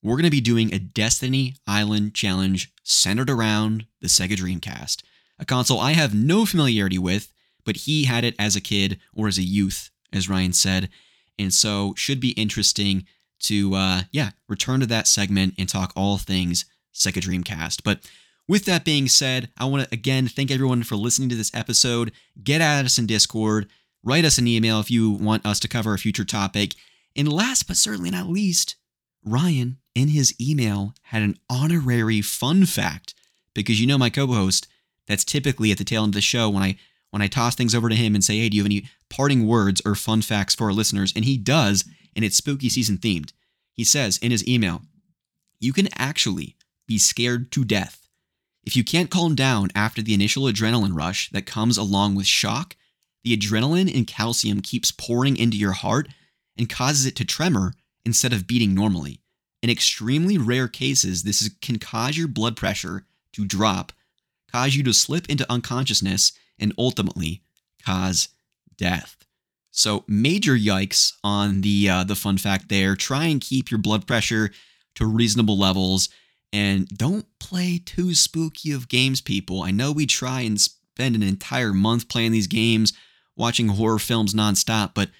[0.02, 5.02] we're going to be doing a Destiny Island challenge centered around the Sega Dreamcast,
[5.38, 7.32] a console I have no familiarity with,
[7.64, 10.90] but he had it as a kid or as a youth, as Ryan said.
[11.42, 13.06] And so should be interesting
[13.40, 16.64] to, uh, yeah, return to that segment and talk all things
[16.94, 17.82] Sega Dreamcast.
[17.84, 18.00] But
[18.48, 22.12] with that being said, I want to again thank everyone for listening to this episode.
[22.42, 23.68] Get at us in Discord,
[24.02, 26.74] write us an email if you want us to cover a future topic.
[27.16, 28.76] And last but certainly not least,
[29.24, 33.14] Ryan in his email had an honorary fun fact
[33.54, 34.66] because you know my co-host
[35.06, 36.76] that's typically at the tail end of the show when I
[37.12, 39.46] when I toss things over to him and say, "Hey, do you have any parting
[39.46, 41.84] words or fun facts for our listeners?" and he does,
[42.16, 43.30] and it's spooky season themed.
[43.72, 44.82] He says in his email,
[45.60, 46.56] "You can actually
[46.88, 48.08] be scared to death.
[48.64, 52.76] If you can't calm down after the initial adrenaline rush that comes along with shock,
[53.24, 56.08] the adrenaline and calcium keeps pouring into your heart
[56.56, 57.74] and causes it to tremor
[58.04, 59.20] instead of beating normally.
[59.62, 63.92] In extremely rare cases, this can cause your blood pressure to drop,
[64.50, 66.32] cause you to slip into unconsciousness,
[66.62, 67.42] and ultimately
[67.84, 68.28] cause
[68.78, 69.16] death.
[69.70, 72.96] So major yikes on the uh, the fun fact there.
[72.96, 74.50] Try and keep your blood pressure
[74.94, 76.08] to reasonable levels,
[76.52, 79.62] and don't play too spooky of games, people.
[79.62, 82.92] I know we try and spend an entire month playing these games,
[83.36, 85.10] watching horror films nonstop, but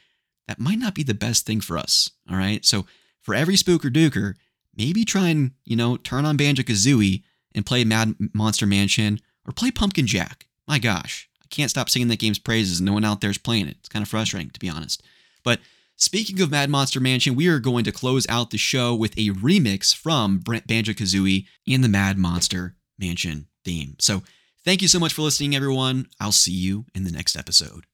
[0.46, 2.10] that might not be the best thing for us.
[2.30, 2.64] All right.
[2.64, 2.86] So
[3.22, 4.34] for every spooker duker,
[4.76, 7.22] maybe try and, you know, turn on Banjo Kazooie
[7.54, 10.46] and play Mad Monster Mansion or play Pumpkin Jack.
[10.68, 12.80] My gosh, can't stop singing that game's praises.
[12.80, 13.76] No one out there is playing it.
[13.78, 15.02] It's kind of frustrating, to be honest.
[15.44, 15.60] But
[15.96, 19.30] speaking of Mad Monster Mansion, we are going to close out the show with a
[19.30, 23.96] remix from Banjo Kazooie in the Mad Monster Mansion theme.
[24.00, 24.22] So
[24.64, 26.06] thank you so much for listening, everyone.
[26.18, 27.84] I'll see you in the next episode.